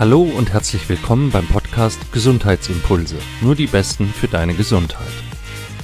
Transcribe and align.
Hallo 0.00 0.22
und 0.22 0.54
herzlich 0.54 0.88
willkommen 0.88 1.30
beim 1.30 1.46
Podcast 1.46 2.10
Gesundheitsimpulse. 2.10 3.16
Nur 3.42 3.54
die 3.54 3.66
Besten 3.66 4.06
für 4.06 4.28
deine 4.28 4.54
Gesundheit. 4.54 5.12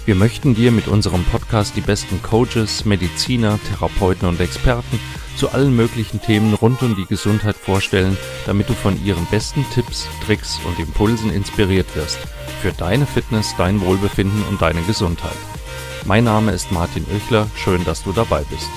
Wir 0.07 0.15
möchten 0.15 0.55
dir 0.55 0.73
mit 0.73 0.89
unserem 0.89 1.23
Podcast 1.25 1.77
die 1.77 1.83
besten 1.83 2.23
Coaches, 2.23 2.87
Mediziner, 2.87 3.59
Therapeuten 3.69 4.27
und 4.27 4.41
Experten 4.41 4.99
zu 5.37 5.51
allen 5.51 5.77
möglichen 5.77 6.23
Themen 6.23 6.55
rund 6.55 6.81
um 6.83 6.97
die 6.97 7.05
Gesundheit 7.05 7.57
vorstellen, 7.57 8.17
damit 8.47 8.71
du 8.71 8.73
von 8.73 8.99
ihren 9.05 9.27
besten 9.27 9.67
Tipps, 9.75 10.09
Tricks 10.25 10.61
und 10.67 10.79
Impulsen 10.79 11.31
inspiriert 11.31 11.95
wirst. 11.95 12.19
Für 12.63 12.73
deine 12.73 13.05
Fitness, 13.05 13.55
dein 13.59 13.83
Wohlbefinden 13.83 14.43
und 14.49 14.63
deine 14.63 14.81
Gesundheit. 14.85 15.37
Mein 16.07 16.25
Name 16.25 16.53
ist 16.53 16.73
Martin 16.73 17.05
Oechler. 17.15 17.49
Schön, 17.55 17.85
dass 17.85 18.03
du 18.05 18.13
dabei 18.13 18.45
bist. 18.49 18.71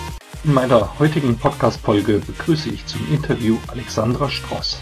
In 0.43 0.53
meiner 0.53 0.99
heutigen 0.99 1.37
Podcast-Folge 1.37 2.19
begrüße 2.27 2.71
ich 2.71 2.85
zum 2.87 2.99
Interview 3.09 3.57
Alexandra 3.67 4.29
Stross. 4.29 4.81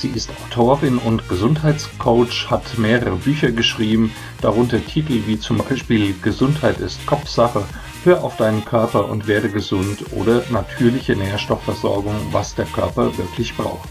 Sie 0.00 0.08
ist 0.08 0.30
Autorin 0.46 0.96
und 0.96 1.28
Gesundheitscoach, 1.28 2.46
hat 2.48 2.78
mehrere 2.78 3.16
Bücher 3.16 3.52
geschrieben, 3.52 4.10
darunter 4.40 4.82
Titel 4.82 5.24
wie 5.26 5.38
zum 5.38 5.58
Beispiel 5.58 6.14
Gesundheit 6.22 6.78
ist 6.78 7.04
Kopfsache, 7.04 7.66
Hör 8.04 8.24
auf 8.24 8.38
deinen 8.38 8.64
Körper 8.64 9.10
und 9.10 9.26
werde 9.26 9.50
gesund 9.50 10.06
oder 10.12 10.42
natürliche 10.48 11.14
Nährstoffversorgung, 11.16 12.14
was 12.32 12.54
der 12.54 12.64
Körper 12.64 13.18
wirklich 13.18 13.54
braucht. 13.54 13.90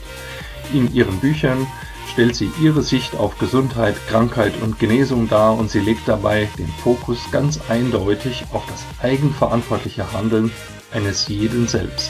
In 0.73 0.91
ihren 0.95 1.19
Büchern 1.19 1.67
stellt 2.11 2.35
sie 2.35 2.49
ihre 2.59 2.81
Sicht 2.81 3.15
auf 3.15 3.37
Gesundheit, 3.37 3.95
Krankheit 4.07 4.53
und 4.63 4.79
Genesung 4.79 5.29
dar 5.29 5.55
und 5.55 5.69
sie 5.69 5.79
legt 5.79 6.07
dabei 6.07 6.49
den 6.57 6.69
Fokus 6.83 7.19
ganz 7.31 7.59
eindeutig 7.69 8.45
auf 8.51 8.63
das 8.65 8.83
eigenverantwortliche 9.07 10.11
Handeln 10.11 10.51
eines 10.91 11.27
jeden 11.27 11.67
selbst. 11.67 12.09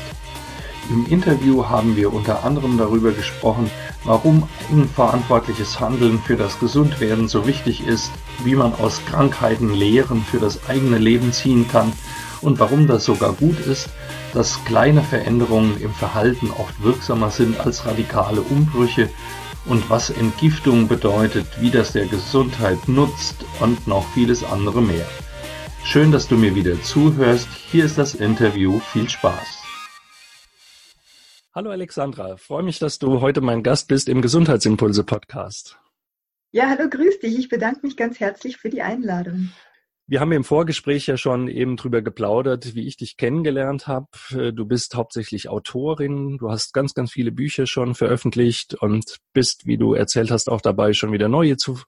Im 0.90 1.06
Interview 1.06 1.66
haben 1.66 1.96
wir 1.96 2.12
unter 2.12 2.44
anderem 2.44 2.80
darüber 2.80 3.12
gesprochen, 3.12 3.70
warum 4.04 4.48
eigenverantwortliches 4.70 5.80
Handeln 5.80 6.20
für 6.20 6.36
das 6.36 6.60
Gesundwerden 6.60 7.28
so 7.28 7.46
wichtig 7.46 7.86
ist, 7.86 8.12
wie 8.44 8.56
man 8.56 8.74
aus 8.74 9.02
Krankheiten 9.06 9.74
Lehren 9.74 10.24
für 10.24 10.40
das 10.40 10.68
eigene 10.70 10.98
Leben 10.98 11.34
ziehen 11.34 11.68
kann 11.68 11.92
und 12.42 12.60
warum 12.60 12.88
das 12.88 13.06
sogar 13.06 13.34
gut 13.34 13.60
ist, 13.60 13.90
dass 14.34 14.64
kleine 14.66 15.02
Veränderungen 15.02 15.80
im 15.82 15.94
Verhalten 15.94 16.52
oft 16.52 16.82
wirksamer 16.84 17.32
sind 17.32 17.60
als 17.60 17.86
radikale 17.86 18.42
Umbrüche 18.42 19.10
und 19.66 19.90
was 19.90 20.10
Entgiftung 20.10 20.88
bedeutet, 20.88 21.48
wie 21.60 21.70
das 21.70 21.92
der 21.92 22.06
Gesundheit 22.06 22.88
nutzt 22.88 23.36
und 23.60 23.88
noch 23.88 24.06
vieles 24.14 24.44
andere 24.44 24.82
mehr. 24.82 25.06
Schön, 25.84 26.12
dass 26.12 26.28
du 26.28 26.38
mir 26.38 26.56
wieder 26.56 26.82
zuhörst. 26.82 27.48
Hier 27.72 27.86
ist 27.86 27.98
das 27.98 28.14
Interview. 28.14 28.80
Viel 28.92 29.10
Spaß. 29.10 29.59
Hallo 31.52 31.72
Alexandra, 31.72 32.38
freue 32.38 32.62
mich, 32.62 32.78
dass 32.78 33.00
du 33.00 33.22
heute 33.22 33.42
mein 33.42 33.64
Gast 33.64 33.88
bist 33.88 34.08
im 34.08 34.22
Gesundheitsimpulse 34.22 35.04
Podcast. 35.04 35.80
Ja, 36.52 36.70
hallo, 36.70 36.88
grüß 36.88 37.22
dich. 37.22 37.40
Ich 37.40 37.50
bedanke 37.50 37.80
mich 37.82 37.98
ganz 37.98 38.20
herzlich 38.20 38.58
für 38.58 38.70
die 38.70 38.84
Einladung. 38.84 39.52
Wir 40.06 40.20
haben 40.20 40.32
im 40.32 40.44
Vorgespräch 40.44 41.08
ja 41.08 41.18
schon 41.18 41.48
eben 41.48 41.76
drüber 41.76 42.04
geplaudert, 42.04 42.76
wie 42.76 42.86
ich 42.86 42.98
dich 42.98 43.18
kennengelernt 43.18 43.88
habe. 43.88 44.54
Du 44.54 44.66
bist 44.68 44.94
hauptsächlich 44.94 45.50
Autorin, 45.50 46.38
du 46.38 46.52
hast 46.52 46.72
ganz, 46.72 46.94
ganz 46.94 47.12
viele 47.12 47.32
Bücher 47.32 47.66
schon 47.66 47.96
veröffentlicht 47.96 48.76
und 48.76 49.18
bist, 49.34 49.66
wie 49.66 49.80
du 49.80 49.96
erzählt 49.96 50.30
hast, 50.30 50.52
auch 50.52 50.62
dabei, 50.62 50.94
schon 50.94 51.12
wieder 51.12 51.30
neue 51.30 51.58
zu 51.58 51.80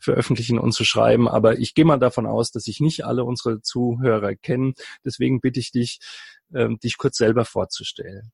veröffentlichen 0.00 0.58
und 0.58 0.72
zu 0.72 0.84
schreiben. 0.86 1.28
Aber 1.28 1.58
ich 1.58 1.74
gehe 1.74 1.84
mal 1.84 1.98
davon 1.98 2.24
aus, 2.24 2.52
dass 2.52 2.62
sich 2.62 2.80
nicht 2.80 3.04
alle 3.04 3.24
unsere 3.24 3.60
Zuhörer 3.60 4.34
kennen. 4.34 4.72
Deswegen 5.04 5.42
bitte 5.42 5.60
ich 5.60 5.72
dich, 5.72 6.00
ähm, 6.54 6.78
dich 6.78 6.96
kurz 6.96 7.18
selber 7.18 7.44
vorzustellen. 7.44 8.32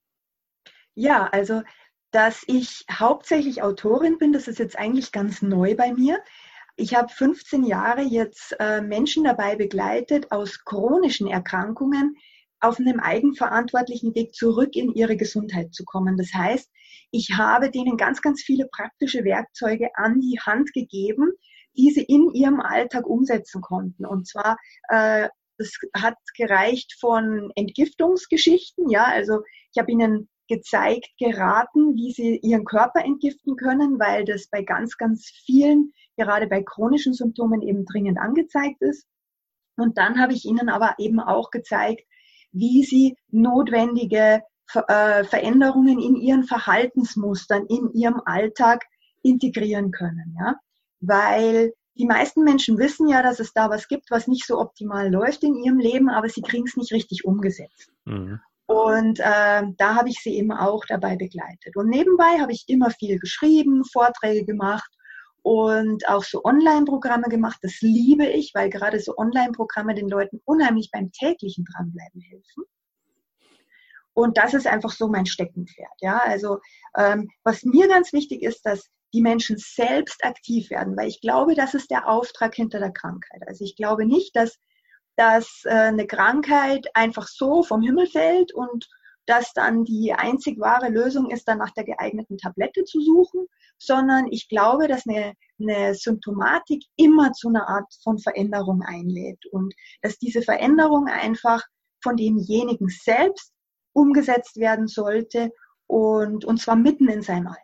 Ja, 0.96 1.26
also 1.26 1.62
dass 2.10 2.42
ich 2.46 2.86
hauptsächlich 2.90 3.62
Autorin 3.62 4.16
bin, 4.16 4.32
das 4.32 4.48
ist 4.48 4.58
jetzt 4.58 4.78
eigentlich 4.78 5.12
ganz 5.12 5.42
neu 5.42 5.76
bei 5.76 5.92
mir. 5.92 6.18
Ich 6.76 6.94
habe 6.94 7.10
15 7.10 7.64
Jahre 7.64 8.00
jetzt 8.00 8.56
äh, 8.58 8.80
Menschen 8.80 9.24
dabei 9.24 9.56
begleitet, 9.56 10.32
aus 10.32 10.64
chronischen 10.64 11.26
Erkrankungen 11.26 12.16
auf 12.60 12.78
einem 12.78 13.00
eigenverantwortlichen 13.00 14.14
Weg 14.14 14.34
zurück 14.34 14.74
in 14.74 14.94
ihre 14.94 15.18
Gesundheit 15.18 15.74
zu 15.74 15.84
kommen. 15.84 16.16
Das 16.16 16.32
heißt, 16.32 16.70
ich 17.10 17.32
habe 17.36 17.70
denen 17.70 17.98
ganz, 17.98 18.22
ganz 18.22 18.42
viele 18.42 18.66
praktische 18.72 19.24
Werkzeuge 19.24 19.90
an 19.94 20.20
die 20.20 20.40
Hand 20.40 20.72
gegeben, 20.72 21.32
die 21.76 21.90
sie 21.90 22.04
in 22.04 22.30
ihrem 22.32 22.60
Alltag 22.60 23.06
umsetzen 23.06 23.60
konnten. 23.60 24.06
Und 24.06 24.26
zwar, 24.26 24.56
äh, 24.88 25.28
das 25.58 25.72
hat 25.94 26.16
gereicht 26.36 26.94
von 26.98 27.50
Entgiftungsgeschichten, 27.54 28.88
ja, 28.88 29.04
also 29.04 29.42
ich 29.72 29.78
habe 29.78 29.92
ihnen 29.92 30.28
gezeigt, 30.48 31.08
geraten, 31.18 31.94
wie 31.94 32.12
sie 32.12 32.38
ihren 32.38 32.64
Körper 32.64 33.04
entgiften 33.04 33.56
können, 33.56 33.98
weil 33.98 34.24
das 34.24 34.48
bei 34.48 34.62
ganz, 34.62 34.96
ganz 34.96 35.26
vielen, 35.44 35.92
gerade 36.16 36.46
bei 36.46 36.62
chronischen 36.62 37.14
Symptomen 37.14 37.62
eben 37.62 37.84
dringend 37.84 38.18
angezeigt 38.18 38.80
ist. 38.80 39.06
Und 39.76 39.98
dann 39.98 40.20
habe 40.20 40.32
ich 40.32 40.44
ihnen 40.44 40.68
aber 40.68 40.94
eben 40.98 41.20
auch 41.20 41.50
gezeigt, 41.50 42.02
wie 42.52 42.84
sie 42.84 43.16
notwendige 43.30 44.42
äh, 44.74 45.24
Veränderungen 45.24 46.00
in 46.00 46.16
ihren 46.16 46.44
Verhaltensmustern, 46.44 47.66
in 47.66 47.92
ihrem 47.92 48.20
Alltag 48.24 48.84
integrieren 49.22 49.90
können. 49.90 50.36
Ja? 50.38 50.56
Weil 51.00 51.74
die 51.98 52.06
meisten 52.06 52.42
Menschen 52.42 52.78
wissen 52.78 53.08
ja, 53.08 53.22
dass 53.22 53.40
es 53.40 53.52
da 53.52 53.70
was 53.70 53.88
gibt, 53.88 54.10
was 54.10 54.26
nicht 54.26 54.46
so 54.46 54.58
optimal 54.58 55.10
läuft 55.10 55.42
in 55.44 55.54
ihrem 55.54 55.78
Leben, 55.78 56.08
aber 56.08 56.28
sie 56.28 56.42
kriegen 56.42 56.66
es 56.66 56.76
nicht 56.76 56.92
richtig 56.92 57.24
umgesetzt. 57.24 57.90
Mhm. 58.04 58.40
Und 58.66 59.20
äh, 59.20 59.62
da 59.76 59.94
habe 59.94 60.08
ich 60.08 60.18
sie 60.20 60.36
eben 60.36 60.52
auch 60.52 60.84
dabei 60.86 61.16
begleitet. 61.16 61.76
Und 61.76 61.88
nebenbei 61.88 62.40
habe 62.40 62.52
ich 62.52 62.64
immer 62.66 62.90
viel 62.90 63.18
geschrieben, 63.18 63.84
Vorträge 63.84 64.44
gemacht 64.44 64.90
und 65.42 66.08
auch 66.08 66.24
so 66.24 66.42
Online-Programme 66.44 67.28
gemacht. 67.28 67.58
Das 67.62 67.80
liebe 67.80 68.26
ich, 68.26 68.52
weil 68.54 68.68
gerade 68.68 68.98
so 68.98 69.16
Online-Programme 69.16 69.94
den 69.94 70.08
Leuten 70.08 70.40
unheimlich 70.44 70.90
beim 70.92 71.12
täglichen 71.12 71.64
Dranbleiben 71.64 72.20
helfen. 72.20 72.64
Und 74.12 74.38
das 74.38 74.54
ist 74.54 74.66
einfach 74.66 74.90
so 74.90 75.08
mein 75.08 75.26
Steckenpferd. 75.26 75.92
Ja, 76.00 76.18
also 76.24 76.58
ähm, 76.96 77.28
was 77.44 77.62
mir 77.62 77.86
ganz 77.86 78.12
wichtig 78.12 78.42
ist, 78.42 78.62
dass 78.66 78.90
die 79.12 79.22
Menschen 79.22 79.56
selbst 79.58 80.24
aktiv 80.24 80.70
werden, 80.70 80.96
weil 80.96 81.08
ich 81.08 81.20
glaube, 81.20 81.54
das 81.54 81.74
ist 81.74 81.90
der 81.90 82.08
Auftrag 82.08 82.54
hinter 82.54 82.80
der 82.80 82.92
Krankheit. 82.92 83.42
Also 83.46 83.64
ich 83.64 83.76
glaube 83.76 84.06
nicht, 84.06 84.34
dass 84.34 84.58
dass 85.16 85.62
äh, 85.64 85.70
eine 85.70 86.06
Krankheit 86.06 86.86
einfach 86.94 87.26
so 87.26 87.62
vom 87.62 87.82
Himmel 87.82 88.06
fällt 88.06 88.54
und 88.54 88.86
dass 89.26 89.52
dann 89.52 89.84
die 89.84 90.12
einzig 90.12 90.60
wahre 90.60 90.88
Lösung 90.88 91.30
ist, 91.30 91.48
dann 91.48 91.58
nach 91.58 91.72
der 91.72 91.84
geeigneten 91.84 92.38
Tablette 92.38 92.84
zu 92.84 93.00
suchen, 93.00 93.46
sondern 93.76 94.26
ich 94.30 94.48
glaube, 94.48 94.86
dass 94.86 95.06
eine, 95.06 95.34
eine 95.60 95.94
Symptomatik 95.94 96.84
immer 96.96 97.32
zu 97.32 97.48
einer 97.48 97.68
Art 97.68 97.92
von 98.02 98.18
Veränderung 98.18 98.82
einlädt 98.82 99.44
und 99.50 99.74
dass 100.02 100.18
diese 100.18 100.42
Veränderung 100.42 101.08
einfach 101.08 101.62
von 102.02 102.16
demjenigen 102.16 102.88
selbst 102.88 103.52
umgesetzt 103.92 104.56
werden 104.56 104.86
sollte 104.86 105.50
und, 105.88 106.44
und 106.44 106.60
zwar 106.60 106.76
mitten 106.76 107.08
in 107.08 107.22
seinem 107.22 107.48
Alter. 107.48 107.60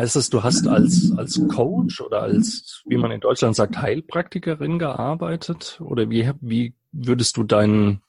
Heißt 0.00 0.16
das, 0.16 0.30
du 0.30 0.42
hast 0.42 0.66
als, 0.66 1.12
als 1.18 1.38
Coach 1.54 2.00
oder 2.00 2.22
als, 2.22 2.82
wie 2.86 2.96
man 2.96 3.10
in 3.10 3.20
Deutschland 3.20 3.54
sagt, 3.54 3.82
Heilpraktikerin 3.82 4.78
gearbeitet? 4.78 5.78
Oder 5.84 6.08
wie, 6.08 6.32
wie 6.40 6.74
würdest 6.90 7.36
du 7.36 7.42
dein, 7.42 8.00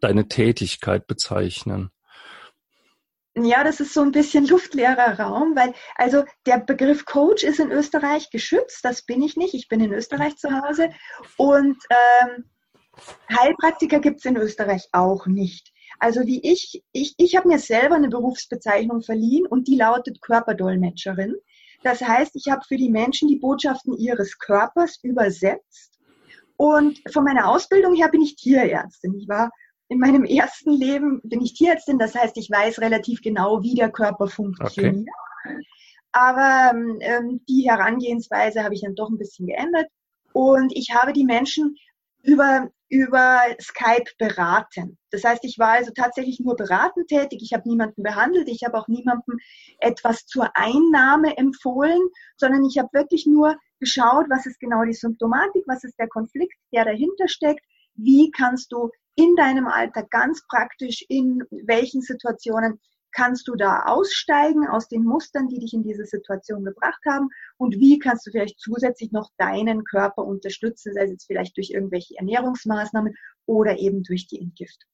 deine 0.00 0.26
Tätigkeit 0.28 1.06
bezeichnen? 1.06 1.90
Ja, 3.36 3.62
das 3.62 3.80
ist 3.80 3.92
so 3.92 4.00
ein 4.00 4.12
bisschen 4.12 4.46
luftleerer 4.46 5.20
Raum, 5.20 5.54
weil 5.54 5.74
also 5.96 6.24
der 6.46 6.60
Begriff 6.60 7.04
Coach 7.04 7.44
ist 7.44 7.60
in 7.60 7.70
Österreich 7.70 8.30
geschützt, 8.30 8.82
das 8.82 9.02
bin 9.02 9.20
ich 9.20 9.36
nicht, 9.36 9.52
ich 9.52 9.68
bin 9.68 9.80
in 9.80 9.92
Österreich 9.92 10.38
zu 10.38 10.48
Hause 10.50 10.92
und 11.36 11.76
ähm, 11.90 12.44
Heilpraktiker 13.38 14.00
gibt 14.00 14.20
es 14.20 14.24
in 14.24 14.38
Österreich 14.38 14.88
auch 14.92 15.26
nicht. 15.26 15.73
Also 15.98 16.26
wie 16.26 16.40
ich, 16.42 16.82
ich, 16.92 17.14
ich 17.18 17.36
habe 17.36 17.48
mir 17.48 17.58
selber 17.58 17.94
eine 17.94 18.08
Berufsbezeichnung 18.08 19.02
verliehen 19.02 19.46
und 19.46 19.68
die 19.68 19.76
lautet 19.76 20.20
Körperdolmetscherin. 20.20 21.34
Das 21.82 22.00
heißt, 22.00 22.34
ich 22.34 22.50
habe 22.50 22.62
für 22.66 22.76
die 22.76 22.90
Menschen 22.90 23.28
die 23.28 23.36
Botschaften 23.36 23.96
ihres 23.96 24.38
Körpers 24.38 24.98
übersetzt. 25.02 25.98
Und 26.56 27.00
von 27.12 27.24
meiner 27.24 27.48
Ausbildung 27.48 27.94
her 27.94 28.08
bin 28.08 28.22
ich 28.22 28.36
Tierärztin. 28.36 29.14
Ich 29.14 29.28
war 29.28 29.50
in 29.88 29.98
meinem 29.98 30.24
ersten 30.24 30.72
Leben 30.72 31.20
bin 31.24 31.42
ich 31.42 31.54
Tierärztin, 31.54 31.98
das 31.98 32.14
heißt, 32.14 32.36
ich 32.38 32.50
weiß 32.50 32.80
relativ 32.80 33.20
genau, 33.20 33.62
wie 33.62 33.74
der 33.74 33.90
Körper 33.90 34.28
funktioniert. 34.28 35.06
Okay. 35.44 35.60
Aber 36.12 36.72
ähm, 37.00 37.40
die 37.48 37.68
Herangehensweise 37.68 38.62
habe 38.62 38.74
ich 38.74 38.82
dann 38.82 38.94
doch 38.94 39.10
ein 39.10 39.18
bisschen 39.18 39.46
geändert. 39.46 39.88
Und 40.32 40.72
ich 40.74 40.94
habe 40.94 41.12
die 41.12 41.24
Menschen 41.24 41.76
über, 42.22 42.70
über 42.88 43.40
Skype 43.60 44.10
beraten. 44.18 44.98
Das 45.10 45.24
heißt, 45.24 45.44
ich 45.44 45.58
war 45.58 45.70
also 45.70 45.90
tatsächlich 45.92 46.40
nur 46.40 46.56
beratend 46.56 47.08
tätig. 47.08 47.40
Ich 47.42 47.52
habe 47.52 47.68
niemanden 47.68 48.02
behandelt. 48.02 48.48
Ich 48.48 48.62
habe 48.64 48.78
auch 48.78 48.88
niemandem 48.88 49.38
etwas 49.78 50.26
zur 50.26 50.50
Einnahme 50.54 51.36
empfohlen, 51.36 52.00
sondern 52.36 52.64
ich 52.64 52.78
habe 52.78 52.88
wirklich 52.92 53.26
nur 53.26 53.56
geschaut, 53.80 54.26
was 54.28 54.46
ist 54.46 54.60
genau 54.60 54.84
die 54.84 54.92
Symptomatik, 54.92 55.64
was 55.66 55.84
ist 55.84 55.98
der 55.98 56.08
Konflikt, 56.08 56.54
der 56.72 56.84
dahinter 56.84 57.28
steckt. 57.28 57.64
Wie 57.94 58.30
kannst 58.30 58.72
du 58.72 58.90
in 59.16 59.34
deinem 59.36 59.66
Alltag 59.66 60.10
ganz 60.10 60.44
praktisch 60.48 61.04
in 61.08 61.42
welchen 61.50 62.02
Situationen 62.02 62.80
kannst 63.14 63.48
du 63.48 63.54
da 63.54 63.84
aussteigen 63.86 64.66
aus 64.68 64.88
den 64.88 65.04
Mustern, 65.04 65.48
die 65.48 65.58
dich 65.58 65.72
in 65.72 65.82
diese 65.82 66.04
Situation 66.04 66.64
gebracht 66.64 67.00
haben? 67.06 67.28
Und 67.56 67.76
wie 67.76 67.98
kannst 67.98 68.26
du 68.26 68.30
vielleicht 68.30 68.60
zusätzlich 68.60 69.12
noch 69.12 69.30
deinen 69.38 69.84
Körper 69.84 70.24
unterstützen, 70.24 70.92
sei 70.92 71.04
es 71.04 71.10
jetzt 71.10 71.26
vielleicht 71.26 71.56
durch 71.56 71.70
irgendwelche 71.70 72.16
Ernährungsmaßnahmen 72.16 73.14
oder 73.46 73.78
eben 73.78 74.02
durch 74.02 74.26
die 74.26 74.40
Entgiftung? 74.40 74.88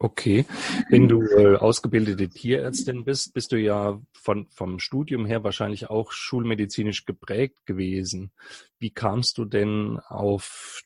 Okay. 0.00 0.46
Wenn 0.88 1.08
du 1.08 1.22
äh, 1.22 1.56
ausgebildete 1.56 2.28
Tierärztin 2.28 3.04
bist, 3.04 3.34
bist 3.34 3.50
du 3.50 3.56
ja 3.56 4.00
von, 4.12 4.46
vom 4.50 4.78
Studium 4.78 5.26
her 5.26 5.42
wahrscheinlich 5.42 5.90
auch 5.90 6.12
schulmedizinisch 6.12 7.04
geprägt 7.04 7.66
gewesen. 7.66 8.30
Wie 8.78 8.90
kamst 8.90 9.38
du 9.38 9.44
denn 9.44 9.98
auf 10.06 10.82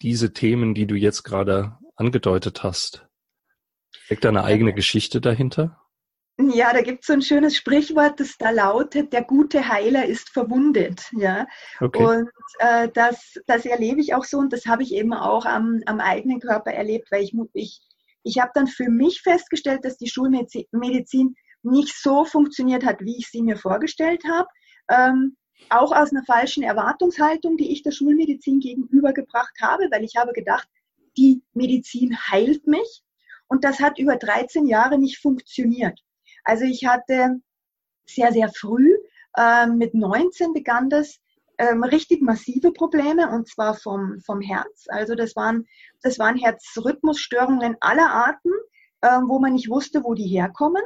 diese 0.00 0.32
Themen, 0.32 0.74
die 0.74 0.86
du 0.86 0.94
jetzt 0.94 1.24
gerade 1.24 1.76
angedeutet 1.96 2.62
hast? 2.62 3.08
Steckt 3.90 4.24
da 4.24 4.28
eine 4.28 4.44
eigene 4.44 4.72
Geschichte 4.72 5.20
dahinter? 5.20 5.81
Ja, 6.50 6.72
da 6.72 6.82
gibt 6.82 7.00
es 7.00 7.06
so 7.06 7.12
ein 7.12 7.22
schönes 7.22 7.56
Sprichwort, 7.56 8.20
das 8.20 8.36
da 8.38 8.50
lautet, 8.50 9.12
der 9.12 9.22
gute 9.22 9.68
Heiler 9.68 10.06
ist 10.06 10.30
verwundet. 10.30 11.10
Ja? 11.12 11.46
Okay. 11.80 12.04
Und 12.04 12.30
äh, 12.58 12.88
das, 12.92 13.34
das 13.46 13.64
erlebe 13.64 14.00
ich 14.00 14.14
auch 14.14 14.24
so 14.24 14.38
und 14.38 14.52
das 14.52 14.66
habe 14.66 14.82
ich 14.82 14.92
eben 14.94 15.12
auch 15.12 15.44
am, 15.44 15.82
am 15.86 16.00
eigenen 16.00 16.40
Körper 16.40 16.72
erlebt, 16.72 17.10
weil 17.10 17.22
ich, 17.22 17.34
ich, 17.52 17.80
ich 18.22 18.38
habe 18.38 18.52
dann 18.54 18.66
für 18.66 18.88
mich 18.88 19.22
festgestellt, 19.22 19.84
dass 19.84 19.96
die 19.96 20.08
Schulmedizin 20.08 21.34
nicht 21.62 21.94
so 21.96 22.24
funktioniert 22.24 22.84
hat, 22.84 23.00
wie 23.00 23.18
ich 23.18 23.28
sie 23.28 23.42
mir 23.42 23.56
vorgestellt 23.56 24.22
habe. 24.28 24.48
Ähm, 24.90 25.36
auch 25.70 25.92
aus 25.92 26.10
einer 26.10 26.24
falschen 26.24 26.62
Erwartungshaltung, 26.62 27.56
die 27.56 27.72
ich 27.72 27.82
der 27.82 27.92
Schulmedizin 27.92 28.58
gegenübergebracht 28.58 29.54
habe, 29.60 29.88
weil 29.90 30.04
ich 30.04 30.16
habe 30.16 30.32
gedacht, 30.32 30.68
die 31.16 31.42
Medizin 31.52 32.16
heilt 32.30 32.66
mich. 32.66 33.02
Und 33.48 33.64
das 33.64 33.80
hat 33.80 33.98
über 33.98 34.16
13 34.16 34.66
Jahre 34.66 34.98
nicht 34.98 35.18
funktioniert. 35.18 36.00
Also 36.44 36.64
ich 36.64 36.86
hatte 36.86 37.40
sehr, 38.06 38.32
sehr 38.32 38.48
früh, 38.48 38.90
äh, 39.36 39.66
mit 39.66 39.94
19 39.94 40.52
begann 40.52 40.90
das, 40.90 41.18
ähm, 41.58 41.84
richtig 41.84 42.22
massive 42.22 42.72
Probleme 42.72 43.30
und 43.30 43.48
zwar 43.48 43.74
vom, 43.74 44.20
vom 44.24 44.40
Herz. 44.40 44.86
Also 44.88 45.14
das 45.14 45.36
waren, 45.36 45.66
das 46.02 46.18
waren 46.18 46.36
Herzrhythmusstörungen 46.36 47.76
aller 47.80 48.10
Arten, 48.10 48.50
äh, 49.02 49.20
wo 49.26 49.38
man 49.38 49.52
nicht 49.52 49.70
wusste, 49.70 50.02
wo 50.02 50.14
die 50.14 50.26
herkommen. 50.26 50.82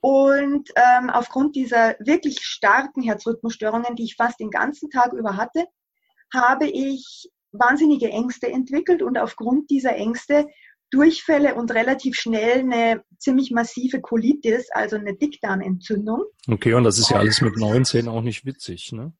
Und 0.00 0.70
ähm, 0.76 1.10
aufgrund 1.10 1.56
dieser 1.56 1.96
wirklich 1.98 2.40
starken 2.40 3.02
Herzrhythmusstörungen, 3.02 3.96
die 3.96 4.04
ich 4.04 4.16
fast 4.16 4.40
den 4.40 4.50
ganzen 4.50 4.88
Tag 4.90 5.12
über 5.12 5.36
hatte, 5.36 5.66
habe 6.32 6.66
ich 6.66 7.30
wahnsinnige 7.52 8.08
Ängste 8.08 8.50
entwickelt 8.50 9.02
und 9.02 9.18
aufgrund 9.18 9.68
dieser 9.68 9.96
Ängste 9.96 10.46
Durchfälle 10.90 11.54
und 11.54 11.72
relativ 11.72 12.16
schnell 12.16 12.60
eine 12.60 13.04
ziemlich 13.18 13.50
massive 13.50 14.00
Colitis, 14.00 14.70
also 14.72 14.96
eine 14.96 15.14
Dickdarmentzündung. 15.14 16.24
Okay, 16.48 16.74
und 16.74 16.84
das 16.84 16.98
ist 16.98 17.10
ja 17.10 17.18
alles 17.18 17.40
mit 17.40 17.56
19 17.56 18.08
auch 18.08 18.22
nicht 18.22 18.44
witzig, 18.44 18.92
ne? 18.92 19.12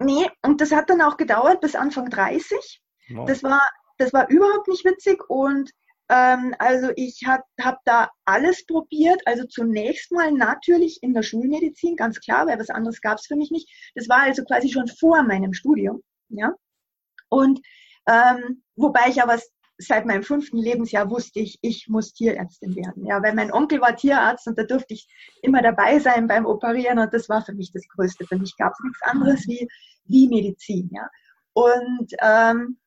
Nee, 0.00 0.28
und 0.42 0.60
das 0.60 0.72
hat 0.72 0.90
dann 0.90 1.00
auch 1.00 1.16
gedauert 1.16 1.60
bis 1.60 1.74
Anfang 1.74 2.08
30. 2.08 2.80
Wow. 3.10 3.26
Das 3.26 3.42
war, 3.42 3.60
das 3.98 4.12
war 4.12 4.28
überhaupt 4.30 4.68
nicht 4.68 4.84
witzig 4.84 5.22
und 5.28 5.70
ähm, 6.08 6.54
also 6.58 6.90
ich 6.96 7.24
habe 7.26 7.42
hab 7.60 7.78
da 7.84 8.10
alles 8.24 8.64
probiert. 8.66 9.20
Also 9.26 9.44
zunächst 9.44 10.12
mal 10.12 10.32
natürlich 10.32 11.02
in 11.02 11.14
der 11.14 11.22
Schulmedizin, 11.22 11.96
ganz 11.96 12.20
klar, 12.20 12.46
weil 12.46 12.58
was 12.58 12.70
anderes 12.70 13.00
gab 13.00 13.18
es 13.18 13.26
für 13.26 13.36
mich 13.36 13.50
nicht. 13.50 13.68
Das 13.94 14.08
war 14.08 14.22
also 14.22 14.44
quasi 14.44 14.70
schon 14.70 14.88
vor 14.88 15.22
meinem 15.22 15.52
Studium, 15.52 16.02
ja. 16.28 16.52
Und 17.28 17.60
ähm, 18.08 18.62
wobei 18.76 19.08
ich 19.10 19.22
aber 19.22 19.38
seit 19.78 20.06
meinem 20.06 20.24
fünften 20.24 20.58
Lebensjahr 20.58 21.08
wusste 21.08 21.40
ich, 21.40 21.58
ich 21.62 21.86
muss 21.88 22.12
Tierärztin 22.12 22.74
werden. 22.74 23.06
Ja, 23.06 23.22
weil 23.22 23.34
mein 23.34 23.52
Onkel 23.52 23.80
war 23.80 23.96
Tierarzt 23.96 24.46
und 24.48 24.58
da 24.58 24.64
durfte 24.64 24.94
ich 24.94 25.08
immer 25.42 25.62
dabei 25.62 26.00
sein 26.00 26.26
beim 26.26 26.46
Operieren 26.46 26.98
und 26.98 27.14
das 27.14 27.28
war 27.28 27.44
für 27.44 27.54
mich 27.54 27.70
das 27.72 27.86
Größte. 27.88 28.26
Für 28.26 28.36
mich 28.36 28.56
gab 28.56 28.72
es 28.72 28.80
nichts 28.84 29.02
anderes 29.02 29.46
wie, 29.46 29.68
wie 30.04 30.28
Medizin. 30.28 30.90
Ja. 30.92 31.08
Und 31.52 32.12
ähm, 32.20 32.78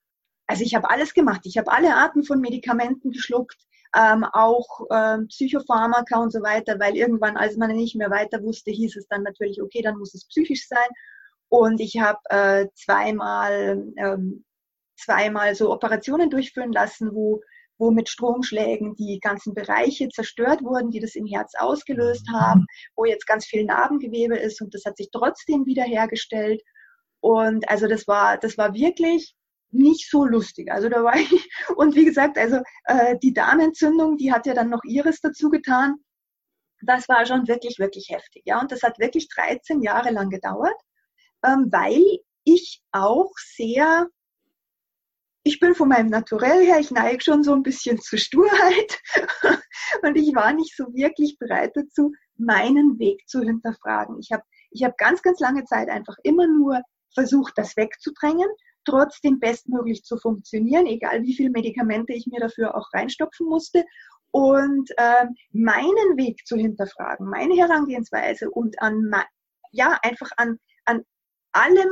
also 0.47 0.63
ich 0.63 0.75
habe 0.75 0.89
alles 0.89 1.13
gemacht. 1.13 1.41
Ich 1.45 1.57
habe 1.57 1.71
alle 1.71 1.95
Arten 1.95 2.23
von 2.23 2.41
Medikamenten 2.41 3.11
geschluckt, 3.11 3.57
ähm, 3.95 4.25
auch 4.25 4.85
ähm, 4.91 5.27
Psychopharmaka 5.27 6.19
und 6.19 6.31
so 6.31 6.41
weiter, 6.41 6.77
weil 6.79 6.95
irgendwann, 6.97 7.37
als 7.37 7.55
man 7.55 7.71
nicht 7.71 7.95
mehr 7.95 8.11
weiter 8.11 8.43
wusste, 8.43 8.71
hieß 8.71 8.97
es 8.97 9.07
dann 9.07 9.23
natürlich, 9.23 9.61
okay, 9.61 9.81
dann 9.81 9.97
muss 9.97 10.13
es 10.13 10.27
psychisch 10.27 10.67
sein. 10.67 10.89
Und 11.47 11.79
ich 11.79 11.99
habe 11.99 12.19
äh, 12.29 12.67
zweimal 12.75 13.85
ähm, 13.97 14.43
zweimal 15.03 15.55
so 15.55 15.71
Operationen 15.71 16.29
durchführen 16.29 16.71
lassen, 16.71 17.13
wo, 17.13 17.41
wo 17.77 17.91
mit 17.91 18.09
Stromschlägen 18.09 18.95
die 18.95 19.19
ganzen 19.19 19.53
Bereiche 19.53 20.09
zerstört 20.09 20.63
wurden, 20.63 20.91
die 20.91 20.99
das 20.99 21.15
im 21.15 21.25
Herz 21.25 21.53
ausgelöst 21.57 22.27
mhm. 22.29 22.33
haben, 22.33 22.65
wo 22.95 23.05
jetzt 23.05 23.25
ganz 23.25 23.45
viel 23.45 23.65
Narbengewebe 23.65 24.37
ist 24.37 24.61
und 24.61 24.73
das 24.73 24.85
hat 24.85 24.97
sich 24.97 25.09
trotzdem 25.11 25.65
wiederhergestellt. 25.65 26.61
Und 27.21 27.67
also 27.69 27.87
das 27.87 28.07
war, 28.07 28.37
das 28.37 28.57
war 28.57 28.73
wirklich 28.73 29.35
nicht 29.71 30.09
so 30.09 30.25
lustig. 30.25 30.71
Also 30.71 30.89
da 30.89 31.03
war 31.03 31.15
ich, 31.15 31.31
und 31.75 31.95
wie 31.95 32.05
gesagt, 32.05 32.37
also 32.37 32.59
äh, 32.85 33.17
die 33.21 33.33
Darmentzündung, 33.33 34.17
die 34.17 34.31
hat 34.31 34.45
ja 34.45 34.53
dann 34.53 34.69
noch 34.69 34.83
ihres 34.83 35.19
dazu 35.21 35.49
getan. 35.49 35.95
Das 36.83 37.07
war 37.09 37.25
schon 37.25 37.47
wirklich, 37.47 37.77
wirklich 37.79 38.09
heftig. 38.09 38.43
Ja, 38.45 38.59
und 38.59 38.71
das 38.71 38.83
hat 38.83 38.99
wirklich 38.99 39.27
13 39.29 39.81
Jahre 39.81 40.11
lang 40.11 40.29
gedauert, 40.29 40.75
ähm, 41.45 41.67
weil 41.71 42.03
ich 42.43 42.81
auch 42.91 43.31
sehr 43.55 44.07
ich 45.43 45.59
bin 45.59 45.73
von 45.73 45.89
meinem 45.89 46.09
Naturell 46.09 46.65
her, 46.65 46.79
ich 46.79 46.91
neige 46.91 47.23
schon 47.23 47.43
so 47.43 47.53
ein 47.53 47.63
bisschen 47.63 47.99
zur 47.99 48.19
Sturheit 48.19 48.99
und 50.03 50.15
ich 50.15 50.35
war 50.35 50.53
nicht 50.53 50.75
so 50.75 50.85
wirklich 50.93 51.37
bereit 51.39 51.71
dazu, 51.75 52.11
meinen 52.37 52.99
Weg 52.99 53.27
zu 53.27 53.41
hinterfragen. 53.41 54.19
Ich 54.19 54.31
habe 54.31 54.43
ich 54.71 54.83
hab 54.83 54.97
ganz, 54.97 55.21
ganz 55.21 55.39
lange 55.39 55.65
Zeit 55.65 55.89
einfach 55.89 56.15
immer 56.23 56.47
nur 56.47 56.81
versucht, 57.13 57.53
das 57.57 57.75
wegzudrängen, 57.75 58.47
trotzdem 58.85 59.39
bestmöglich 59.39 60.03
zu 60.03 60.17
funktionieren, 60.17 60.85
egal 60.85 61.23
wie 61.23 61.35
viele 61.35 61.49
Medikamente 61.49 62.13
ich 62.13 62.27
mir 62.27 62.39
dafür 62.39 62.75
auch 62.75 62.87
reinstopfen 62.93 63.47
musste. 63.47 63.83
Und 64.33 64.89
äh, 64.95 65.25
meinen 65.51 66.15
Weg 66.17 66.45
zu 66.45 66.55
hinterfragen, 66.55 67.29
meine 67.29 67.53
Herangehensweise 67.55 68.49
und 68.49 68.81
an, 68.81 69.11
ja, 69.71 69.99
einfach 70.03 70.29
an, 70.37 70.57
an 70.85 71.01
allem 71.51 71.89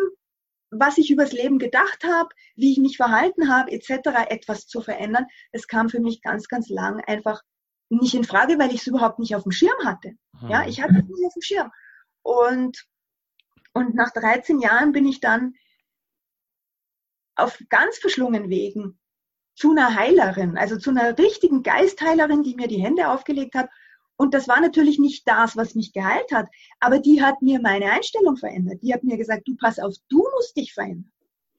was 0.72 0.98
ich 0.98 1.10
übers 1.10 1.32
Leben 1.32 1.60
gedacht 1.60 2.04
habe, 2.04 2.30
wie 2.56 2.72
ich 2.72 2.78
mich 2.78 2.98
verhalten 2.98 3.52
habe, 3.54 3.72
etc., 3.72 4.30
etwas 4.30 4.68
zu 4.68 4.82
verändern, 4.82 5.26
es 5.52 5.68
kam 5.68 5.90
für 5.90 6.00
mich 6.00 6.22
ganz, 6.22 6.48
ganz 6.48 6.70
lang 6.70 7.02
einfach 7.06 7.42
nicht 7.90 8.14
in 8.14 8.24
Frage, 8.24 8.60
weil 8.60 8.70
ich 8.70 8.82
es 8.82 8.88
überhaupt 8.88 9.20
nicht 9.20 9.36
auf 9.36 9.44
dem 9.44 9.52
Schirm 9.52 9.84
hatte. 9.84 10.14
Ja, 10.48 10.64
mhm. 10.64 10.70
ich 10.70 10.82
hatte 10.82 11.00
es 11.00 11.08
nicht 11.08 11.26
auf 11.26 11.34
dem 11.34 11.42
Schirm. 11.42 11.72
Und, 12.22 12.86
und 13.74 13.96
nach 13.96 14.12
13 14.12 14.60
Jahren 14.60 14.92
bin 14.92 15.08
ich 15.08 15.20
dann 15.20 15.56
auf 17.36 17.60
ganz 17.70 17.98
verschlungen 17.98 18.50
Wegen 18.50 19.00
zu 19.56 19.72
einer 19.72 19.96
Heilerin, 19.96 20.58
also 20.58 20.78
zu 20.78 20.92
einer 20.92 21.18
richtigen 21.18 21.64
Geistheilerin, 21.64 22.44
die 22.44 22.56
mir 22.56 22.68
die 22.68 22.82
Hände 22.82 23.10
aufgelegt 23.10 23.56
hat 23.56 23.70
und 24.20 24.34
das 24.34 24.50
war 24.50 24.60
natürlich 24.60 25.00
nicht 25.00 25.26
das, 25.30 25.56
was 25.56 25.76
mich 25.76 25.94
geheilt 25.94 26.34
hat, 26.34 26.50
aber 26.82 27.00
die 27.00 27.24
hat 27.24 27.42
mir 27.42 27.62
meine 27.62 27.90
Einstellung 27.90 28.36
verändert. 28.36 28.80
Die 28.84 28.94
hat 28.94 29.02
mir 29.02 29.16
gesagt, 29.16 29.48
du 29.48 29.56
pass 29.56 29.80
auf, 29.80 29.96
du 30.10 30.28
musst 30.36 30.58
dich 30.58 30.74
verändern. 30.74 31.10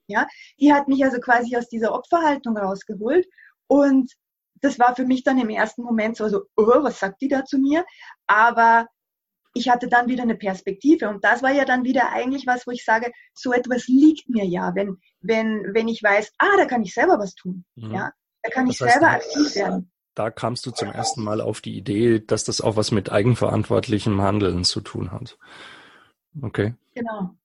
Ja, 0.09 0.27
die 0.61 0.71
hat 0.71 0.87
mich 0.87 1.03
also 1.03 1.21
quasi 1.21 1.57
aus 1.57 1.71
dieser 1.71 1.95
Opferhaltung 1.95 2.59
rausgeholt 2.59 3.27
und 3.67 4.13
das 4.61 4.79
war 4.79 4.95
für 4.95 5.07
mich 5.07 5.25
dann 5.25 5.39
im 5.39 5.49
ersten 5.49 5.83
Moment 5.83 6.19
so, 6.19 6.29
so 6.29 6.43
oh, 6.55 6.83
was 6.83 7.01
sagt 7.01 7.23
die 7.23 7.29
da 7.29 7.47
zu 7.47 7.57
mir? 7.57 7.87
Aber 8.27 8.89
ich 9.55 9.71
hatte 9.71 9.89
dann 9.89 10.09
wieder 10.09 10.25
eine 10.25 10.37
Perspektive 10.37 11.09
und 11.09 11.25
das 11.25 11.43
war 11.43 11.53
ja 11.53 11.65
dann 11.65 11.85
wieder 11.85 12.11
eigentlich 12.11 12.47
was, 12.47 12.67
wo 12.67 12.73
ich 12.73 12.85
sage, 12.85 13.11
so 13.33 13.55
etwas 13.55 13.87
liegt 13.87 14.29
mir 14.29 14.45
ja, 14.45 14.75
wenn, 14.75 14.99
wenn, 15.21 15.65
wenn 15.73 15.89
ich 15.89 16.03
weiß, 16.03 16.33
ah, 16.37 16.57
da 16.59 16.67
kann 16.67 16.83
ich 16.83 16.93
selber 16.93 17.19
was 17.19 17.35
tun. 17.35 17.65
Mhm. 17.77 17.95
Ja, 17.95 18.13
da 18.43 18.51
kann 18.51 18.67
das 18.67 18.75
ich 18.75 18.79
selber 18.81 19.09
aktiv 19.09 19.55
werden 19.55 19.91
da 20.15 20.31
kamst 20.31 20.67
du 20.67 20.71
zum 20.71 20.91
ersten 20.91 21.23
Mal 21.23 21.41
auf 21.41 21.61
die 21.61 21.77
Idee, 21.77 22.21
dass 22.21 22.45
das 22.45 22.61
auch 22.61 22.77
was 22.77 22.91
mit 22.91 23.13
eigenverantwortlichem 23.13 24.21
Handeln 24.21 24.65
zu 24.65 24.81
tun 24.81 25.13
hat. 25.13 25.39
Okay. 26.41 26.75
Genau. 26.95 27.37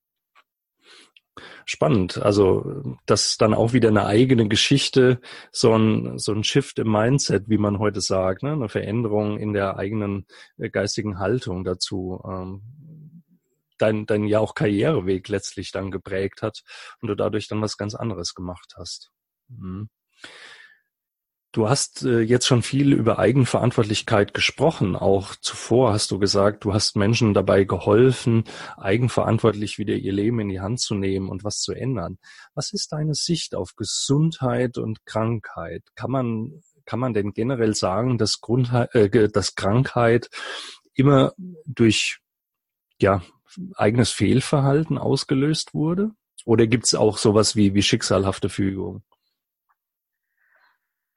Spannend. 1.65 2.17
Also, 2.17 2.97
das 3.05 3.37
dann 3.37 3.53
auch 3.53 3.73
wieder 3.73 3.89
eine 3.89 4.05
eigene 4.05 4.47
Geschichte, 4.47 5.19
so 5.51 5.75
ein, 5.75 6.17
so 6.17 6.31
ein 6.31 6.43
Shift 6.43 6.79
im 6.79 6.91
Mindset, 6.91 7.49
wie 7.49 7.57
man 7.57 7.79
heute 7.79 8.01
sagt, 8.01 8.43
ne? 8.43 8.53
eine 8.53 8.69
Veränderung 8.69 9.37
in 9.37 9.51
der 9.51 9.77
eigenen 9.77 10.27
äh, 10.57 10.69
geistigen 10.69 11.19
Haltung 11.19 11.63
dazu. 11.63 12.21
Ähm, 12.25 12.61
dein, 13.77 14.05
dein 14.05 14.25
ja 14.25 14.39
auch 14.39 14.55
Karriereweg 14.55 15.27
letztlich 15.27 15.71
dann 15.71 15.91
geprägt 15.91 16.41
hat 16.41 16.63
und 17.01 17.09
du 17.09 17.15
dadurch 17.15 17.47
dann 17.47 17.61
was 17.61 17.77
ganz 17.77 17.95
anderes 17.95 18.33
gemacht 18.33 18.75
hast. 18.77 19.11
Mhm. 19.49 19.89
Du 21.55 21.69
hast 21.69 22.03
äh, 22.03 22.19
jetzt 22.19 22.47
schon 22.47 22.63
viel 22.63 22.91
über 22.91 23.17
Eigenverantwortlichkeit 23.17 24.33
gesprochen. 24.33 24.97
Auch 24.97 25.35
zuvor 25.37 25.93
hast 25.93 26.11
du 26.11 26.19
gesagt, 26.19 26.65
du 26.65 26.73
hast 26.73 26.97
Menschen 26.97 27.33
dabei 27.33 27.63
geholfen, 27.63 28.43
eigenverantwortlich 28.75 29.79
wieder 29.79 29.93
ihr 29.93 30.11
Leben 30.11 30.41
in 30.41 30.49
die 30.49 30.59
Hand 30.59 30.81
zu 30.81 30.95
nehmen 30.95 31.29
und 31.29 31.45
was 31.45 31.61
zu 31.61 31.71
ändern. 31.71 32.17
Was 32.55 32.73
ist 32.73 32.91
deine 32.91 33.13
Sicht 33.13 33.55
auf 33.55 33.77
Gesundheit 33.77 34.77
und 34.77 35.05
Krankheit? 35.05 35.83
Kann 35.95 36.11
man, 36.11 36.61
kann 36.83 36.99
man 36.99 37.13
denn 37.13 37.31
generell 37.31 37.73
sagen, 37.73 38.17
dass, 38.17 38.41
Grundheit, 38.41 38.93
äh, 38.93 39.29
dass 39.29 39.55
Krankheit 39.55 40.29
immer 40.93 41.31
durch 41.65 42.19
ja, 42.99 43.21
eigenes 43.77 44.11
Fehlverhalten 44.11 44.97
ausgelöst 44.97 45.73
wurde? 45.73 46.11
Oder 46.43 46.67
gibt 46.67 46.83
es 46.87 46.95
auch 46.95 47.17
sowas 47.17 47.55
wie, 47.55 47.73
wie 47.75 47.81
schicksalhafte 47.81 48.49
Fügung? 48.49 49.03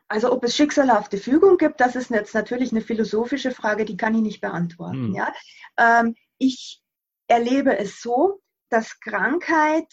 Also 0.08 0.32
ob 0.32 0.42
es 0.44 0.56
schicksalhafte 0.56 1.18
Fügung 1.18 1.58
gibt, 1.58 1.80
das 1.80 1.94
ist 1.94 2.10
jetzt 2.10 2.34
natürlich 2.34 2.72
eine 2.72 2.80
philosophische 2.80 3.50
Frage, 3.50 3.84
die 3.84 3.96
kann 3.96 4.14
ich 4.14 4.22
nicht 4.22 4.40
beantworten. 4.40 5.08
Hm. 5.08 5.14
Ja? 5.14 5.34
Ähm, 5.78 6.16
ich 6.38 6.80
erlebe 7.26 7.76
es 7.76 8.00
so, 8.00 8.40
dass 8.70 8.98
Krankheit 9.00 9.86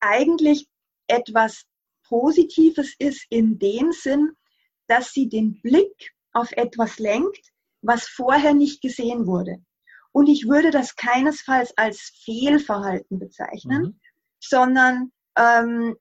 eigentlich 0.00 0.68
etwas 1.06 1.64
Positives 2.04 2.94
ist 2.98 3.26
in 3.28 3.58
dem 3.58 3.92
Sinn, 3.92 4.32
dass 4.86 5.12
sie 5.12 5.28
den 5.28 5.60
Blick 5.60 6.12
auf 6.32 6.50
etwas 6.52 6.98
lenkt, 6.98 7.52
was 7.82 8.08
vorher 8.08 8.54
nicht 8.54 8.82
gesehen 8.82 9.26
wurde. 9.26 9.62
Und 10.12 10.28
ich 10.28 10.48
würde 10.48 10.70
das 10.70 10.96
keinesfalls 10.96 11.76
als 11.76 12.12
Fehlverhalten 12.24 13.18
bezeichnen, 13.18 13.82
mhm. 13.82 14.00
sondern 14.40 15.12
ähm, 15.36 15.96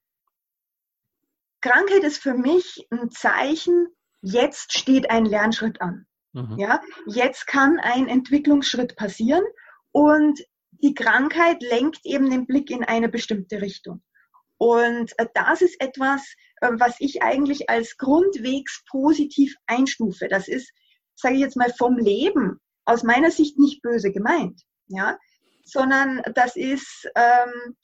Krankheit 1.61 2.03
ist 2.03 2.21
für 2.21 2.33
mich 2.33 2.87
ein 2.89 3.09
Zeichen, 3.11 3.87
jetzt 4.21 4.77
steht 4.77 5.09
ein 5.09 5.25
Lernschritt 5.25 5.81
an. 5.81 6.05
Mhm. 6.33 6.57
Ja, 6.57 6.81
jetzt 7.07 7.47
kann 7.47 7.79
ein 7.79 8.07
Entwicklungsschritt 8.07 8.95
passieren 8.95 9.43
und 9.91 10.39
die 10.71 10.93
Krankheit 10.93 11.61
lenkt 11.61 12.05
eben 12.05 12.29
den 12.29 12.45
Blick 12.45 12.69
in 12.69 12.83
eine 12.83 13.09
bestimmte 13.09 13.61
Richtung. 13.61 14.01
Und 14.57 15.13
äh, 15.17 15.27
das 15.33 15.61
ist 15.61 15.81
etwas, 15.81 16.21
äh, 16.61 16.69
was 16.73 16.95
ich 16.99 17.23
eigentlich 17.23 17.69
als 17.69 17.97
grundwegs 17.97 18.83
positiv 18.89 19.55
einstufe. 19.65 20.27
Das 20.27 20.47
ist, 20.47 20.71
sage 21.15 21.35
ich 21.35 21.41
jetzt 21.41 21.57
mal, 21.57 21.73
vom 21.77 21.97
Leben 21.97 22.59
aus 22.85 23.03
meiner 23.03 23.31
Sicht 23.31 23.57
nicht 23.57 23.81
böse 23.81 24.11
gemeint, 24.11 24.61
ja, 24.87 25.17
sondern 25.63 26.21
das 26.33 26.55
ist 26.55 27.09
ähm, 27.15 27.75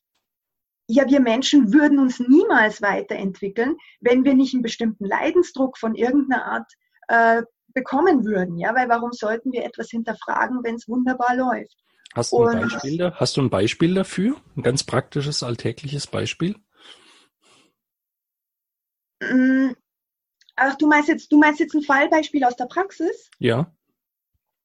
ja, 0.87 1.07
wir 1.09 1.19
Menschen 1.19 1.73
würden 1.73 1.99
uns 1.99 2.19
niemals 2.19 2.81
weiterentwickeln, 2.81 3.77
wenn 4.01 4.23
wir 4.23 4.33
nicht 4.33 4.53
einen 4.53 4.63
bestimmten 4.63 5.05
Leidensdruck 5.05 5.77
von 5.77 5.95
irgendeiner 5.95 6.45
Art 6.45 6.71
äh, 7.07 7.43
bekommen 7.73 8.25
würden. 8.25 8.57
Ja, 8.57 8.75
weil 8.75 8.89
warum 8.89 9.11
sollten 9.11 9.51
wir 9.51 9.63
etwas 9.63 9.89
hinterfragen, 9.89 10.63
wenn 10.63 10.75
es 10.75 10.87
wunderbar 10.87 11.35
läuft? 11.35 11.75
Hast 12.13 12.31
du, 12.31 12.45
ein 12.45 12.61
Beispiel, 12.61 12.97
da, 12.97 13.13
hast 13.15 13.35
du 13.35 13.41
ein 13.41 13.49
Beispiel 13.49 13.93
dafür? 13.93 14.37
Ein 14.55 14.63
ganz 14.63 14.83
praktisches, 14.83 15.43
alltägliches 15.43 16.07
Beispiel? 16.07 16.55
Mm, 19.21 19.71
ach, 20.55 20.75
du 20.75 20.87
meinst 20.87 21.09
jetzt, 21.09 21.31
du 21.31 21.37
meinst 21.37 21.59
jetzt 21.59 21.75
ein 21.75 21.81
Fallbeispiel 21.81 22.43
aus 22.45 22.55
der 22.55 22.65
Praxis? 22.65 23.29
Ja. 23.39 23.75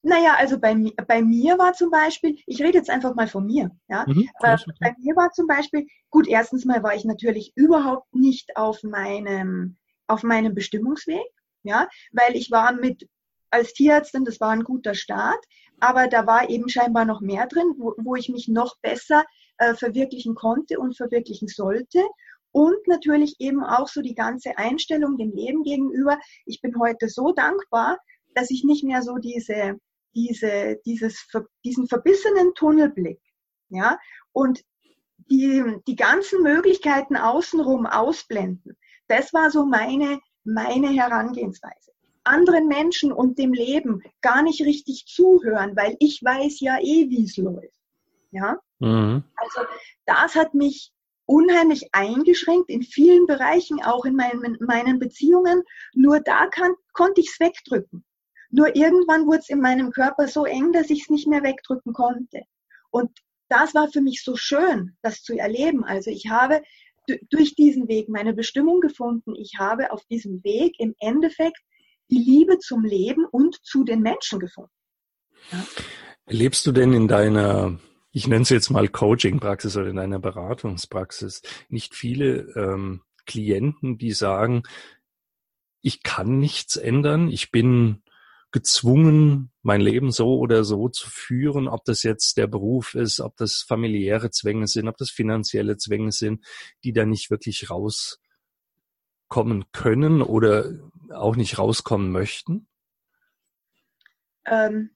Naja, 0.03 0.35
also 0.39 0.59
bei, 0.59 0.75
bei 1.07 1.23
mir 1.23 1.59
war 1.59 1.75
zum 1.75 1.91
Beispiel, 1.91 2.39
ich 2.47 2.63
rede 2.63 2.79
jetzt 2.79 2.89
einfach 2.89 3.15
mal 3.15 3.29
von 3.29 3.47
mir, 3.47 3.71
ja. 3.89 4.05
Mhm, 4.07 4.29
äh, 4.41 4.57
bei 4.81 4.95
mir 4.99 5.15
war 5.15 5.31
zum 5.33 5.47
Beispiel, 5.47 5.87
gut, 6.09 6.27
erstens 6.27 6.65
mal 6.65 6.83
war 6.83 6.95
ich 6.95 7.05
natürlich 7.05 7.53
überhaupt 7.55 8.15
nicht 8.15 8.57
auf 8.57 8.83
meinem, 8.83 9.77
auf 10.07 10.23
meinem 10.23 10.55
Bestimmungsweg, 10.55 11.27
ja, 11.65 11.87
weil 12.13 12.35
ich 12.35 12.51
war 12.51 12.73
mit, 12.73 13.09
als 13.51 13.75
Tierärztin, 13.75 14.25
das 14.25 14.41
war 14.41 14.51
ein 14.51 14.65
guter 14.65 14.95
Start, 14.95 15.45
aber 15.81 16.09
da 16.09 16.27
war 16.27 16.49
eben 16.49 16.69
scheinbar 16.69 17.05
noch 17.05 17.21
mehr 17.21 17.47
drin, 17.47 17.75
wo, 17.77 17.95
wo 17.99 18.15
ich 18.17 18.31
mich 18.31 18.49
noch 18.49 18.79
besser 18.81 19.25
äh, 19.59 19.75
verwirklichen 19.75 20.35
konnte 20.35 20.79
und 20.79 20.97
verwirklichen 20.97 21.49
sollte. 21.49 22.03
Und 22.53 22.87
natürlich 22.87 23.37
eben 23.39 23.63
auch 23.63 23.87
so 23.87 24.03
die 24.03 24.15
ganze 24.15 24.59
Einstellung 24.59 25.17
dem 25.19 25.31
Leben 25.31 25.63
gegenüber. 25.63 26.19
Ich 26.47 26.61
bin 26.61 26.79
heute 26.81 27.09
so 27.09 27.33
dankbar, 27.33 27.99
dass 28.35 28.51
ich 28.51 28.65
nicht 28.65 28.83
mehr 28.83 29.03
so 29.03 29.19
diese 29.19 29.79
diese, 30.15 30.79
dieses, 30.85 31.27
diesen 31.65 31.89
verbissenen 31.89 32.55
Tunnelblick, 32.55 33.21
ja, 33.69 33.99
und 34.33 34.63
die, 35.31 35.77
die 35.87 35.97
ganzen 35.97 36.43
Möglichkeiten 36.43 37.17
außenrum 37.17 37.87
ausblenden. 37.87 38.77
Das 39.09 39.33
war 39.33 39.51
so 39.51 39.65
meine, 39.65 40.21
meine 40.45 40.89
Herangehensweise. 40.89 41.93
Anderen 42.25 42.69
Menschen 42.69 43.13
und 43.13 43.39
dem 43.39 43.53
Leben 43.53 44.03
gar 44.21 44.43
nicht 44.43 44.61
richtig 44.63 45.07
zuhören, 45.07 45.75
weil 45.77 45.97
ich 46.01 46.21
weiß 46.23 46.61
ja 46.61 46.79
eh, 46.81 47.09
wie 47.09 47.25
es 47.25 47.37
läuft. 47.37 47.73
Ja? 48.31 48.59
Mhm. 48.79 49.25
Also 49.37 49.61
das 50.07 50.35
hat 50.35 50.55
mich 50.55 50.93
unheimlich 51.27 51.89
eingeschränkt 51.93 52.71
in 52.71 52.83
vielen 52.83 53.27
Bereichen, 53.27 53.83
auch 53.83 54.05
in 54.05 54.17
meinen, 54.17 54.59
meinen 54.61 54.99
Beziehungen. 54.99 55.63
Nur 55.95 56.21
da 56.21 56.47
kann, 56.47 56.75
konnte 56.93 57.21
ich 57.21 57.31
es 57.31 57.41
wegdrücken. 57.41 58.05
Nur 58.51 58.75
irgendwann 58.75 59.27
wurde 59.27 59.39
es 59.39 59.49
in 59.49 59.61
meinem 59.61 59.91
Körper 59.93 60.29
so 60.29 60.45
eng, 60.45 60.73
dass 60.73 60.91
ich 60.91 61.03
es 61.03 61.11
nicht 61.11 61.29
mehr 61.29 61.43
wegdrücken 61.43 61.93
konnte. 61.93 62.43
Und 62.91 63.11
das 63.49 63.75
war 63.75 63.89
für 63.89 64.01
mich 64.01 64.23
so 64.23 64.37
schön, 64.37 64.97
das 65.03 65.23
zu 65.23 65.37
erleben. 65.37 65.85
Also 65.85 66.11
ich 66.11 66.29
habe 66.29 66.63
durch 67.31 67.55
diesen 67.55 67.89
Weg 67.89 68.09
meine 68.09 68.35
Bestimmung 68.35 68.81
gefunden. 68.81 69.35
Ich 69.37 69.59
habe 69.59 69.93
auf 69.93 70.05
diesem 70.07 70.43
Weg 70.45 70.75
im 70.79 70.95
Endeffekt 70.99 71.59
die 72.11 72.19
Liebe 72.19 72.59
zum 72.59 72.85
Leben 72.85 73.25
und 73.25 73.57
zu 73.65 73.85
den 73.85 74.01
Menschen 74.01 74.39
gefunden. 74.39 74.71
Ja. 75.51 75.67
Erlebst 76.27 76.67
du 76.67 76.73
denn 76.73 76.93
in 76.93 77.09
deiner, 77.09 77.79
ich 78.13 78.29
nenne 78.29 78.43
es 78.43 78.51
jetzt 78.51 78.71
mal 78.71 78.89
Coaching-Praxis 78.89 79.77
oder 79.77 79.89
in 79.89 79.97
deiner 79.97 80.21
Beratungspraxis, 80.21 81.43
nicht 81.69 81.95
viele 81.95 82.53
ähm, 82.55 83.03
Klienten, 83.27 83.99
die 83.99 84.13
sagen, 84.13 84.63
ich 85.83 86.03
kann 86.03 86.39
nichts 86.39 86.77
ändern, 86.77 87.29
ich 87.29 87.51
bin 87.51 88.03
gezwungen, 88.53 89.53
mein 89.63 89.81
Leben 89.81 90.11
so 90.11 90.39
oder 90.39 90.65
so 90.65 90.89
zu 90.89 91.09
führen, 91.09 91.69
ob 91.69 91.85
das 91.85 92.03
jetzt 92.03 92.37
der 92.37 92.47
Beruf 92.47 92.95
ist, 92.95 93.21
ob 93.21 93.37
das 93.37 93.63
familiäre 93.63 94.31
Zwänge 94.31 94.67
sind, 94.67 94.89
ob 94.89 94.97
das 94.97 95.11
finanzielle 95.11 95.77
Zwänge 95.77 96.13
sind, 96.13 96.45
die 96.83 96.93
da 96.93 97.07
nicht 97.07 97.31
wirklich 97.31 97.71
rauskommen 97.71 98.21
können 99.73 100.23
oder 100.23 100.73
auch 101.15 101.37
nicht 101.37 101.59
rauskommen 101.59 102.11
möchten? 102.11 102.67
Ähm, 104.47 104.91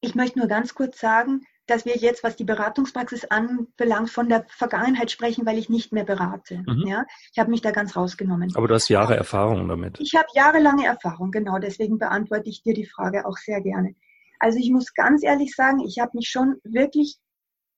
ich 0.00 0.14
möchte 0.14 0.38
nur 0.40 0.48
ganz 0.48 0.74
kurz 0.74 0.98
sagen, 0.98 1.46
dass 1.66 1.84
wir 1.84 1.96
jetzt, 1.96 2.24
was 2.24 2.36
die 2.36 2.44
Beratungspraxis 2.44 3.24
anbelangt, 3.26 4.10
von 4.10 4.28
der 4.28 4.44
Vergangenheit 4.48 5.10
sprechen, 5.10 5.46
weil 5.46 5.58
ich 5.58 5.68
nicht 5.68 5.92
mehr 5.92 6.04
berate. 6.04 6.64
Mhm. 6.66 6.86
Ja? 6.86 7.06
Ich 7.32 7.38
habe 7.38 7.50
mich 7.50 7.60
da 7.62 7.70
ganz 7.70 7.96
rausgenommen. 7.96 8.54
Aber 8.56 8.68
du 8.68 8.74
hast 8.74 8.88
Jahre 8.88 9.16
Erfahrung 9.16 9.68
damit. 9.68 10.00
Ich 10.00 10.14
habe 10.14 10.26
jahrelange 10.34 10.86
Erfahrung, 10.86 11.30
genau. 11.30 11.58
Deswegen 11.58 11.98
beantworte 11.98 12.50
ich 12.50 12.62
dir 12.62 12.74
die 12.74 12.86
Frage 12.86 13.26
auch 13.26 13.36
sehr 13.36 13.60
gerne. 13.60 13.94
Also 14.40 14.58
ich 14.58 14.70
muss 14.70 14.92
ganz 14.92 15.22
ehrlich 15.22 15.54
sagen, 15.54 15.80
ich 15.80 16.00
habe 16.00 16.12
mich 16.14 16.28
schon 16.28 16.56
wirklich 16.64 17.18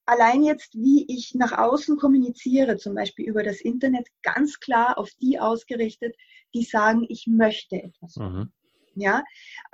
allein 0.06 0.42
jetzt, 0.42 0.74
wie 0.74 1.04
ich 1.08 1.34
nach 1.34 1.52
außen 1.52 1.96
kommuniziere, 1.98 2.76
zum 2.78 2.94
Beispiel 2.94 3.28
über 3.28 3.42
das 3.42 3.60
Internet, 3.60 4.08
ganz 4.22 4.60
klar 4.60 4.98
auf 4.98 5.10
die 5.20 5.38
ausgerichtet, 5.38 6.16
die 6.54 6.64
sagen, 6.64 7.04
ich 7.08 7.26
möchte 7.26 7.76
etwas. 7.76 8.16
Mhm. 8.16 8.50
Ja, 8.94 9.24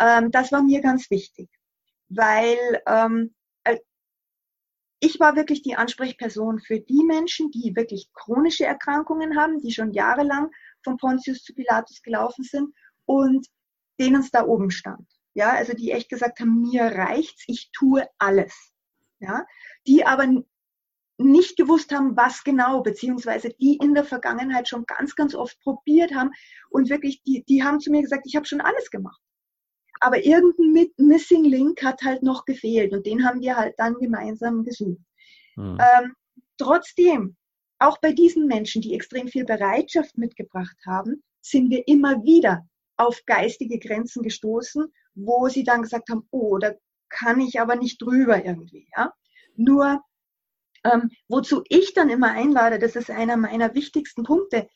ähm, 0.01 0.31
das 0.31 0.51
war 0.51 0.63
mir 0.63 0.81
ganz 0.81 1.11
wichtig, 1.11 1.49
weil 2.09 2.57
ähm, 2.87 3.35
ich 5.01 5.19
war 5.19 5.35
wirklich 5.35 5.63
die 5.63 5.77
Ansprechperson 5.77 6.61
für 6.61 6.79
die 6.79 7.05
Menschen, 7.05 7.51
die 7.51 7.75
wirklich 7.75 8.11
chronische 8.13 8.67
Erkrankungen 8.67 9.37
haben, 9.39 9.59
die 9.61 9.73
schon 9.73 9.93
jahrelang 9.93 10.51
von 10.85 10.99
Pontius 10.99 11.43
zu 11.43 11.55
Pilatus 11.55 12.03
gelaufen 12.03 12.45
sind 12.45 12.75
und 13.07 13.47
denen 13.99 14.21
es 14.21 14.31
da 14.31 14.45
oben 14.45 14.71
stand. 14.71 15.09
Ja, 15.33 15.53
also 15.53 15.73
die 15.73 15.93
echt 15.93 16.11
gesagt 16.11 16.41
haben, 16.41 16.61
mir 16.61 16.83
reicht's, 16.83 17.45
ich 17.47 17.71
tue 17.73 18.07
alles. 18.19 18.73
Ja, 19.21 19.45
die 19.87 20.07
aber 20.07 20.27
nicht 21.19 21.57
gewusst 21.57 21.95
haben, 21.95 22.17
was 22.17 22.43
genau, 22.45 22.83
beziehungsweise 22.83 23.51
die 23.51 23.77
in 23.77 23.93
der 23.95 24.05
Vergangenheit 24.05 24.69
schon 24.69 24.87
ganz, 24.87 25.15
ganz 25.15 25.35
oft 25.35 25.61
probiert 25.61 26.15
haben 26.15 26.31
und 26.71 26.89
wirklich, 26.89 27.23
die, 27.23 27.45
die 27.45 27.63
haben 27.63 27.81
zu 27.81 27.91
mir 27.91 28.01
gesagt, 28.01 28.23
ich 28.27 28.37
habe 28.37 28.47
schon 28.47 28.63
alles 28.63 28.91
gemacht. 28.91 29.21
Aber 30.01 30.25
irgendein 30.25 30.89
Missing 30.97 31.45
Link 31.45 31.83
hat 31.83 32.03
halt 32.03 32.23
noch 32.23 32.47
gefehlt 32.47 32.93
und 32.93 33.07
den 33.07 33.25
haben 33.25 33.41
wir 33.41 33.57
halt 33.57 33.75
dann 33.79 33.95
gemeinsam 33.95 34.65
gesucht. 34.65 35.05
Mhm. 35.57 35.79
Ähm, 35.79 36.15
trotzdem, 36.57 37.37
auch 37.79 37.99
bei 37.99 38.13
diesen 38.13 38.47
Menschen, 38.47 38.83
die 38.83 38.95
extrem 38.95 39.29
viel 39.29 39.45
Bereitschaft 39.45 40.17
mitgebracht 40.17 40.77
haben, 40.87 41.23
sind 41.43 41.71
wir 41.71 41.87
immer 41.87 42.23
wieder 42.25 42.67
auf 42.97 43.25
geistige 43.27 43.79
Grenzen 43.79 44.23
gestoßen, 44.23 44.93
wo 45.15 45.49
sie 45.49 45.65
dann 45.65 45.83
gesagt 45.83 46.11
haben, 46.11 46.27
oh, 46.31 46.59
da 46.59 46.73
kann 47.09 47.41
ich 47.41 47.61
aber 47.61 47.77
nicht 47.77 48.01
drüber 48.01 48.45
irgendwie. 48.45 48.89
Ja? 48.97 49.13
Nur, 49.57 50.03
ähm, 50.85 51.11
wozu 51.29 51.63
ich 51.69 51.93
dann 51.95 52.09
immer 52.09 52.31
einlade, 52.33 52.79
das 52.79 52.97
ist 52.97 53.11
einer 53.11 53.37
meiner 53.37 53.75
wichtigsten 53.75 54.23
Punkte, 54.23 54.69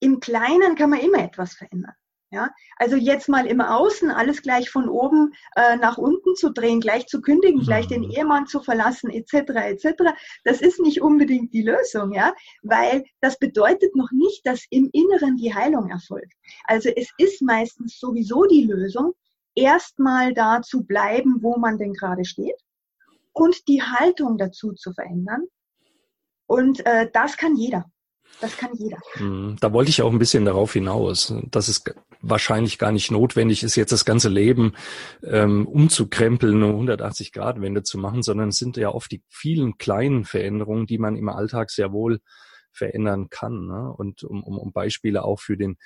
im 0.00 0.20
Kleinen 0.20 0.76
kann 0.76 0.90
man 0.90 1.00
immer 1.00 1.22
etwas 1.22 1.54
verändern. 1.54 1.94
Ja, 2.32 2.50
also 2.76 2.94
jetzt 2.94 3.28
mal 3.28 3.44
im 3.44 3.60
Außen 3.60 4.08
alles 4.08 4.40
gleich 4.42 4.70
von 4.70 4.88
oben 4.88 5.32
äh, 5.56 5.76
nach 5.76 5.98
unten 5.98 6.36
zu 6.36 6.50
drehen, 6.50 6.80
gleich 6.80 7.08
zu 7.08 7.20
kündigen, 7.20 7.60
gleich 7.62 7.88
den 7.88 8.02
mhm. 8.02 8.10
Ehemann 8.12 8.46
zu 8.46 8.60
verlassen, 8.60 9.10
etc., 9.10 9.50
etc. 9.50 10.14
Das 10.44 10.60
ist 10.60 10.78
nicht 10.78 11.02
unbedingt 11.02 11.52
die 11.52 11.62
Lösung, 11.62 12.12
ja, 12.12 12.32
weil 12.62 13.04
das 13.20 13.36
bedeutet 13.36 13.96
noch 13.96 14.12
nicht, 14.12 14.46
dass 14.46 14.64
im 14.70 14.90
Inneren 14.92 15.38
die 15.38 15.52
Heilung 15.52 15.90
erfolgt. 15.90 16.32
Also 16.66 16.88
es 16.94 17.10
ist 17.18 17.42
meistens 17.42 17.98
sowieso 17.98 18.44
die 18.44 18.64
Lösung, 18.64 19.14
erstmal 19.56 20.32
da 20.32 20.62
zu 20.62 20.84
bleiben, 20.84 21.42
wo 21.42 21.56
man 21.56 21.78
denn 21.78 21.94
gerade 21.94 22.24
steht 22.24 22.60
und 23.32 23.66
die 23.66 23.82
Haltung 23.82 24.38
dazu 24.38 24.72
zu 24.74 24.92
verändern. 24.92 25.46
Und 26.46 26.84
äh, 26.86 27.10
das 27.12 27.36
kann 27.36 27.56
jeder. 27.56 27.90
Das 28.40 28.56
kann 28.56 28.70
jeder. 28.74 28.98
Mhm. 29.18 29.56
Da 29.60 29.72
wollte 29.72 29.90
ich 29.90 30.02
auch 30.02 30.10
ein 30.10 30.18
bisschen 30.18 30.44
darauf 30.44 30.72
hinaus, 30.72 31.34
dass 31.50 31.68
es 31.68 31.84
wahrscheinlich 32.22 32.78
gar 32.78 32.92
nicht 32.92 33.10
notwendig 33.10 33.62
ist, 33.62 33.76
jetzt 33.76 33.92
das 33.92 34.04
ganze 34.04 34.28
Leben 34.28 34.72
ähm, 35.22 35.66
umzukrempeln, 35.66 36.62
eine 36.62 36.72
180-Grad-Wende 36.72 37.82
zu 37.82 37.98
machen, 37.98 38.22
sondern 38.22 38.50
es 38.50 38.56
sind 38.56 38.76
ja 38.76 38.90
oft 38.90 39.10
die 39.10 39.22
vielen 39.28 39.78
kleinen 39.78 40.24
Veränderungen, 40.24 40.86
die 40.86 40.98
man 40.98 41.16
im 41.16 41.28
Alltag 41.28 41.70
sehr 41.70 41.92
wohl 41.92 42.20
verändern 42.72 43.28
kann. 43.30 43.66
Ne? 43.66 43.92
Und 43.92 44.22
um, 44.22 44.42
um, 44.42 44.58
um 44.58 44.72
Beispiele 44.72 45.24
auch 45.24 45.40
für 45.40 45.56
den 45.56 45.76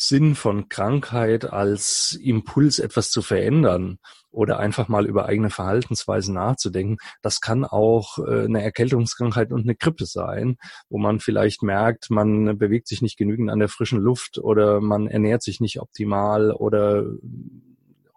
Sinn 0.00 0.36
von 0.36 0.68
Krankheit 0.68 1.52
als 1.52 2.16
Impuls, 2.22 2.78
etwas 2.78 3.10
zu 3.10 3.20
verändern 3.20 3.98
oder 4.30 4.60
einfach 4.60 4.86
mal 4.86 5.06
über 5.06 5.26
eigene 5.26 5.50
Verhaltensweisen 5.50 6.34
nachzudenken. 6.34 6.98
Das 7.20 7.40
kann 7.40 7.64
auch 7.64 8.18
äh, 8.18 8.44
eine 8.44 8.62
Erkältungskrankheit 8.62 9.50
und 9.50 9.62
eine 9.62 9.74
Grippe 9.74 10.06
sein, 10.06 10.56
wo 10.88 10.98
man 10.98 11.18
vielleicht 11.18 11.64
merkt, 11.64 12.10
man 12.10 12.58
bewegt 12.58 12.86
sich 12.86 13.02
nicht 13.02 13.16
genügend 13.16 13.50
an 13.50 13.58
der 13.58 13.68
frischen 13.68 13.98
Luft 13.98 14.38
oder 14.38 14.80
man 14.80 15.08
ernährt 15.08 15.42
sich 15.42 15.60
nicht 15.60 15.80
optimal 15.80 16.52
oder 16.52 17.04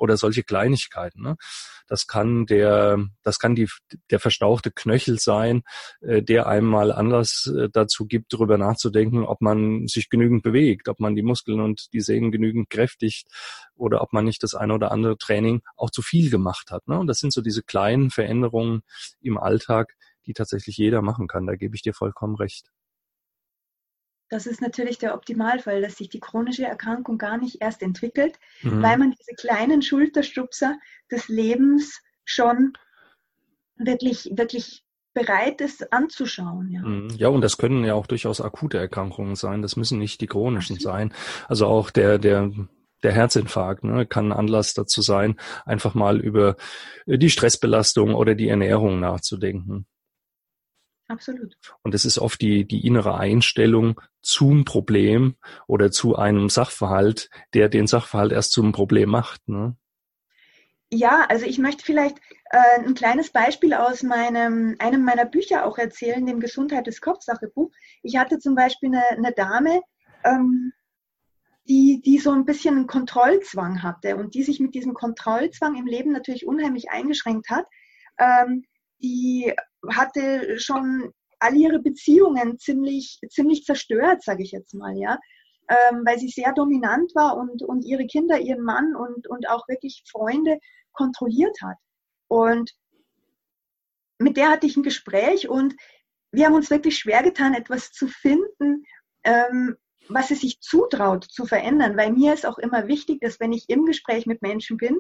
oder 0.02 0.18
solche 0.18 0.44
Kleinigkeiten. 0.44 1.22
Ne? 1.22 1.36
Das 1.88 2.08
kann 2.08 2.48
der, 2.48 2.98
das 3.22 3.38
kann 3.38 3.54
die, 3.54 3.70
der 4.10 4.20
verstauchte 4.20 4.72
Knöchel 4.72 5.20
sein, 5.20 5.62
äh, 6.02 6.24
der 6.24 6.48
einem 6.48 6.68
mal 6.68 6.92
Anlass 6.92 7.46
äh, 7.56 7.70
dazu 7.72 8.08
gibt, 8.08 8.34
darüber 8.34 8.58
nachzudenken, 8.58 9.24
ob 9.24 9.42
man 9.42 9.88
sich 9.88 10.10
genügend 10.10 10.42
bewegt, 10.42 10.90
ob 10.90 11.00
man 11.00 11.16
die 11.16 11.22
Muskeln 11.22 11.62
und 11.62 11.94
die 11.94 12.02
Sehnen 12.02 12.32
genügend 12.32 12.72
kräftigt 12.72 13.28
oder 13.76 14.02
ob 14.02 14.12
man 14.12 14.26
nicht 14.26 14.42
das 14.42 14.56
eine 14.56 14.74
oder 14.74 14.92
andere 14.92 15.18
Training 15.18 15.62
auch 15.78 15.92
zu 15.92 16.02
viel 16.02 16.32
gemacht 16.32 16.72
hat. 16.72 16.88
Ne? 16.88 16.98
Und 16.98 17.08
das 17.08 17.20
sind 17.20 17.32
so 17.32 17.42
diese 17.42 17.62
kleinen 17.62 18.10
Veränderungen 18.10 18.82
im 19.22 19.38
Alltag, 19.38 19.96
die 20.26 20.34
tatsächlich 20.34 20.78
jeder 20.78 21.04
machen 21.04 21.28
kann. 21.28 21.46
Da 21.46 21.56
gebe 21.56 21.76
ich 21.76 21.84
dir 21.84 21.94
vollkommen 21.94 22.36
recht. 22.36 22.72
Das 24.32 24.46
ist 24.46 24.62
natürlich 24.62 24.98
der 24.98 25.14
Optimalfall, 25.14 25.82
dass 25.82 25.98
sich 25.98 26.08
die 26.08 26.22
chronische 26.22 26.64
Erkrankung 26.64 27.18
gar 27.18 27.38
nicht 27.38 27.62
erst 27.62 27.84
entwickelt, 27.84 28.40
mhm. 28.62 28.82
weil 28.82 28.98
man 28.98 29.12
diese 29.12 29.36
kleinen 29.36 29.82
Schulterstupser 29.82 30.80
des 31.12 31.28
Lebens 31.28 32.02
schon 32.24 32.72
wirklich, 33.76 34.32
wirklich 34.34 34.86
bereit 35.14 35.60
ist 35.60 35.92
anzuschauen. 35.92 36.72
Ja. 36.72 36.82
Mhm. 36.82 37.10
ja, 37.18 37.28
und 37.28 37.42
das 37.42 37.58
können 37.58 37.84
ja 37.84 37.94
auch 37.94 38.08
durchaus 38.08 38.40
akute 38.40 38.78
Erkrankungen 38.78 39.36
sein. 39.36 39.62
Das 39.62 39.76
müssen 39.76 40.00
nicht 40.00 40.22
die 40.22 40.28
chronischen 40.28 40.78
Absolut. 40.78 40.96
sein. 40.96 41.14
Also 41.50 41.68
auch 41.68 41.90
der, 41.90 42.18
der, 42.18 42.50
der 43.04 43.12
Herzinfarkt 43.12 43.84
ne, 43.84 44.06
kann 44.06 44.32
Anlass 44.32 44.74
dazu 44.74 45.02
sein, 45.02 45.36
einfach 45.66 45.94
mal 45.94 46.22
über 46.22 46.56
die 47.06 47.30
Stressbelastung 47.30 48.16
oder 48.16 48.34
die 48.34 48.48
Ernährung 48.48 49.02
nachzudenken. 49.02 49.88
Absolut. 51.12 51.58
Und 51.84 51.94
es 51.94 52.06
ist 52.06 52.20
oft 52.20 52.40
die, 52.40 52.66
die 52.66 52.88
innere 52.88 53.18
Einstellung 53.18 54.00
zum 54.22 54.64
Problem 54.64 55.36
oder 55.68 55.92
zu 55.92 56.16
einem 56.16 56.48
Sachverhalt, 56.48 57.30
der 57.54 57.68
den 57.68 57.86
Sachverhalt 57.86 58.32
erst 58.32 58.54
zum 58.54 58.72
Problem 58.72 59.10
macht. 59.10 59.46
Ne? 59.50 59.76
Ja, 60.90 61.26
also 61.28 61.46
ich 61.46 61.58
möchte 61.58 61.84
vielleicht 61.84 62.18
äh, 62.50 62.80
ein 62.80 62.94
kleines 62.94 63.32
Beispiel 63.32 63.74
aus 63.74 64.04
meinem, 64.04 64.78
einem 64.80 65.04
meiner 65.04 65.26
Bücher 65.26 65.66
auch 65.66 65.78
erzählen, 65.78 66.26
dem 66.26 66.40
Gesundheit 66.40 66.88
des 66.88 67.02
Kopfsache 67.02 67.50
Buch. 67.50 67.72
Ich 68.04 68.16
hatte 68.16 68.40
zum 68.40 68.56
Beispiel 68.56 68.96
eine, 68.96 69.04
eine 69.10 69.34
Dame, 69.34 69.82
ähm, 70.24 70.72
die, 71.68 72.02
die 72.02 72.20
so 72.20 72.32
ein 72.32 72.46
bisschen 72.46 72.78
einen 72.78 72.88
Kontrollzwang 72.88 73.84
hatte 73.84 74.16
und 74.16 74.34
die 74.34 74.44
sich 74.44 74.62
mit 74.62 74.76
diesem 74.76 74.94
Kontrollzwang 74.94 75.76
im 75.76 75.88
Leben 75.88 76.14
natürlich 76.14 76.48
unheimlich 76.48 76.90
eingeschränkt 76.90 77.50
hat. 77.50 77.66
Ähm, 78.18 78.64
die 79.02 79.54
hatte 79.90 80.60
schon 80.60 81.12
all 81.40 81.56
ihre 81.56 81.80
Beziehungen 81.80 82.60
ziemlich, 82.60 83.20
ziemlich 83.30 83.64
zerstört, 83.64 84.24
sage 84.24 84.44
ich 84.44 84.52
jetzt 84.52 84.74
mal, 84.74 84.96
ja. 84.96 85.18
Ähm, 85.70 86.04
weil 86.06 86.20
sie 86.20 86.28
sehr 86.28 86.54
dominant 86.54 87.14
war 87.16 87.38
und, 87.38 87.64
und 87.64 87.84
ihre 87.86 88.06
Kinder, 88.06 88.40
ihren 88.40 88.64
Mann 88.64 88.96
und, 88.96 89.28
und 89.28 89.48
auch 89.50 89.68
wirklich 89.68 90.04
Freunde 90.12 90.60
kontrolliert 90.92 91.58
hat. 91.62 91.78
Und 92.28 92.72
mit 94.20 94.38
der 94.38 94.52
hatte 94.52 94.68
ich 94.68 94.76
ein 94.76 94.84
Gespräch 94.84 95.50
und 95.50 95.76
wir 96.32 96.46
haben 96.46 96.56
uns 96.56 96.70
wirklich 96.70 96.98
schwer 96.98 97.24
getan, 97.24 97.54
etwas 97.54 97.92
zu 97.92 98.08
finden, 98.08 98.84
ähm, 99.24 99.78
was 100.10 100.28
sie 100.28 100.36
sich 100.36 100.60
zutraut 100.60 101.24
zu 101.26 101.46
verändern. 101.46 101.98
Weil 101.98 102.12
mir 102.12 102.34
ist 102.34 102.46
auch 102.46 102.58
immer 102.58 102.88
wichtig, 102.88 103.22
dass 103.22 103.40
wenn 103.40 103.54
ich 103.54 103.70
im 103.70 103.86
Gespräch 103.86 104.26
mit 104.26 104.42
Menschen 104.42 104.78
bin 104.78 104.98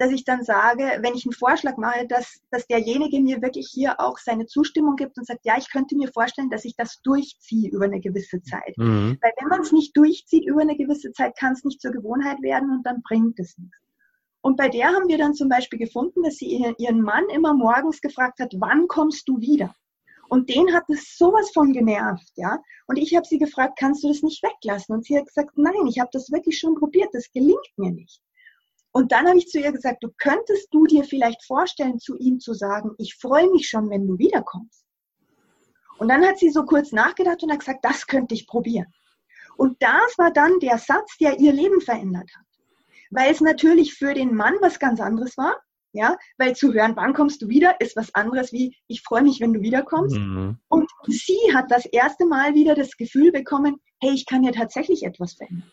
dass 0.00 0.12
ich 0.12 0.24
dann 0.24 0.42
sage, 0.42 0.98
wenn 1.02 1.14
ich 1.14 1.26
einen 1.26 1.34
Vorschlag 1.34 1.76
mache, 1.76 2.06
dass, 2.06 2.40
dass 2.50 2.66
derjenige 2.66 3.20
mir 3.20 3.42
wirklich 3.42 3.68
hier 3.70 4.00
auch 4.00 4.16
seine 4.16 4.46
Zustimmung 4.46 4.96
gibt 4.96 5.18
und 5.18 5.26
sagt, 5.26 5.44
ja, 5.44 5.58
ich 5.58 5.70
könnte 5.70 5.94
mir 5.94 6.08
vorstellen, 6.08 6.48
dass 6.48 6.64
ich 6.64 6.74
das 6.74 7.02
durchziehe 7.02 7.68
über 7.70 7.84
eine 7.84 8.00
gewisse 8.00 8.40
Zeit. 8.40 8.78
Mhm. 8.78 9.18
Weil 9.20 9.32
wenn 9.38 9.48
man 9.48 9.60
es 9.60 9.72
nicht 9.72 9.94
durchzieht 9.94 10.46
über 10.46 10.62
eine 10.62 10.74
gewisse 10.74 11.12
Zeit, 11.12 11.36
kann 11.36 11.52
es 11.52 11.64
nicht 11.64 11.82
zur 11.82 11.92
Gewohnheit 11.92 12.40
werden 12.40 12.70
und 12.70 12.82
dann 12.86 13.02
bringt 13.02 13.38
es 13.38 13.58
nichts. 13.58 13.76
Und 14.40 14.56
bei 14.56 14.70
der 14.70 14.86
haben 14.86 15.06
wir 15.08 15.18
dann 15.18 15.34
zum 15.34 15.50
Beispiel 15.50 15.78
gefunden, 15.78 16.22
dass 16.22 16.36
sie 16.36 16.64
ihren 16.78 17.02
Mann 17.02 17.28
immer 17.28 17.52
morgens 17.52 18.00
gefragt 18.00 18.40
hat, 18.40 18.54
wann 18.58 18.88
kommst 18.88 19.28
du 19.28 19.38
wieder? 19.38 19.74
Und 20.30 20.48
den 20.48 20.72
hat 20.72 20.84
es 20.88 21.18
sowas 21.18 21.50
von 21.52 21.74
genervt, 21.74 22.32
ja. 22.36 22.58
Und 22.86 22.96
ich 22.96 23.14
habe 23.14 23.26
sie 23.26 23.36
gefragt, 23.36 23.78
kannst 23.78 24.02
du 24.02 24.08
das 24.08 24.22
nicht 24.22 24.42
weglassen? 24.42 24.94
Und 24.94 25.04
sie 25.04 25.18
hat 25.18 25.26
gesagt, 25.26 25.58
nein, 25.58 25.86
ich 25.86 26.00
habe 26.00 26.08
das 26.10 26.32
wirklich 26.32 26.58
schon 26.58 26.74
probiert, 26.74 27.10
das 27.12 27.30
gelingt 27.32 27.68
mir 27.76 27.90
nicht. 27.90 28.22
Und 28.92 29.12
dann 29.12 29.26
habe 29.26 29.38
ich 29.38 29.46
zu 29.46 29.60
ihr 29.60 29.72
gesagt, 29.72 30.02
du 30.02 30.08
könntest 30.18 30.68
du 30.72 30.84
dir 30.84 31.04
vielleicht 31.04 31.44
vorstellen, 31.44 31.98
zu 31.98 32.16
ihm 32.16 32.40
zu 32.40 32.54
sagen, 32.54 32.90
ich 32.98 33.14
freue 33.14 33.50
mich 33.50 33.68
schon, 33.68 33.88
wenn 33.88 34.06
du 34.06 34.18
wiederkommst. 34.18 34.84
Und 35.98 36.08
dann 36.08 36.26
hat 36.26 36.38
sie 36.38 36.50
so 36.50 36.64
kurz 36.64 36.92
nachgedacht 36.92 37.42
und 37.42 37.52
hat 37.52 37.60
gesagt, 37.60 37.84
das 37.84 38.06
könnte 38.06 38.34
ich 38.34 38.46
probieren. 38.46 38.86
Und 39.56 39.76
das 39.80 40.16
war 40.16 40.32
dann 40.32 40.58
der 40.60 40.78
Satz, 40.78 41.18
der 41.18 41.38
ihr 41.38 41.52
Leben 41.52 41.80
verändert 41.80 42.30
hat. 42.34 42.46
Weil 43.10 43.30
es 43.30 43.40
natürlich 43.40 43.94
für 43.94 44.14
den 44.14 44.34
Mann 44.34 44.54
was 44.60 44.78
ganz 44.78 45.00
anderes 45.00 45.36
war. 45.36 45.56
Ja, 45.92 46.16
weil 46.38 46.54
zu 46.54 46.72
hören, 46.72 46.94
wann 46.94 47.14
kommst 47.14 47.42
du 47.42 47.48
wieder, 47.48 47.80
ist 47.80 47.96
was 47.96 48.14
anderes 48.14 48.52
wie, 48.52 48.76
ich 48.86 49.02
freue 49.02 49.22
mich, 49.22 49.40
wenn 49.40 49.52
du 49.52 49.60
wiederkommst. 49.60 50.16
Mhm. 50.16 50.56
Und 50.68 50.88
sie 51.08 51.36
hat 51.52 51.68
das 51.68 51.84
erste 51.84 52.26
Mal 52.26 52.54
wieder 52.54 52.76
das 52.76 52.96
Gefühl 52.96 53.32
bekommen, 53.32 53.76
hey, 54.00 54.12
ich 54.12 54.24
kann 54.24 54.44
ja 54.44 54.52
tatsächlich 54.52 55.02
etwas 55.02 55.34
verändern. 55.34 55.72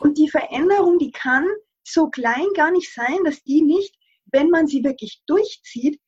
Und 0.00 0.18
die 0.18 0.28
Veränderung, 0.28 0.98
die 0.98 1.12
kann 1.12 1.46
so 1.84 2.08
klein 2.08 2.46
gar 2.54 2.70
nicht 2.70 2.92
sein, 2.92 3.24
dass 3.24 3.42
die 3.42 3.62
nicht, 3.62 3.94
wenn 4.26 4.50
man 4.50 4.66
sie 4.66 4.84
wirklich 4.84 5.22
durchzieht, 5.26 6.00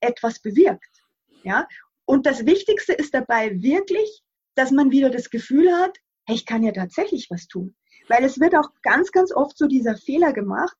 etwas 0.00 0.40
bewirkt. 0.40 1.02
Ja? 1.42 1.66
Und 2.04 2.26
das 2.26 2.46
Wichtigste 2.46 2.92
ist 2.92 3.14
dabei 3.14 3.60
wirklich, 3.62 4.22
dass 4.54 4.70
man 4.70 4.90
wieder 4.90 5.10
das 5.10 5.30
Gefühl 5.30 5.72
hat, 5.74 5.96
hey, 6.26 6.36
ich 6.36 6.46
kann 6.46 6.62
ja 6.62 6.72
tatsächlich 6.72 7.28
was 7.30 7.46
tun. 7.46 7.76
Weil 8.08 8.24
es 8.24 8.38
wird 8.40 8.54
auch 8.54 8.70
ganz, 8.82 9.10
ganz 9.10 9.32
oft 9.32 9.58
so 9.58 9.66
dieser 9.66 9.96
Fehler 9.96 10.32
gemacht, 10.32 10.76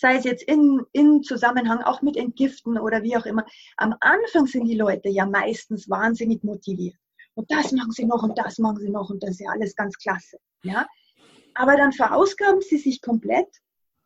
sei 0.00 0.16
es 0.16 0.24
jetzt 0.24 0.42
in, 0.44 0.82
in 0.92 1.22
Zusammenhang 1.22 1.82
auch 1.82 2.02
mit 2.02 2.16
Entgiften 2.16 2.78
oder 2.78 3.02
wie 3.02 3.16
auch 3.16 3.26
immer. 3.26 3.46
Am 3.76 3.94
Anfang 4.00 4.46
sind 4.46 4.66
die 4.66 4.76
Leute 4.76 5.08
ja 5.08 5.26
meistens 5.26 5.88
wahnsinnig 5.88 6.42
motiviert. 6.44 6.96
Und 7.34 7.50
das 7.50 7.72
machen 7.72 7.92
sie 7.92 8.04
noch 8.04 8.22
und 8.22 8.36
das 8.38 8.58
machen 8.58 8.78
sie 8.78 8.90
noch 8.90 9.10
und 9.10 9.22
das 9.22 9.32
ist 9.32 9.40
ja 9.40 9.50
alles 9.50 9.74
ganz 9.74 9.96
klasse. 9.96 10.38
Ja? 10.62 10.86
Aber 11.56 11.76
dann 11.76 11.92
verausgaben 11.92 12.60
sie 12.60 12.78
sich 12.78 13.00
komplett 13.00 13.48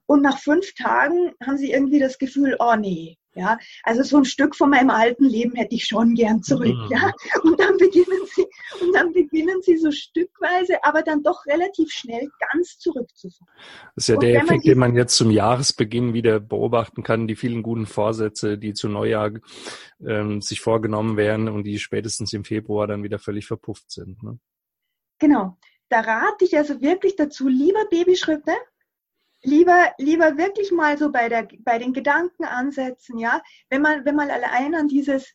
und 0.07 0.23
nach 0.23 0.39
fünf 0.39 0.75
Tagen 0.75 1.33
haben 1.45 1.59
sie 1.59 1.73
irgendwie 1.73 1.99
das 1.99 2.19
Gefühl, 2.19 2.57
oh 2.59 2.75
nee, 2.77 3.17
ja, 3.35 3.59
also 3.85 4.03
so 4.03 4.17
ein 4.17 4.25
Stück 4.25 4.57
von 4.57 4.71
meinem 4.71 4.91
alten 4.91 5.25
Leben 5.25 5.55
hätte 5.55 5.77
ich 5.77 5.85
schon 5.85 6.15
gern 6.15 6.43
zurück, 6.43 6.75
mhm. 6.75 6.89
ja. 6.91 7.13
Und 7.45 7.61
dann 7.61 7.77
beginnen 7.77 8.27
sie, 8.35 8.45
und 8.81 8.93
dann 8.93 9.13
beginnen 9.13 9.63
sie 9.63 9.77
so 9.77 9.93
stückweise, 9.93 10.83
aber 10.83 11.03
dann 11.03 11.23
doch 11.23 11.47
relativ 11.47 11.93
schnell 11.93 12.29
ganz 12.53 12.79
zurückzufahren. 12.79 13.53
Das 13.95 14.05
ist 14.05 14.09
ja 14.09 14.15
und 14.15 14.23
der 14.25 14.43
Effekt, 14.43 14.67
den 14.67 14.79
man 14.79 14.97
jetzt 14.97 15.15
zum 15.15 15.31
Jahresbeginn 15.31 16.13
wieder 16.13 16.41
beobachten 16.41 17.05
kann, 17.05 17.29
die 17.29 17.37
vielen 17.37 17.63
guten 17.63 17.87
Vorsätze, 17.87 18.59
die 18.59 18.75
zu 18.75 18.89
Neujahr 18.89 19.31
ähm, 20.05 20.41
sich 20.41 20.61
vorgenommen 20.61 21.17
werden 21.17 21.49
und 21.49 21.65
die 21.65 21.79
spätestens 21.79 22.33
im 22.33 22.45
Februar 22.45 22.89
dann 22.89 23.05
wieder 23.05 23.21
völlig 23.21 23.47
verpufft 23.47 23.93
sind. 23.93 24.21
Ne? 24.25 24.41
Genau 25.21 25.57
da 25.91 26.01
rate 26.01 26.45
ich 26.45 26.57
also 26.57 26.81
wirklich 26.81 27.17
dazu, 27.17 27.49
lieber 27.49 27.85
Babyschritte, 27.87 28.55
lieber, 29.43 29.93
lieber 29.99 30.39
wirklich 30.39 30.71
mal 30.71 30.97
so 30.97 31.11
bei, 31.11 31.29
der, 31.29 31.49
bei 31.61 31.79
den 31.79 31.93
Gedanken 31.93 32.45
ansetzen, 32.45 33.19
ja, 33.19 33.43
wenn 33.69 33.83
man, 33.83 34.05
wenn 34.05 34.15
man 34.15 34.31
allein 34.31 34.75
an 34.75 34.89
dieses 34.89 35.35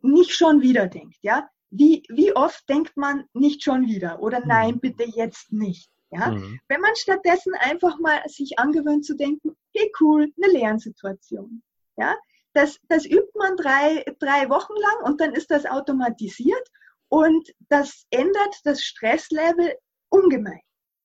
nicht 0.00 0.32
schon 0.32 0.60
wieder 0.60 0.88
denkt, 0.88 1.16
ja, 1.22 1.48
wie, 1.70 2.02
wie 2.08 2.34
oft 2.34 2.68
denkt 2.68 2.96
man 2.96 3.24
nicht 3.32 3.62
schon 3.62 3.86
wieder 3.86 4.20
oder 4.20 4.44
nein, 4.44 4.74
mhm. 4.74 4.80
bitte 4.80 5.04
jetzt 5.04 5.52
nicht. 5.52 5.90
Ja? 6.10 6.32
Mhm. 6.32 6.58
Wenn 6.66 6.80
man 6.80 6.96
stattdessen 6.96 7.54
einfach 7.54 7.98
mal 8.00 8.20
sich 8.26 8.58
angewöhnt 8.58 9.04
zu 9.04 9.14
denken, 9.14 9.56
hey 9.72 9.92
cool, 10.00 10.32
eine 10.36 10.52
Lernsituation. 10.52 11.62
Ja? 11.96 12.16
Das, 12.54 12.80
das 12.88 13.06
übt 13.06 13.30
man 13.36 13.56
drei, 13.56 14.04
drei 14.18 14.48
Wochen 14.48 14.72
lang 14.72 15.04
und 15.04 15.20
dann 15.20 15.32
ist 15.32 15.52
das 15.52 15.64
automatisiert 15.66 16.68
und 17.10 17.52
das 17.68 18.06
ändert 18.10 18.54
das 18.64 18.82
Stresslevel 18.82 19.74
ungemein. 20.08 20.60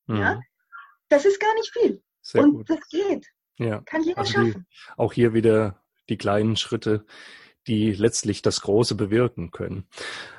Mhm. 0.06 0.18
Ja? 0.18 0.40
Das 1.10 1.26
ist 1.26 1.40
gar 1.40 1.54
nicht 1.56 1.74
viel. 1.74 2.02
Sehr 2.22 2.44
und 2.44 2.54
gut. 2.54 2.70
das 2.70 2.80
geht. 2.90 3.26
Ja. 3.58 3.82
Kann 3.82 4.04
jeder 4.04 4.20
also 4.20 4.32
schaffen. 4.32 4.68
Die, 4.70 4.92
auch 4.98 5.14
hier 5.14 5.34
wieder 5.34 5.84
die 6.10 6.18
kleinen 6.18 6.56
Schritte, 6.56 7.06
die 7.68 7.92
letztlich 7.92 8.42
das 8.44 8.62
Große 8.62 8.96
bewirken 8.96 9.50
können. 9.50 9.88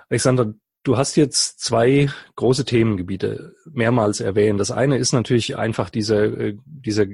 Alexander, 0.08 0.54
du 0.84 0.96
hast 0.96 1.16
jetzt 1.16 1.60
zwei 1.60 2.08
große 2.36 2.64
Themengebiete 2.64 3.56
mehrmals 3.64 4.20
erwähnt. 4.20 4.60
Das 4.60 4.70
eine 4.70 4.98
ist 4.98 5.12
natürlich 5.12 5.56
einfach 5.56 5.90
dieser, 5.90 6.24
äh, 6.24 6.56
dieser 6.64 7.06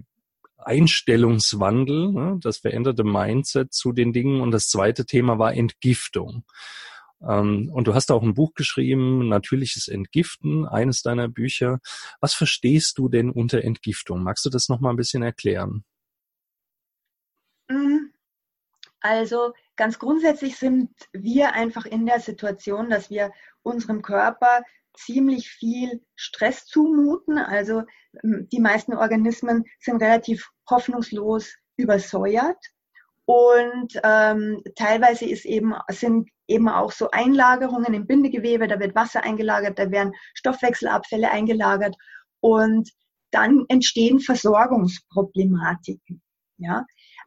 Einstellungswandel, 0.58 2.12
ne, 2.12 2.38
das 2.42 2.58
veränderte 2.58 3.04
Mindset 3.04 3.72
zu 3.72 3.92
den 3.92 4.12
Dingen. 4.12 4.42
Und 4.42 4.50
das 4.50 4.68
zweite 4.68 5.06
Thema 5.06 5.38
war 5.38 5.54
Entgiftung. 5.54 6.44
Ähm, 7.26 7.70
und 7.72 7.86
du 7.86 7.94
hast 7.94 8.10
auch 8.10 8.22
ein 8.22 8.34
Buch 8.34 8.54
geschrieben, 8.54 9.28
Natürliches 9.28 9.88
Entgiften, 9.88 10.66
eines 10.66 11.02
deiner 11.02 11.28
Bücher. 11.28 11.80
Was 12.20 12.34
verstehst 12.34 12.98
du 12.98 13.08
denn 13.08 13.30
unter 13.30 13.62
Entgiftung? 13.62 14.22
Magst 14.22 14.44
du 14.44 14.50
das 14.50 14.68
nochmal 14.68 14.92
ein 14.92 14.96
bisschen 14.96 15.22
erklären? 15.22 15.84
Mhm. 17.68 18.12
Also 19.00 19.52
ganz 19.76 19.98
grundsätzlich 19.98 20.56
sind 20.56 20.90
wir 21.12 21.54
einfach 21.54 21.86
in 21.86 22.06
der 22.06 22.20
Situation, 22.20 22.88
dass 22.88 23.10
wir 23.10 23.32
unserem 23.62 24.00
Körper 24.02 24.62
ziemlich 24.94 25.48
viel 25.48 26.04
Stress 26.14 26.66
zumuten. 26.66 27.38
Also 27.38 27.82
die 28.22 28.60
meisten 28.60 28.94
Organismen 28.94 29.64
sind 29.80 30.02
relativ 30.02 30.50
hoffnungslos 30.68 31.54
übersäuert. 31.76 32.58
Und 33.24 34.00
ähm, 34.02 34.62
teilweise 34.74 35.26
ist 35.26 35.44
eben, 35.44 35.74
sind 35.88 36.28
eben 36.48 36.68
auch 36.68 36.90
so 36.90 37.10
Einlagerungen 37.10 37.94
im 37.94 38.06
Bindegewebe, 38.06 38.66
da 38.66 38.80
wird 38.80 38.94
Wasser 38.94 39.22
eingelagert, 39.22 39.78
da 39.78 39.90
werden 39.90 40.12
Stoffwechselabfälle 40.34 41.30
eingelagert 41.30 41.96
und 42.40 42.90
dann 43.30 43.64
entstehen 43.68 44.20
Versorgungsproblematiken. 44.20 46.20
Ja, 46.58 46.84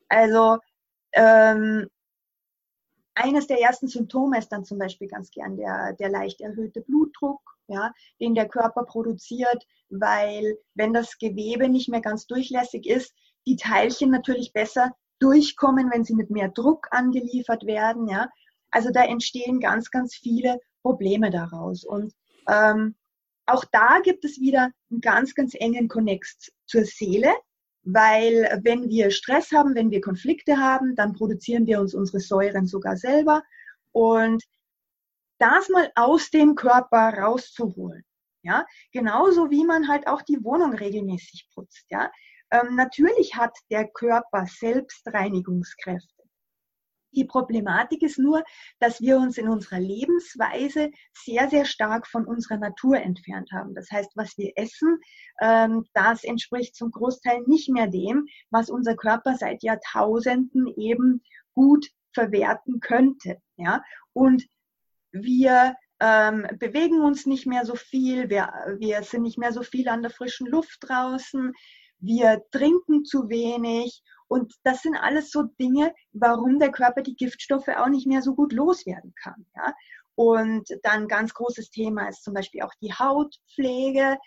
also 0.10 0.58
ähm, 1.14 1.88
eines 3.16 3.48
der 3.48 3.62
ersten 3.62 3.88
Symptome 3.88 4.38
ist 4.38 4.50
dann 4.50 4.66
zum 4.66 4.78
Beispiel 4.78 5.08
ganz 5.08 5.32
gern 5.32 5.56
der, 5.56 5.94
der 5.94 6.10
leicht 6.10 6.42
erhöhte 6.42 6.82
Blutdruck, 6.82 7.42
ja, 7.68 7.92
den 8.20 8.36
der 8.36 8.50
Körper 8.50 8.84
produziert, 8.84 9.66
weil 9.90 10.58
wenn 10.74 10.94
das 10.94 11.18
Gewebe 11.18 11.70
nicht 11.70 11.90
mehr 11.90 12.02
ganz 12.02 12.28
durchlässig 12.28 12.86
ist, 12.86 13.16
die 13.48 13.56
Teilchen 13.56 14.12
natürlich 14.12 14.54
besser 14.54 14.92
durchkommen, 15.26 15.90
wenn 15.92 16.04
sie 16.04 16.14
mit 16.14 16.30
mehr 16.30 16.50
Druck 16.50 16.88
angeliefert 16.92 17.66
werden. 17.66 18.08
Ja. 18.08 18.30
Also 18.70 18.92
da 18.92 19.04
entstehen 19.04 19.60
ganz, 19.60 19.90
ganz 19.90 20.16
viele 20.16 20.60
Probleme 20.84 21.32
daraus. 21.32 21.84
Und 21.84 22.14
ähm, 22.48 22.96
auch 23.48 23.66
da 23.72 24.00
gibt 24.04 24.24
es 24.24 24.40
wieder 24.40 24.70
einen 24.92 25.02
ganz, 25.02 25.34
ganz 25.34 25.56
engen 25.56 25.88
Konnex 25.88 26.52
zur 26.68 26.84
Seele, 26.84 27.34
weil 27.84 28.60
wenn 28.64 28.88
wir 28.90 29.10
Stress 29.10 29.52
haben, 29.52 29.74
wenn 29.74 29.90
wir 29.90 30.02
Konflikte 30.02 30.58
haben, 30.58 30.96
dann 30.96 31.14
produzieren 31.14 31.66
wir 31.66 31.80
uns 31.80 31.96
unsere 31.96 32.20
Säuren 32.20 32.68
sogar 32.68 32.98
selber. 32.98 33.44
Und 33.92 34.44
das 35.40 35.70
mal 35.70 35.92
aus 35.96 36.30
dem 36.30 36.54
Körper 36.56 37.14
rauszuholen. 37.18 38.04
Ja, 38.44 38.64
genauso 38.92 39.50
wie 39.50 39.66
man 39.66 39.88
halt 39.88 40.06
auch 40.06 40.22
die 40.22 40.44
Wohnung 40.44 40.76
regelmäßig 40.76 41.50
putzt. 41.56 41.86
Ja, 41.90 42.12
ähm, 42.56 42.76
natürlich 42.76 43.36
hat 43.36 43.58
der 43.70 43.88
Körper 43.88 44.46
Selbstreinigungskräfte. 44.46 46.15
Die 47.15 47.26
Problematik 47.26 48.02
ist 48.04 48.20
nur, 48.20 48.44
dass 48.80 49.00
wir 49.00 49.18
uns 49.18 49.38
in 49.38 49.48
unserer 49.48 49.80
Lebensweise 49.80 50.91
sehr, 51.13 51.50
sehr 51.50 51.65
stark 51.65 52.08
von 52.08 52.26
unserer 52.26 52.58
Natur 52.58 52.98
entfernt 52.98 53.52
haben. 53.54 53.74
Das 53.74 53.89
heißt, 53.89 54.12
was 54.15 54.38
wir 54.38 54.52
essen, 54.56 55.00
ähm, 55.41 55.86
das 55.94 56.24
entspricht 56.24 56.76
zum 56.76 56.91
Großteil 56.91 57.44
nicht 57.48 57.70
mehr 57.70 57.88
dem, 57.88 58.28
was 58.50 58.70
unser 58.70 58.96
Körper 58.96 59.36
seit 59.36 59.63
Jahrtausenden 59.63 60.68
eben 60.76 61.24
gut 61.54 61.88
verwerten 62.13 62.82
könnte. 62.82 63.38
Ja, 63.56 63.82
und 64.12 64.46
wir 65.12 65.76
ähm, 66.02 66.46
bewegen 66.60 67.02
uns 67.02 67.26
nicht 67.26 67.48
mehr 67.48 67.65
so 67.65 67.76
viel, 67.76 68.30
wir, 68.30 68.52
wir 68.80 69.04
sind 69.04 69.22
nicht 69.22 69.38
mehr 69.38 69.54
so 69.54 69.63
viel 69.63 69.88
an 69.88 70.02
der 70.02 70.12
frischen 70.12 70.48
Luft 70.48 70.80
draußen, 70.82 71.54
wir 72.06 72.44
trinken 72.52 73.06
zu 73.06 73.30
wenig 73.30 74.04
und 74.28 74.54
das 74.63 74.82
sind 74.82 74.96
alles 74.96 75.32
so 75.32 75.44
Dinge, 75.44 75.94
warum 76.13 76.60
der 76.60 76.72
Körper 76.72 77.02
die 77.02 77.15
Giftstoffe 77.15 77.68
auch 77.68 77.89
nicht 77.89 78.08
mehr 78.08 78.22
so 78.22 78.36
gut 78.36 78.54
loswerden 78.54 79.13
kann. 79.15 79.46
Ja? 79.56 79.74
Und 80.15 80.70
dann 80.84 81.08
ganz 81.08 81.34
großes 81.34 81.70
Thema 81.70 82.08
ist 82.08 82.24
zum 82.24 82.34
Beispiel 82.34 82.62
auch 82.62 82.74
die 82.82 82.94
Hautpflege, 82.94 84.18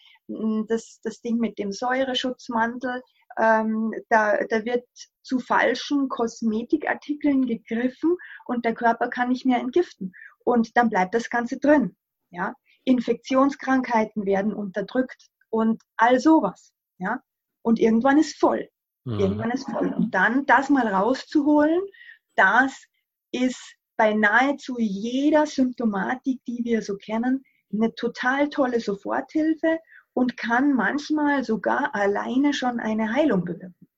das, 0.69 1.01
das 1.03 1.21
Ding 1.23 1.38
mit 1.38 1.59
dem 1.59 1.73
Säureschutzmantel. 1.73 3.03
Ähm, 3.38 3.93
da, 4.09 4.37
da 4.49 4.64
wird 4.64 4.87
zu 5.23 5.38
falschen 5.38 6.09
Kosmetikartikeln 6.09 7.47
gegriffen 7.47 8.17
und 8.45 8.64
der 8.64 8.75
Körper 8.75 9.09
kann 9.09 9.31
nicht 9.31 9.47
mehr 9.47 9.61
entgiften 9.61 10.12
und 10.45 10.77
dann 10.77 10.91
bleibt 10.91 11.14
das 11.14 11.31
Ganze 11.31 11.59
drin. 11.59 11.97
Ja? 12.31 12.55
Infektionskrankheiten 12.85 14.27
werden 14.27 14.53
unterdrückt 14.53 15.29
und 15.49 15.83
all 15.97 16.21
sowas. 16.21 16.73
Ja? 16.99 17.23
Und 17.62 17.79
irgendwann 17.79 18.18
ist 18.18 18.38
voll. 18.38 18.68
Mhm. 19.05 19.21
Irgendwann 19.21 19.51
ist 19.51 19.71
voll. 19.71 19.92
Und 19.94 20.14
dann 20.14 20.47
das 20.47 20.71
mal 20.71 20.87
rauszuholen, 20.87 21.81
das 22.35 22.85
ist 23.33 23.75
bei 23.97 24.14
nahezu 24.14 24.77
jeder 24.79 25.47
Symptomatik, 25.47 26.40
die 26.47 26.61
wir 26.64 26.83
so 26.83 26.97
kennen, 26.97 27.44
eine 27.73 27.94
total 27.94 28.49
tolle 28.49 28.81
Soforthilfe 28.81 29.79
und 30.12 30.37
kann 30.37 30.75
manchmal 30.75 31.44
sogar 31.44 31.94
alleine 31.94 32.55
schon 32.55 32.81
eine 32.81 33.12
Heilung 33.12 33.44
bewirken. 33.44 33.88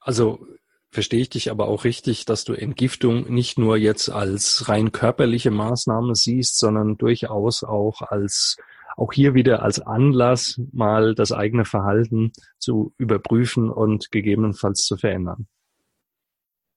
Also 0.00 0.46
verstehe 0.90 1.20
ich 1.20 1.30
dich 1.30 1.50
aber 1.50 1.68
auch 1.68 1.84
richtig, 1.84 2.24
dass 2.24 2.44
du 2.44 2.54
Entgiftung 2.54 3.32
nicht 3.32 3.58
nur 3.58 3.76
jetzt 3.76 4.10
als 4.10 4.68
rein 4.68 4.92
körperliche 4.92 5.50
Maßnahme 5.50 6.14
siehst, 6.14 6.58
sondern 6.58 6.96
durchaus 6.96 7.62
auch 7.62 8.02
als 8.02 8.56
auch 8.98 9.12
hier 9.12 9.34
wieder 9.34 9.62
als 9.62 9.80
Anlass, 9.80 10.60
mal 10.72 11.14
das 11.14 11.32
eigene 11.32 11.64
Verhalten 11.64 12.32
zu 12.58 12.92
überprüfen 12.98 13.70
und 13.70 14.10
gegebenenfalls 14.10 14.84
zu 14.84 14.96
verändern. 14.96 15.46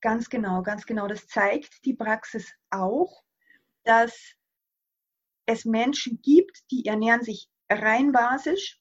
Ganz 0.01 0.29
genau, 0.29 0.63
ganz 0.63 0.85
genau. 0.85 1.07
Das 1.07 1.27
zeigt 1.27 1.85
die 1.85 1.93
Praxis 1.93 2.51
auch, 2.69 3.23
dass 3.83 4.33
es 5.45 5.65
Menschen 5.65 6.19
gibt, 6.21 6.63
die 6.71 6.85
ernähren 6.85 7.23
sich 7.23 7.49
rein 7.69 8.11
basisch 8.11 8.79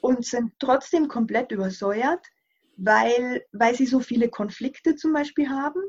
und 0.00 0.24
sind 0.24 0.52
trotzdem 0.58 1.08
komplett 1.08 1.52
übersäuert 1.52 2.26
weil, 2.76 3.44
weil 3.52 3.74
sie 3.74 3.86
so 3.86 4.00
viele 4.00 4.28
Konflikte 4.28 4.96
zum 4.96 5.12
Beispiel 5.12 5.48
haben 5.48 5.80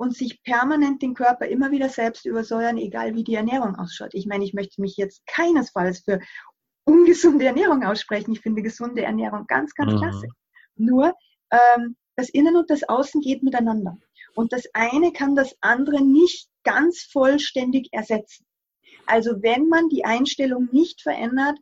und 0.00 0.16
sich 0.16 0.42
permanent 0.42 1.02
den 1.02 1.12
Körper 1.12 1.46
immer 1.46 1.70
wieder 1.72 1.90
selbst 1.90 2.24
übersäuern, 2.24 2.78
egal 2.78 3.14
wie 3.14 3.22
die 3.22 3.34
Ernährung 3.34 3.76
ausschaut. 3.76 4.14
Ich 4.14 4.24
meine, 4.24 4.44
ich 4.44 4.54
möchte 4.54 4.80
mich 4.80 4.96
jetzt 4.96 5.26
keinesfalls 5.26 6.00
für 6.00 6.20
ungesunde 6.84 7.44
Ernährung 7.44 7.84
aussprechen. 7.84 8.32
Ich 8.32 8.40
finde 8.40 8.62
gesunde 8.62 9.02
Ernährung 9.02 9.46
ganz, 9.46 9.74
ganz 9.74 9.92
mhm. 9.92 9.98
klasse. 9.98 10.26
Nur 10.74 11.12
ähm, 11.50 11.96
das 12.16 12.30
Innen 12.30 12.56
und 12.56 12.70
das 12.70 12.88
Außen 12.88 13.20
geht 13.20 13.42
miteinander. 13.42 13.98
Und 14.34 14.54
das 14.54 14.64
eine 14.72 15.12
kann 15.12 15.36
das 15.36 15.54
andere 15.60 16.02
nicht 16.02 16.48
ganz 16.64 17.02
vollständig 17.02 17.90
ersetzen. 17.92 18.46
Also 19.04 19.42
wenn 19.42 19.68
man 19.68 19.90
die 19.90 20.06
Einstellung 20.06 20.70
nicht 20.72 21.02
verändert, 21.02 21.58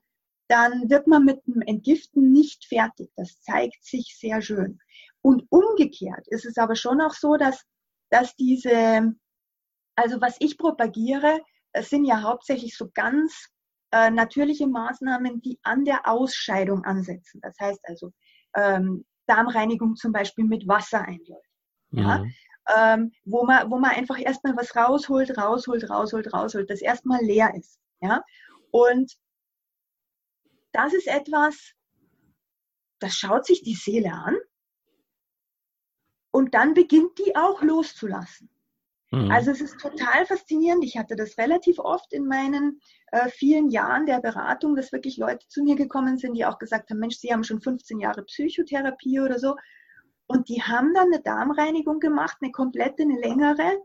dann 0.47 0.89
wird 0.89 1.09
man 1.09 1.25
mit 1.25 1.45
dem 1.49 1.61
Entgiften 1.63 2.31
nicht 2.31 2.67
fertig. 2.67 3.11
Das 3.17 3.41
zeigt 3.41 3.85
sich 3.85 4.17
sehr 4.17 4.43
schön. 4.43 4.79
Und 5.23 5.43
umgekehrt 5.51 6.29
ist 6.29 6.47
es 6.47 6.57
aber 6.57 6.77
schon 6.77 7.01
auch 7.01 7.15
so, 7.15 7.37
dass, 7.37 7.65
dass 8.11 8.35
diese, 8.37 9.15
also 9.97 10.21
was 10.21 10.37
ich 10.41 10.59
propagiere, 10.59 11.41
sind 11.81 12.05
ja 12.05 12.23
hauptsächlich 12.23 12.77
so 12.77 12.91
ganz 12.95 13.49
äh, 13.93 14.11
natürliche 14.11 14.67
Maßnahmen, 14.67 15.41
die 15.41 15.59
an 15.63 15.85
der 15.85 16.09
Ausscheidung 16.09 16.85
ansetzen. 16.85 17.41
Das 17.43 17.57
heißt 17.61 17.81
also 17.85 18.13
ähm, 18.55 19.05
Darmreinigung 19.27 19.97
zum 19.97 20.13
Beispiel 20.13 20.45
mit 20.45 20.67
Wasser 20.67 21.03
einläuft. 21.03 21.49
Ja? 21.91 22.19
Mhm. 22.19 22.35
Ähm, 22.77 23.13
wo, 23.25 23.45
man, 23.45 23.71
wo 23.71 23.79
man 23.79 23.93
einfach 23.93 24.19
erstmal 24.19 24.57
was 24.57 24.77
rausholt, 24.77 25.37
rausholt, 25.39 25.89
rausholt, 25.89 26.33
rausholt, 26.33 26.69
das 26.69 26.83
erstmal 26.83 27.23
leer 27.23 27.55
ist. 27.55 27.79
Ja? 28.01 28.23
Und 28.71 29.13
das 30.73 30.93
ist 30.93 31.07
etwas, 31.07 31.73
das 32.99 33.15
schaut 33.15 33.47
sich 33.47 33.63
die 33.63 33.75
Seele 33.75 34.13
an 34.13 34.37
und 36.31 36.55
dann 36.55 36.75
beginnt 36.75 37.19
die 37.19 37.37
auch 37.37 37.63
loszulassen. 37.63 38.51
Mhm. 39.11 39.31
Also 39.31 39.51
es 39.51 39.61
ist 39.61 39.79
total 39.81 40.27
faszinierend. 40.27 40.85
Ich 40.85 40.99
hatte 40.99 41.17
das 41.17 41.39
relativ 41.39 41.79
oft 41.79 42.13
in 42.13 42.27
meinen 42.27 42.81
äh, 43.13 43.29
vielen 43.31 43.71
Jahren 43.71 44.07
der 44.07 44.21
Beratung, 44.21 44.77
dass 44.77 44.93
wirklich 44.93 45.17
Leute 45.17 45.47
zu 45.49 45.63
mir 45.63 45.77
gekommen 45.77 46.19
sind, 46.19 46.35
die 46.35 46.45
auch 46.45 46.59
gesagt 46.59 46.91
haben, 46.91 46.99
Mensch, 46.99 47.17
Sie 47.17 47.33
haben 47.33 47.45
schon 47.45 47.61
15 47.61 48.01
Jahre 48.01 48.23
Psychotherapie 48.25 49.21
oder 49.21 49.39
so. 49.39 49.57
Und 50.27 50.51
die 50.51 50.63
haben 50.63 50.93
dann 50.93 51.07
eine 51.07 51.23
Darmreinigung 51.23 52.01
gemacht, 52.01 52.37
eine 52.43 52.53
komplette, 52.53 53.03
eine 53.03 53.19
längere. 53.19 53.83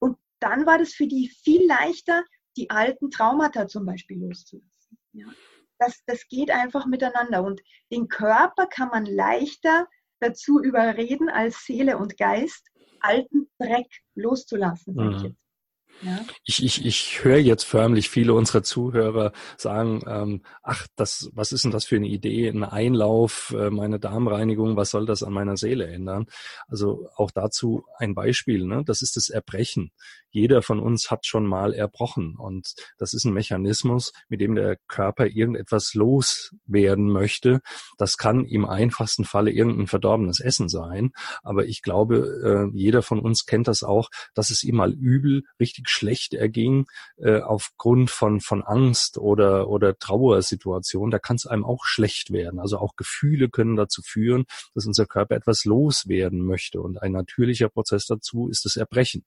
Und 0.00 0.18
dann 0.40 0.66
war 0.66 0.78
das 0.78 0.92
für 0.94 1.06
die 1.06 1.28
viel 1.28 1.64
leichter, 1.66 2.24
die 2.56 2.70
alten 2.70 3.10
Traumata 3.10 3.68
zum 3.68 3.86
Beispiel 3.86 4.18
loszulassen. 4.18 4.98
Ja. 5.12 5.26
Das, 5.78 6.02
das 6.06 6.26
geht 6.26 6.50
einfach 6.50 6.86
miteinander. 6.86 7.44
Und 7.44 7.60
den 7.92 8.08
Körper 8.08 8.66
kann 8.66 8.88
man 8.88 9.06
leichter 9.06 9.86
dazu 10.20 10.60
überreden 10.60 11.28
als 11.28 11.64
Seele 11.64 11.98
und 11.98 12.16
Geist, 12.16 12.66
alten 13.00 13.48
Dreck 13.58 13.86
loszulassen, 14.14 14.94
mhm. 14.94 15.36
Ja. 16.02 16.24
Ich, 16.44 16.62
ich, 16.62 16.84
ich 16.84 17.24
höre 17.24 17.38
jetzt 17.38 17.64
förmlich 17.64 18.08
viele 18.08 18.32
unserer 18.34 18.62
Zuhörer 18.62 19.32
sagen, 19.56 20.02
ähm, 20.06 20.42
ach, 20.62 20.86
das, 20.94 21.30
was 21.32 21.50
ist 21.52 21.64
denn 21.64 21.72
das 21.72 21.86
für 21.86 21.96
eine 21.96 22.06
Idee? 22.06 22.48
Ein 22.48 22.62
Einlauf, 22.62 23.54
äh, 23.58 23.70
meine 23.70 23.98
Darmreinigung, 23.98 24.76
was 24.76 24.90
soll 24.90 25.06
das 25.06 25.22
an 25.22 25.32
meiner 25.32 25.56
Seele 25.56 25.88
ändern? 25.88 26.26
Also 26.68 27.08
auch 27.16 27.32
dazu 27.32 27.84
ein 27.96 28.14
Beispiel, 28.14 28.64
ne? 28.64 28.84
das 28.86 29.02
ist 29.02 29.16
das 29.16 29.28
Erbrechen. 29.28 29.90
Jeder 30.30 30.62
von 30.62 30.80
uns 30.80 31.10
hat 31.10 31.26
schon 31.26 31.46
mal 31.46 31.74
erbrochen 31.74 32.36
und 32.36 32.74
das 32.98 33.14
ist 33.14 33.24
ein 33.24 33.32
Mechanismus, 33.32 34.12
mit 34.28 34.40
dem 34.40 34.54
der 34.54 34.76
Körper 34.88 35.26
irgendetwas 35.26 35.94
loswerden 35.94 37.10
möchte. 37.10 37.60
Das 37.96 38.16
kann 38.16 38.44
im 38.44 38.64
einfachsten 38.64 39.24
Falle 39.24 39.50
irgendein 39.50 39.86
verdorbenes 39.86 40.40
Essen 40.40 40.68
sein, 40.68 41.12
aber 41.42 41.66
ich 41.66 41.82
glaube, 41.82 42.70
äh, 42.72 42.76
jeder 42.76 43.02
von 43.02 43.20
uns 43.20 43.46
kennt 43.46 43.68
das 43.68 43.82
auch, 43.82 44.10
dass 44.34 44.50
es 44.50 44.62
ihm 44.64 44.76
mal 44.76 44.92
übel, 44.92 45.44
richtig 45.60 45.88
schlecht 45.88 46.34
erging 46.34 46.86
äh, 47.16 47.40
aufgrund 47.40 48.10
von, 48.10 48.40
von 48.40 48.62
Angst 48.62 49.18
oder, 49.18 49.68
oder 49.68 49.98
Trauersituation, 49.98 51.10
da 51.10 51.18
kann 51.18 51.36
es 51.36 51.46
einem 51.46 51.64
auch 51.64 51.84
schlecht 51.84 52.32
werden. 52.32 52.60
Also 52.60 52.78
auch 52.78 52.96
Gefühle 52.96 53.48
können 53.48 53.76
dazu 53.76 54.02
führen, 54.02 54.44
dass 54.74 54.86
unser 54.86 55.06
Körper 55.06 55.36
etwas 55.36 55.64
loswerden 55.64 56.44
möchte. 56.44 56.80
Und 56.80 57.02
ein 57.02 57.12
natürlicher 57.12 57.68
Prozess 57.68 58.06
dazu 58.06 58.48
ist 58.48 58.64
das 58.64 58.76
Erbrechen. 58.76 59.24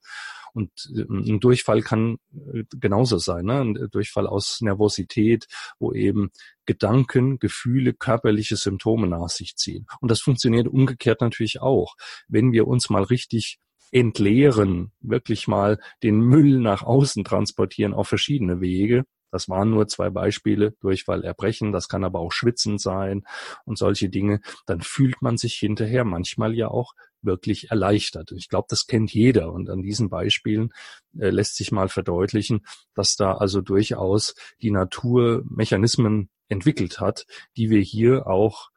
Und 0.53 0.71
äh, 0.95 1.01
ein 1.01 1.39
Durchfall 1.39 1.81
kann 1.81 2.17
äh, 2.53 2.63
genauso 2.79 3.17
sein, 3.17 3.45
ne? 3.45 3.61
ein 3.61 3.87
Durchfall 3.91 4.27
aus 4.27 4.59
Nervosität, 4.61 5.47
wo 5.79 5.93
eben 5.93 6.31
Gedanken, 6.65 7.39
Gefühle, 7.39 7.93
körperliche 7.93 8.55
Symptome 8.55 9.07
nach 9.07 9.29
sich 9.29 9.55
ziehen. 9.55 9.87
Und 9.99 10.11
das 10.11 10.21
funktioniert 10.21 10.67
umgekehrt 10.67 11.21
natürlich 11.21 11.61
auch. 11.61 11.95
Wenn 12.27 12.51
wir 12.51 12.67
uns 12.67 12.89
mal 12.89 13.03
richtig 13.03 13.59
entleeren, 13.91 14.91
wirklich 15.01 15.47
mal 15.47 15.79
den 16.01 16.19
Müll 16.21 16.59
nach 16.59 16.83
außen 16.83 17.23
transportieren 17.23 17.93
auf 17.93 18.07
verschiedene 18.07 18.61
Wege. 18.61 19.05
Das 19.31 19.49
waren 19.49 19.69
nur 19.69 19.87
zwei 19.87 20.09
Beispiele, 20.09 20.71
Durchfall, 20.81 21.23
Erbrechen, 21.23 21.71
das 21.71 21.87
kann 21.87 22.03
aber 22.03 22.19
auch 22.19 22.31
Schwitzen 22.31 22.77
sein 22.77 23.25
und 23.65 23.77
solche 23.77 24.09
Dinge. 24.09 24.41
Dann 24.65 24.81
fühlt 24.81 25.21
man 25.21 25.37
sich 25.37 25.55
hinterher 25.55 26.05
manchmal 26.05 26.53
ja 26.53 26.67
auch 26.67 26.93
wirklich 27.21 27.71
erleichtert. 27.71 28.31
Ich 28.31 28.49
glaube, 28.49 28.67
das 28.69 28.87
kennt 28.87 29.13
jeder 29.13 29.51
und 29.51 29.69
an 29.69 29.81
diesen 29.81 30.09
Beispielen 30.09 30.73
äh, 31.17 31.29
lässt 31.29 31.55
sich 31.55 31.71
mal 31.71 31.87
verdeutlichen, 31.89 32.65
dass 32.95 33.15
da 33.15 33.33
also 33.33 33.61
durchaus 33.61 34.35
die 34.61 34.71
Natur 34.71 35.43
Mechanismen 35.47 36.29
entwickelt 36.49 36.99
hat, 36.99 37.25
die 37.55 37.69
wir 37.69 37.81
hier 37.81 38.27
auch 38.27 38.71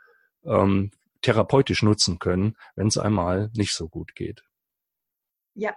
ähm, 0.45 0.91
therapeutisch 1.23 1.83
nutzen 1.83 2.19
können, 2.19 2.57
wenn 2.77 2.89
es 2.89 2.99
einmal 2.99 3.51
nicht 3.55 3.75
so 3.75 3.89
gut 3.89 4.15
geht. 4.15 4.45
Ja, 5.55 5.75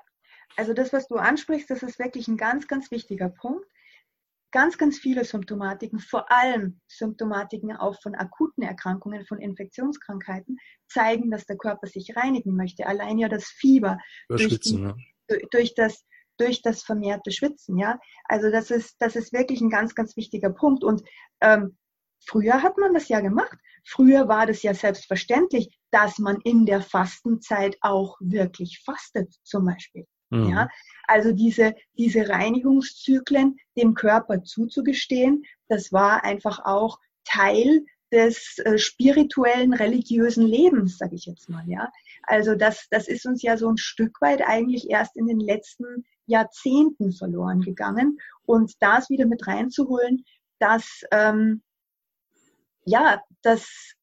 also 0.55 0.73
das, 0.73 0.91
was 0.91 1.07
du 1.07 1.15
ansprichst, 1.15 1.69
das 1.69 1.83
ist 1.83 1.99
wirklich 1.99 2.27
ein 2.27 2.37
ganz, 2.37 2.67
ganz 2.67 2.91
wichtiger 2.91 3.29
Punkt. 3.29 3.65
Ganz, 4.57 4.79
ganz 4.79 4.97
viele 4.97 5.23
Symptomatiken, 5.23 5.99
vor 5.99 6.31
allem 6.31 6.81
Symptomatiken 6.87 7.77
auch 7.77 8.01
von 8.01 8.15
akuten 8.15 8.63
Erkrankungen, 8.63 9.23
von 9.23 9.37
Infektionskrankheiten, 9.37 10.57
zeigen, 10.87 11.29
dass 11.29 11.45
der 11.45 11.57
Körper 11.57 11.85
sich 11.85 12.15
reinigen 12.15 12.55
möchte. 12.55 12.87
Allein 12.87 13.19
ja 13.19 13.29
das 13.29 13.43
Fieber 13.45 13.99
durch, 14.27 14.59
die, 14.61 14.81
ja. 14.81 14.95
durch, 15.51 15.75
das, 15.75 16.03
durch 16.37 16.63
das 16.63 16.81
vermehrte 16.81 17.31
Schwitzen. 17.31 17.77
Ja, 17.77 17.99
also 18.23 18.49
das 18.49 18.71
ist, 18.71 18.95
das 18.97 19.15
ist 19.15 19.31
wirklich 19.31 19.61
ein 19.61 19.69
ganz, 19.69 19.93
ganz 19.93 20.17
wichtiger 20.17 20.49
Punkt. 20.49 20.83
Und 20.83 21.03
ähm, 21.39 21.77
früher 22.25 22.63
hat 22.63 22.79
man 22.79 22.95
das 22.95 23.09
ja 23.09 23.19
gemacht. 23.19 23.59
Früher 23.85 24.27
war 24.27 24.47
das 24.47 24.63
ja 24.63 24.73
selbstverständlich, 24.73 25.69
dass 25.91 26.17
man 26.17 26.41
in 26.41 26.65
der 26.65 26.81
Fastenzeit 26.81 27.77
auch 27.81 28.17
wirklich 28.19 28.81
fastet, 28.83 29.35
zum 29.43 29.65
Beispiel. 29.65 30.07
Mhm. 30.29 30.49
Ja, 30.49 30.69
also 31.07 31.31
diese, 31.31 31.75
diese 31.97 32.29
Reinigungszyklen 32.29 33.57
dem 33.77 33.93
Körper 33.93 34.43
zuzugestehen, 34.43 35.43
das 35.67 35.91
war 35.91 36.23
einfach 36.23 36.65
auch 36.65 36.99
Teil 37.25 37.85
des 38.11 38.57
äh, 38.59 38.77
spirituellen, 38.77 39.73
religiösen 39.73 40.45
Lebens, 40.45 40.97
sage 40.97 41.15
ich 41.15 41.25
jetzt 41.25 41.49
mal, 41.49 41.63
ja. 41.67 41.91
Also 42.23 42.55
das, 42.55 42.87
das 42.89 43.07
ist 43.07 43.25
uns 43.25 43.41
ja 43.41 43.57
so 43.57 43.69
ein 43.69 43.77
Stück 43.77 44.21
weit 44.21 44.41
eigentlich 44.41 44.89
erst 44.89 45.17
in 45.17 45.27
den 45.27 45.39
letzten 45.39 46.05
Jahrzehnten 46.25 47.11
verloren 47.11 47.61
gegangen. 47.61 48.17
Und 48.45 48.73
das 48.79 49.09
wieder 49.09 49.25
mit 49.25 49.45
reinzuholen, 49.45 50.23
das 50.59 51.01
ähm, 51.11 51.61
ja, 52.87 53.21
das 53.41 53.93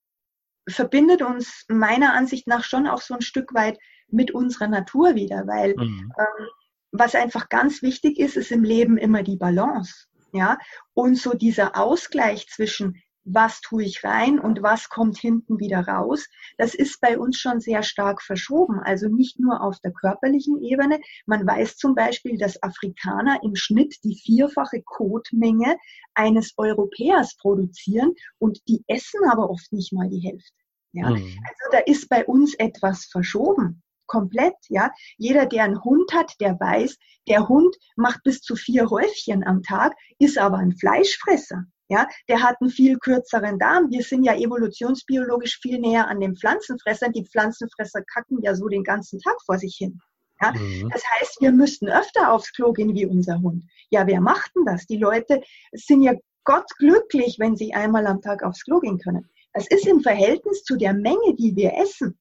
verbindet 0.69 1.23
uns 1.23 1.65
meiner 1.69 2.13
Ansicht 2.13 2.47
nach 2.47 2.65
schon 2.65 2.87
auch 2.87 3.01
so 3.01 3.15
ein 3.15 3.23
Stück 3.23 3.55
weit 3.55 3.79
mit 4.15 4.31
unserer 4.31 4.69
Natur 4.69 5.15
wieder, 5.15 5.47
weil 5.47 5.75
mhm. 5.77 6.13
ähm, 6.19 6.47
was 6.93 7.15
einfach 7.15 7.49
ganz 7.49 7.83
wichtig 7.83 8.19
ist, 8.19 8.37
ist 8.37 8.53
im 8.53 8.63
Leben 8.63 8.97
immer 8.97 9.23
die 9.23 9.37
Balance. 9.37 10.07
Ja, 10.33 10.59
und 10.95 11.17
so 11.17 11.35
dieser 11.35 11.77
Ausgleich 11.77 12.49
zwischen 12.49 13.01
was 13.25 13.61
tue 13.61 13.85
ich 13.85 14.05
rein 14.05 14.39
und 14.39 14.63
was 14.63 14.89
kommt 14.91 15.19
hinten 15.19 15.59
wieder 15.59 15.81
raus. 15.87 16.27
Das 16.59 16.75
ist 16.75 17.01
bei 17.01 17.19
uns 17.19 17.39
schon 17.39 17.61
sehr 17.61 17.83
stark 17.83 18.23
verschoben. 18.23 18.81
Also 18.81 19.09
nicht 19.09 19.41
nur 19.41 19.63
auf 19.63 19.79
der 19.81 19.93
körperlichen 19.93 20.63
Ebene. 20.63 21.01
Man 21.25 21.47
weiß 21.47 21.77
zum 21.77 21.95
Beispiel, 21.95 22.37
dass 22.37 22.63
Afrikaner 22.63 23.41
im 23.43 23.57
Schnitt 23.57 23.97
die 24.05 24.17
vierfache 24.17 24.83
Kotmenge 24.83 25.79
eines 26.13 26.53
Europäers 26.59 27.37
produzieren 27.37 28.13
und 28.39 28.61
die 28.69 28.85
essen 28.89 29.21
aber 29.31 29.49
oft 29.49 29.73
nicht 29.73 29.93
mal 29.93 30.09
die 30.11 30.21
Hälfte. 30.21 30.53
Ja? 30.93 31.11
Mhm. 31.11 31.17
Also 31.17 31.71
da 31.73 31.79
ist 31.79 32.09
bei 32.09 32.27
uns 32.27 32.55
etwas 32.55 33.07
verschoben 33.07 33.83
komplett, 34.07 34.55
ja. 34.69 34.91
Jeder, 35.17 35.47
der 35.47 35.65
einen 35.65 35.83
Hund 35.83 36.13
hat, 36.13 36.33
der 36.41 36.59
weiß, 36.59 36.97
der 37.29 37.49
Hund 37.49 37.77
macht 37.97 38.23
bis 38.23 38.41
zu 38.41 38.57
vier 38.57 38.91
Häufchen 38.91 39.47
am 39.47 39.63
Tag, 39.63 39.95
ist 40.19 40.39
aber 40.39 40.59
ein 40.59 40.73
Fleischfresser. 40.73 41.65
Ja, 41.89 42.09
der 42.29 42.43
hat 42.43 42.57
einen 42.61 42.71
viel 42.71 42.99
kürzeren 42.99 43.59
Darm. 43.59 43.91
Wir 43.91 44.03
sind 44.03 44.25
ja 44.25 44.35
evolutionsbiologisch 44.35 45.59
viel 45.61 45.79
näher 45.79 46.09
an 46.09 46.19
den 46.19 46.35
Pflanzenfressern. 46.35 47.13
Die 47.13 47.27
Pflanzenfresser 47.27 48.03
kacken 48.03 48.41
ja 48.41 48.55
so 48.55 48.69
den 48.69 48.85
ganzen 48.85 49.21
Tag 49.21 49.37
vor 49.45 49.59
sich 49.59 49.77
hin. 49.77 50.01
Ja? 50.41 50.53
Mhm. 50.53 50.89
Das 50.91 51.03
heißt, 51.07 51.41
wir 51.41 51.53
müssten 51.53 51.89
öfter 51.89 52.33
aufs 52.33 52.53
Klo 52.53 52.73
gehen 52.73 52.95
wie 52.95 53.07
unser 53.07 53.41
Hund. 53.41 53.65
Ja, 53.91 54.07
wer 54.07 54.23
macht 54.23 54.53
denn 54.57 54.65
das? 54.65 54.87
Die 54.87 54.97
Leute 54.97 55.43
sind 55.73 56.03
ja 56.03 56.15
Gott 56.45 56.69
glücklich, 56.79 57.37
wenn 57.39 57.57
sie 57.57 57.75
einmal 57.75 58.07
am 58.07 58.23
Tag 58.23 58.43
aufs 58.43 58.65
Klo 58.65 58.81
gehen 58.81 58.99
können. 58.99 59.29
Das 59.53 59.67
ist 59.69 59.87
im 59.87 60.01
Verhältnis 60.01 60.65
zu 60.65 60.77
der 60.77 60.95
Menge, 60.95 61.35
die 61.37 61.55
wir 61.55 61.75
essen, 61.75 62.19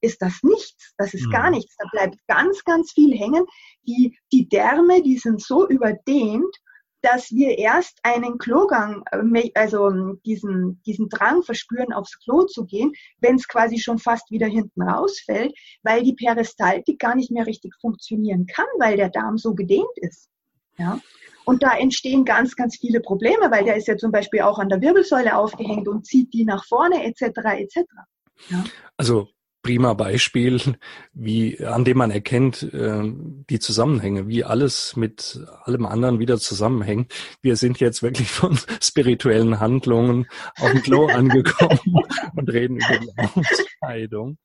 ist 0.00 0.22
das 0.22 0.42
nichts. 0.42 0.94
Das 0.96 1.14
ist 1.14 1.26
mhm. 1.26 1.30
gar 1.30 1.50
nichts. 1.50 1.76
Da 1.76 1.86
bleibt 1.92 2.16
ganz, 2.26 2.64
ganz 2.64 2.92
viel 2.92 3.16
hängen. 3.16 3.44
Die, 3.86 4.18
die 4.32 4.48
Därme, 4.48 5.02
die 5.02 5.18
sind 5.18 5.42
so 5.42 5.68
überdehnt 5.68 6.56
dass 7.02 7.30
wir 7.30 7.58
erst 7.58 7.98
einen 8.02 8.38
Klogang, 8.38 9.02
äh, 9.10 9.50
also 9.54 10.14
diesen, 10.24 10.82
diesen 10.82 11.08
Drang 11.08 11.42
verspüren, 11.42 11.92
aufs 11.92 12.18
Klo 12.20 12.44
zu 12.44 12.64
gehen, 12.66 12.92
wenn 13.20 13.36
es 13.36 13.48
quasi 13.48 13.78
schon 13.78 13.98
fast 13.98 14.30
wieder 14.30 14.46
hinten 14.46 14.82
rausfällt, 14.82 15.54
weil 15.82 16.02
die 16.02 16.14
Peristaltik 16.14 16.98
gar 16.98 17.14
nicht 17.14 17.30
mehr 17.30 17.46
richtig 17.46 17.74
funktionieren 17.80 18.46
kann, 18.46 18.66
weil 18.78 18.96
der 18.96 19.10
Darm 19.10 19.38
so 19.38 19.54
gedehnt 19.54 19.96
ist. 19.96 20.28
Ja? 20.76 21.00
Und 21.44 21.62
da 21.62 21.76
entstehen 21.76 22.24
ganz, 22.24 22.54
ganz 22.54 22.76
viele 22.78 23.00
Probleme, 23.00 23.50
weil 23.50 23.64
der 23.64 23.76
ist 23.76 23.88
ja 23.88 23.96
zum 23.96 24.12
Beispiel 24.12 24.42
auch 24.42 24.58
an 24.58 24.68
der 24.68 24.80
Wirbelsäule 24.80 25.36
aufgehängt 25.36 25.88
und 25.88 26.06
zieht 26.06 26.32
die 26.32 26.44
nach 26.44 26.64
vorne 26.66 27.04
etc. 27.04 27.22
etc. 27.58 27.80
Ja? 28.50 28.64
Also 28.96 29.28
prima 29.62 29.94
Beispiel, 29.94 30.60
wie, 31.12 31.64
an 31.64 31.84
dem 31.84 31.98
man 31.98 32.10
erkennt, 32.10 32.62
äh, 32.62 33.02
die 33.50 33.58
Zusammenhänge, 33.58 34.28
wie 34.28 34.44
alles 34.44 34.96
mit 34.96 35.40
allem 35.64 35.86
anderen 35.86 36.18
wieder 36.18 36.38
zusammenhängt. 36.38 37.12
Wir 37.42 37.56
sind 37.56 37.80
jetzt 37.80 38.02
wirklich 38.02 38.30
von 38.30 38.58
spirituellen 38.80 39.60
Handlungen 39.60 40.26
auf 40.58 40.70
dem 40.70 40.82
Klo 40.82 41.06
angekommen 41.12 41.78
und 42.36 42.50
reden 42.50 42.76
über 42.76 42.98
die 42.98 43.12
Ausscheidung. 43.16 44.38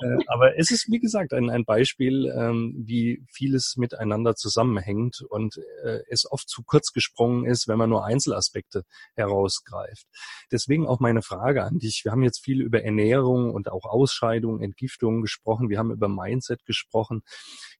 Äh, 0.00 0.18
aber 0.26 0.58
es 0.58 0.70
ist, 0.70 0.90
wie 0.90 0.98
gesagt, 0.98 1.32
ein, 1.32 1.50
ein 1.50 1.64
Beispiel, 1.64 2.32
ähm, 2.36 2.74
wie 2.78 3.24
vieles 3.30 3.76
miteinander 3.76 4.34
zusammenhängt 4.34 5.22
und 5.28 5.58
äh, 5.84 6.00
es 6.08 6.30
oft 6.30 6.48
zu 6.48 6.62
kurz 6.64 6.92
gesprungen 6.92 7.46
ist, 7.46 7.68
wenn 7.68 7.78
man 7.78 7.90
nur 7.90 8.04
Einzelaspekte 8.04 8.84
herausgreift. 9.14 10.06
Deswegen 10.52 10.86
auch 10.86 11.00
meine 11.00 11.22
Frage 11.22 11.64
an 11.64 11.78
dich. 11.78 12.02
Wir 12.04 12.12
haben 12.12 12.22
jetzt 12.22 12.44
viel 12.44 12.60
über 12.62 12.82
Ernährung 12.82 13.52
und 13.52 13.70
auch 13.70 13.84
Ausscheidung, 13.84 14.35
Entgiftung 14.44 15.22
gesprochen. 15.22 15.68
Wir 15.70 15.78
haben 15.78 15.92
über 15.92 16.08
Mindset 16.08 16.64
gesprochen. 16.64 17.22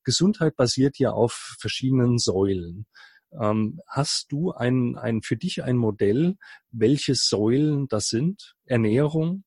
Gesundheit 0.04 0.56
basiert 0.56 0.98
ja 0.98 1.10
auf 1.10 1.56
verschiedenen 1.58 2.18
Säulen. 2.18 2.86
Ähm, 3.32 3.80
hast 3.88 4.32
du 4.32 4.52
ein, 4.52 4.96
ein, 4.96 5.22
für 5.22 5.36
dich 5.36 5.62
ein 5.62 5.76
Modell, 5.76 6.36
welche 6.70 7.14
Säulen 7.14 7.88
das 7.88 8.08
sind? 8.08 8.54
Ernährung, 8.64 9.44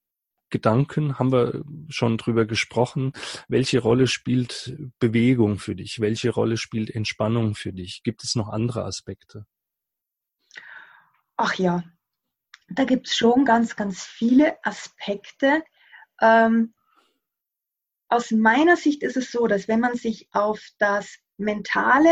Gedanken, 0.49 1.19
haben 1.19 1.31
wir 1.31 1.63
schon 1.89 2.17
drüber 2.17 2.45
gesprochen. 2.45 3.13
Welche 3.47 3.79
Rolle 3.79 4.07
spielt 4.07 4.75
Bewegung 4.99 5.59
für 5.59 5.75
dich? 5.75 5.99
Welche 5.99 6.31
Rolle 6.31 6.57
spielt 6.57 6.89
Entspannung 6.89 7.55
für 7.55 7.71
dich? 7.71 8.01
Gibt 8.03 8.23
es 8.23 8.35
noch 8.35 8.49
andere 8.49 8.83
Aspekte? 8.83 9.45
Ach 11.37 11.53
ja, 11.55 11.83
da 12.67 12.83
gibt 12.83 13.07
es 13.07 13.15
schon 13.15 13.45
ganz, 13.45 13.75
ganz 13.75 14.03
viele 14.03 14.63
Aspekte. 14.63 15.63
Ähm, 16.21 16.73
aus 18.09 18.31
meiner 18.31 18.75
Sicht 18.75 19.03
ist 19.03 19.17
es 19.17 19.31
so, 19.31 19.47
dass 19.47 19.67
wenn 19.67 19.79
man 19.79 19.95
sich 19.95 20.27
auf 20.31 20.61
das 20.79 21.17
Mentale 21.37 22.11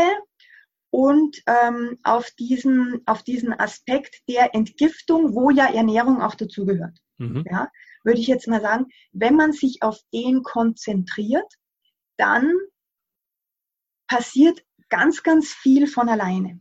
und 0.90 1.42
ähm, 1.46 1.98
auf, 2.02 2.30
diesen, 2.38 3.02
auf 3.04 3.22
diesen 3.22 3.52
Aspekt 3.52 4.22
der 4.28 4.54
Entgiftung, 4.54 5.34
wo 5.34 5.50
ja 5.50 5.66
Ernährung 5.66 6.22
auch 6.22 6.34
dazugehört. 6.34 6.98
Mhm. 7.18 7.44
Ja, 7.50 7.68
würde 8.04 8.20
ich 8.20 8.28
jetzt 8.28 8.46
mal 8.46 8.62
sagen, 8.62 8.86
wenn 9.12 9.34
man 9.34 9.52
sich 9.52 9.82
auf 9.82 9.98
den 10.12 10.42
konzentriert, 10.42 11.52
dann 12.16 12.52
passiert 14.06 14.64
ganz, 14.88 15.22
ganz 15.22 15.52
viel 15.52 15.86
von 15.86 16.08
alleine. 16.08 16.60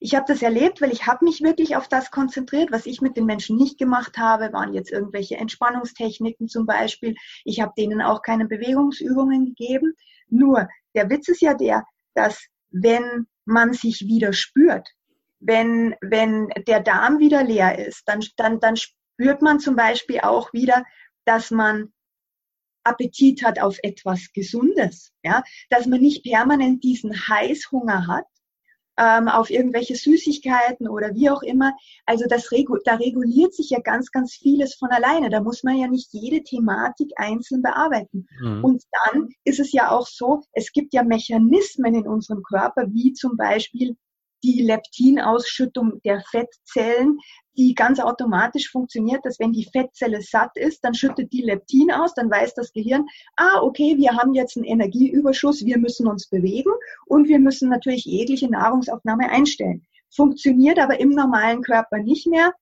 Ich 0.00 0.14
habe 0.14 0.24
das 0.28 0.42
erlebt, 0.42 0.80
weil 0.80 0.92
ich 0.92 1.06
habe 1.06 1.24
mich 1.24 1.42
wirklich 1.42 1.76
auf 1.76 1.88
das 1.88 2.10
konzentriert. 2.10 2.72
Was 2.72 2.86
ich 2.86 3.00
mit 3.00 3.16
den 3.16 3.26
Menschen 3.26 3.56
nicht 3.56 3.78
gemacht 3.78 4.18
habe, 4.18 4.52
waren 4.52 4.74
jetzt 4.74 4.90
irgendwelche 4.90 5.36
Entspannungstechniken 5.36 6.48
zum 6.48 6.66
Beispiel. 6.66 7.14
Ich 7.44 7.60
habe 7.60 7.72
denen 7.76 8.02
auch 8.02 8.22
keine 8.22 8.46
Bewegungsübungen 8.46 9.46
gegeben. 9.46 9.94
Nur 10.28 10.68
der 10.94 11.10
Witz 11.10 11.28
ist 11.28 11.40
ja 11.40 11.54
der, 11.54 11.84
dass 12.14 12.46
wenn 12.70 13.26
man 13.44 13.72
sich 13.72 14.06
wieder 14.06 14.32
spürt. 14.32 14.88
Wenn, 15.40 15.94
wenn 16.00 16.48
der 16.66 16.80
Darm 16.80 17.18
wieder 17.18 17.44
leer 17.44 17.78
ist, 17.86 18.02
dann, 18.06 18.24
dann, 18.36 18.60
dann 18.60 18.76
spürt 18.76 19.42
man 19.42 19.60
zum 19.60 19.76
Beispiel 19.76 20.20
auch 20.20 20.52
wieder, 20.52 20.84
dass 21.24 21.50
man 21.50 21.92
Appetit 22.84 23.44
hat 23.44 23.60
auf 23.60 23.78
etwas 23.82 24.32
Gesundes, 24.32 25.12
ja, 25.22 25.42
dass 25.70 25.86
man 25.86 26.00
nicht 26.00 26.22
permanent 26.24 26.84
diesen 26.84 27.12
Heißhunger 27.28 28.06
hat, 28.06 28.26
ähm, 28.96 29.28
auf 29.28 29.50
irgendwelche 29.50 29.96
Süßigkeiten 29.96 30.88
oder 30.88 31.14
wie 31.14 31.30
auch 31.30 31.42
immer. 31.42 31.72
Also 32.06 32.26
das 32.28 32.52
regu 32.52 32.78
da 32.84 32.94
reguliert 32.96 33.54
sich 33.54 33.70
ja 33.70 33.80
ganz, 33.80 34.10
ganz 34.10 34.34
vieles 34.34 34.74
von 34.74 34.90
alleine. 34.90 35.30
Da 35.30 35.40
muss 35.40 35.62
man 35.62 35.76
ja 35.76 35.88
nicht 35.88 36.08
jede 36.12 36.42
Thematik 36.42 37.12
einzeln 37.16 37.62
bearbeiten. 37.62 38.26
Mhm. 38.40 38.64
Und 38.64 38.82
dann 38.92 39.28
ist 39.44 39.60
es 39.60 39.72
ja 39.72 39.90
auch 39.90 40.06
so, 40.06 40.42
es 40.52 40.72
gibt 40.72 40.94
ja 40.94 41.02
Mechanismen 41.02 41.94
in 41.94 42.08
unserem 42.08 42.42
Körper, 42.42 42.86
wie 42.92 43.12
zum 43.12 43.36
Beispiel 43.36 43.96
die 44.44 44.62
Leptinausschüttung 44.62 46.02
der 46.04 46.20
Fettzellen, 46.30 47.18
die 47.56 47.74
ganz 47.74 47.98
automatisch 47.98 48.70
funktioniert, 48.70 49.24
dass 49.24 49.38
wenn 49.40 49.52
die 49.52 49.68
Fettzelle 49.72 50.20
satt 50.20 50.56
ist, 50.56 50.84
dann 50.84 50.94
schüttet 50.94 51.32
die 51.32 51.42
Leptin 51.42 51.90
aus, 51.90 52.14
dann 52.14 52.30
weiß 52.30 52.54
das 52.54 52.72
Gehirn, 52.72 53.06
ah, 53.36 53.60
okay, 53.62 53.96
wir 53.96 54.12
haben 54.12 54.34
jetzt 54.34 54.56
einen 54.56 54.66
Energieüberschuss, 54.66 55.64
wir 55.64 55.78
müssen 55.78 56.06
uns 56.06 56.28
bewegen 56.28 56.72
und 57.06 57.28
wir 57.28 57.38
müssen 57.38 57.70
natürlich 57.70 58.04
jegliche 58.04 58.50
Nahrungsaufnahme 58.50 59.30
einstellen. 59.30 59.86
Funktioniert 60.14 60.78
aber 60.78 61.00
im 61.00 61.10
normalen 61.10 61.62
Körper 61.62 61.98
nicht 61.98 62.26
mehr, 62.26 62.52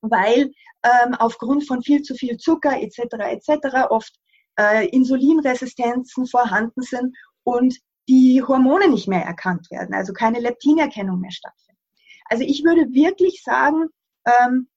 weil 0.00 0.52
ähm, 0.82 1.14
aufgrund 1.14 1.66
von 1.66 1.82
viel 1.82 2.02
zu 2.02 2.14
viel 2.14 2.38
Zucker 2.38 2.80
etc. 2.80 2.98
etc. 3.30 3.90
oft 3.90 4.14
äh, 4.58 4.88
Insulinresistenzen 4.88 6.26
vorhanden 6.26 6.82
sind 6.82 7.14
und 7.42 7.78
die 8.08 8.42
Hormone 8.42 8.88
nicht 8.88 9.08
mehr 9.08 9.22
erkannt 9.22 9.70
werden, 9.70 9.94
also 9.94 10.12
keine 10.12 10.40
Leptinerkennung 10.40 11.20
mehr 11.20 11.30
stattfindet. 11.30 11.82
Also 12.26 12.44
ich 12.44 12.64
würde 12.64 12.92
wirklich 12.92 13.42
sagen, 13.42 13.88
ähm, 14.26 14.68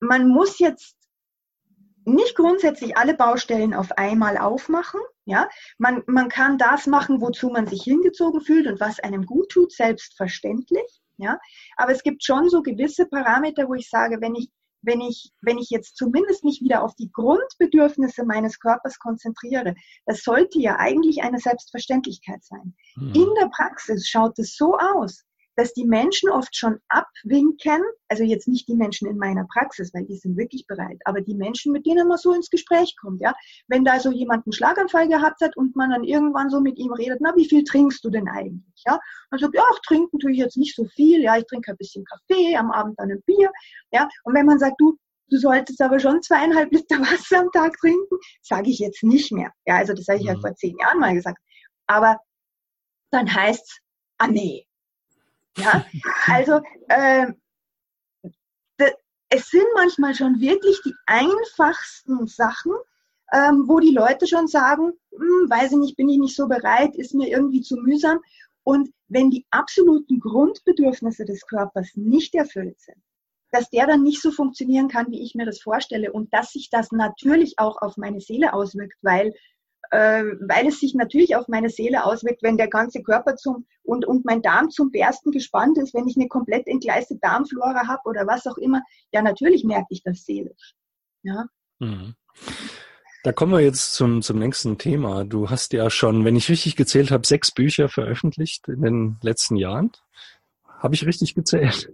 man 0.00 0.28
muss 0.28 0.58
jetzt 0.58 0.96
nicht 2.04 2.34
grundsätzlich 2.34 2.96
alle 2.96 3.14
Baustellen 3.14 3.74
auf 3.74 3.92
einmal 3.92 4.38
aufmachen. 4.38 5.00
Ja, 5.24 5.48
man, 5.76 6.02
man 6.06 6.28
kann 6.28 6.56
das 6.56 6.86
machen, 6.86 7.20
wozu 7.20 7.50
man 7.50 7.66
sich 7.66 7.82
hingezogen 7.82 8.40
fühlt 8.40 8.66
und 8.66 8.80
was 8.80 8.98
einem 9.00 9.26
gut 9.26 9.50
tut, 9.50 9.72
selbstverständlich. 9.72 11.02
Ja, 11.18 11.38
aber 11.76 11.92
es 11.92 12.02
gibt 12.02 12.24
schon 12.24 12.48
so 12.48 12.62
gewisse 12.62 13.06
Parameter, 13.06 13.68
wo 13.68 13.74
ich 13.74 13.90
sage, 13.90 14.20
wenn 14.20 14.36
ich 14.36 14.48
wenn 14.82 15.00
ich, 15.00 15.32
wenn 15.40 15.58
ich 15.58 15.70
jetzt 15.70 15.96
zumindest 15.96 16.44
mich 16.44 16.60
wieder 16.62 16.82
auf 16.82 16.94
die 16.94 17.10
Grundbedürfnisse 17.12 18.24
meines 18.24 18.58
Körpers 18.60 18.98
konzentriere, 18.98 19.74
das 20.06 20.22
sollte 20.22 20.60
ja 20.60 20.76
eigentlich 20.78 21.22
eine 21.22 21.38
Selbstverständlichkeit 21.38 22.44
sein. 22.44 22.74
Mhm. 22.96 23.12
In 23.14 23.34
der 23.40 23.48
Praxis 23.48 24.08
schaut 24.08 24.38
es 24.38 24.56
so 24.56 24.76
aus, 24.78 25.24
dass 25.58 25.72
die 25.72 25.84
Menschen 25.84 26.30
oft 26.30 26.56
schon 26.56 26.78
abwinken, 26.88 27.82
also 28.06 28.22
jetzt 28.22 28.46
nicht 28.46 28.68
die 28.68 28.76
Menschen 28.76 29.08
in 29.08 29.18
meiner 29.18 29.44
Praxis, 29.52 29.92
weil 29.92 30.04
die 30.04 30.16
sind 30.16 30.36
wirklich 30.36 30.68
bereit, 30.68 31.00
aber 31.04 31.20
die 31.20 31.34
Menschen, 31.34 31.72
mit 31.72 31.84
denen 31.84 32.06
man 32.06 32.16
so 32.16 32.32
ins 32.32 32.48
Gespräch 32.48 32.94
kommt, 33.00 33.20
ja. 33.20 33.34
Wenn 33.66 33.84
da 33.84 33.98
so 33.98 34.12
jemand 34.12 34.46
einen 34.46 34.52
Schlaganfall 34.52 35.08
gehabt 35.08 35.40
hat 35.40 35.56
und 35.56 35.74
man 35.74 35.90
dann 35.90 36.04
irgendwann 36.04 36.48
so 36.48 36.60
mit 36.60 36.78
ihm 36.78 36.92
redet, 36.92 37.18
na, 37.20 37.34
wie 37.34 37.48
viel 37.48 37.64
trinkst 37.64 38.04
du 38.04 38.10
denn 38.10 38.28
eigentlich, 38.28 38.82
ja? 38.86 39.00
Und 39.32 39.40
sagt, 39.40 39.56
ja, 39.56 39.64
ach, 39.68 39.78
trinken 39.84 40.20
tue 40.20 40.30
ich 40.30 40.38
jetzt 40.38 40.56
nicht 40.56 40.76
so 40.76 40.84
viel, 40.84 41.22
ja, 41.22 41.36
ich 41.36 41.44
trinke 41.46 41.72
ein 41.72 41.76
bisschen 41.76 42.04
Kaffee, 42.04 42.56
am 42.56 42.70
Abend 42.70 42.94
dann 43.00 43.10
ein 43.10 43.22
Bier, 43.26 43.50
ja. 43.90 44.08
Und 44.22 44.34
wenn 44.34 44.46
man 44.46 44.60
sagt, 44.60 44.76
du, 44.78 44.96
du 45.28 45.38
solltest 45.38 45.82
aber 45.82 45.98
schon 45.98 46.22
zweieinhalb 46.22 46.70
Liter 46.70 47.00
Wasser 47.00 47.40
am 47.40 47.50
Tag 47.50 47.76
trinken, 47.80 48.16
sage 48.42 48.70
ich 48.70 48.78
jetzt 48.78 49.02
nicht 49.02 49.32
mehr. 49.32 49.50
Ja, 49.66 49.78
also 49.78 49.92
das 49.92 50.06
habe 50.06 50.20
ich 50.20 50.26
ja 50.26 50.36
mhm. 50.36 50.40
vor 50.40 50.54
zehn 50.54 50.76
Jahren 50.78 51.00
mal 51.00 51.14
gesagt. 51.14 51.38
Aber 51.88 52.16
dann 53.10 53.34
heißt's, 53.34 53.80
ah 54.18 54.28
nee, 54.28 54.67
ja, 55.58 55.84
also 56.26 56.60
äh, 56.88 57.32
es 59.30 59.48
sind 59.50 59.66
manchmal 59.74 60.14
schon 60.14 60.40
wirklich 60.40 60.80
die 60.84 60.94
einfachsten 61.06 62.26
Sachen, 62.26 62.72
ähm, 63.32 63.64
wo 63.66 63.78
die 63.78 63.94
Leute 63.94 64.26
schon 64.26 64.46
sagen, 64.46 64.92
hm, 65.12 65.50
weiß 65.50 65.72
ich 65.72 65.78
nicht, 65.78 65.96
bin 65.96 66.08
ich 66.08 66.18
nicht 66.18 66.36
so 66.36 66.48
bereit, 66.48 66.96
ist 66.96 67.14
mir 67.14 67.28
irgendwie 67.28 67.60
zu 67.60 67.76
mühsam. 67.76 68.20
Und 68.64 68.90
wenn 69.08 69.30
die 69.30 69.46
absoluten 69.50 70.20
Grundbedürfnisse 70.20 71.24
des 71.24 71.46
Körpers 71.46 71.90
nicht 71.94 72.34
erfüllt 72.34 72.80
sind, 72.80 72.98
dass 73.50 73.70
der 73.70 73.86
dann 73.86 74.02
nicht 74.02 74.20
so 74.20 74.30
funktionieren 74.30 74.88
kann, 74.88 75.10
wie 75.10 75.22
ich 75.22 75.34
mir 75.34 75.46
das 75.46 75.60
vorstelle 75.60 76.12
und 76.12 76.32
dass 76.32 76.52
sich 76.52 76.68
das 76.70 76.92
natürlich 76.92 77.58
auch 77.58 77.80
auf 77.80 77.96
meine 77.96 78.20
Seele 78.20 78.52
auswirkt, 78.52 78.96
weil 79.02 79.32
weil 79.90 80.66
es 80.66 80.80
sich 80.80 80.94
natürlich 80.94 81.36
auf 81.36 81.48
meine 81.48 81.70
Seele 81.70 82.04
auswirkt, 82.04 82.42
wenn 82.42 82.56
der 82.56 82.68
ganze 82.68 83.02
Körper 83.02 83.36
zum 83.36 83.66
und, 83.82 84.04
und 84.04 84.26
mein 84.26 84.42
Darm 84.42 84.70
zum 84.70 84.90
Bersten 84.90 85.30
gespannt 85.30 85.78
ist, 85.78 85.94
wenn 85.94 86.06
ich 86.06 86.16
eine 86.16 86.28
komplett 86.28 86.66
entgleiste 86.66 87.16
Darmflora 87.16 87.86
habe 87.88 88.02
oder 88.04 88.26
was 88.26 88.46
auch 88.46 88.58
immer, 88.58 88.82
ja, 89.12 89.22
natürlich 89.22 89.64
merke 89.64 89.86
ich 89.90 90.02
das 90.02 90.24
seelisch. 90.24 90.74
Ja. 91.22 91.46
Mhm. 91.78 92.14
Da 93.24 93.32
kommen 93.32 93.52
wir 93.52 93.60
jetzt 93.60 93.94
zum, 93.94 94.22
zum 94.22 94.38
nächsten 94.38 94.78
Thema. 94.78 95.24
Du 95.24 95.50
hast 95.50 95.72
ja 95.72 95.90
schon, 95.90 96.24
wenn 96.24 96.36
ich 96.36 96.48
richtig 96.50 96.76
gezählt 96.76 97.10
habe, 97.10 97.26
sechs 97.26 97.50
Bücher 97.50 97.88
veröffentlicht 97.88 98.68
in 98.68 98.82
den 98.82 99.16
letzten 99.22 99.56
Jahren. 99.56 99.90
Habe 100.78 100.94
ich 100.94 101.06
richtig 101.06 101.34
gezählt? 101.34 101.90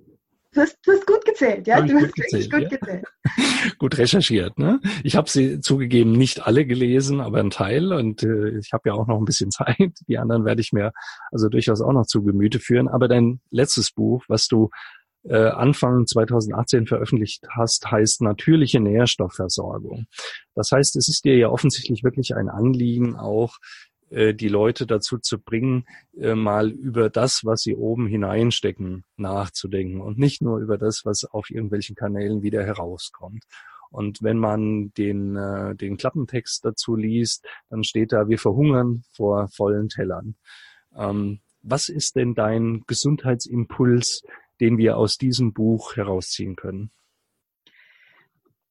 Du 0.54 0.60
hast, 0.60 0.78
du 0.84 0.92
hast 0.92 1.06
gut 1.06 1.24
gezählt, 1.24 1.66
ja. 1.66 1.80
Du 1.82 1.94
hast 1.94 2.14
gezählt, 2.14 2.50
gut 2.50 2.62
ja? 2.62 2.68
gezählt. 2.68 3.04
gut 3.78 3.98
recherchiert, 3.98 4.56
ne? 4.56 4.80
Ich 5.02 5.16
habe 5.16 5.28
sie 5.28 5.60
zugegeben 5.60 6.12
nicht 6.12 6.46
alle 6.46 6.64
gelesen, 6.64 7.20
aber 7.20 7.40
ein 7.40 7.50
Teil 7.50 7.92
und 7.92 8.22
äh, 8.22 8.56
ich 8.58 8.72
habe 8.72 8.88
ja 8.88 8.94
auch 8.94 9.08
noch 9.08 9.18
ein 9.18 9.24
bisschen 9.24 9.50
Zeit. 9.50 9.92
Die 10.06 10.18
anderen 10.18 10.44
werde 10.44 10.60
ich 10.60 10.72
mir 10.72 10.92
also 11.32 11.48
durchaus 11.48 11.80
auch 11.80 11.92
noch 11.92 12.06
zu 12.06 12.22
Gemüte 12.22 12.60
führen. 12.60 12.88
Aber 12.88 13.08
dein 13.08 13.40
letztes 13.50 13.90
Buch, 13.90 14.24
was 14.28 14.46
du 14.46 14.70
äh, 15.24 15.48
Anfang 15.48 16.06
2018 16.06 16.86
veröffentlicht 16.86 17.44
hast, 17.50 17.90
heißt 17.90 18.22
natürliche 18.22 18.78
Nährstoffversorgung. 18.78 20.06
Das 20.54 20.70
heißt, 20.70 20.94
es 20.96 21.08
ist 21.08 21.24
dir 21.24 21.36
ja 21.36 21.48
offensichtlich 21.48 22.04
wirklich 22.04 22.36
ein 22.36 22.48
Anliegen, 22.48 23.16
auch 23.16 23.56
die 24.10 24.48
Leute 24.48 24.86
dazu 24.86 25.18
zu 25.18 25.38
bringen, 25.38 25.86
äh, 26.16 26.34
mal 26.34 26.70
über 26.70 27.10
das, 27.10 27.44
was 27.44 27.62
sie 27.62 27.74
oben 27.74 28.06
hineinstecken, 28.06 29.04
nachzudenken 29.16 30.00
und 30.00 30.18
nicht 30.18 30.42
nur 30.42 30.58
über 30.58 30.78
das, 30.78 31.04
was 31.04 31.24
auf 31.24 31.50
irgendwelchen 31.50 31.96
Kanälen 31.96 32.42
wieder 32.42 32.64
herauskommt. 32.64 33.44
Und 33.90 34.22
wenn 34.22 34.38
man 34.38 34.92
den, 34.94 35.36
äh, 35.36 35.74
den 35.76 35.96
Klappentext 35.96 36.64
dazu 36.64 36.96
liest, 36.96 37.46
dann 37.70 37.84
steht 37.84 38.12
da, 38.12 38.28
wir 38.28 38.38
verhungern 38.38 39.04
vor 39.12 39.48
vollen 39.48 39.88
Tellern. 39.88 40.36
Ähm, 40.96 41.40
was 41.62 41.88
ist 41.88 42.16
denn 42.16 42.34
dein 42.34 42.82
Gesundheitsimpuls, 42.86 44.24
den 44.60 44.78
wir 44.78 44.96
aus 44.96 45.16
diesem 45.16 45.52
Buch 45.52 45.96
herausziehen 45.96 46.56
können? 46.56 46.90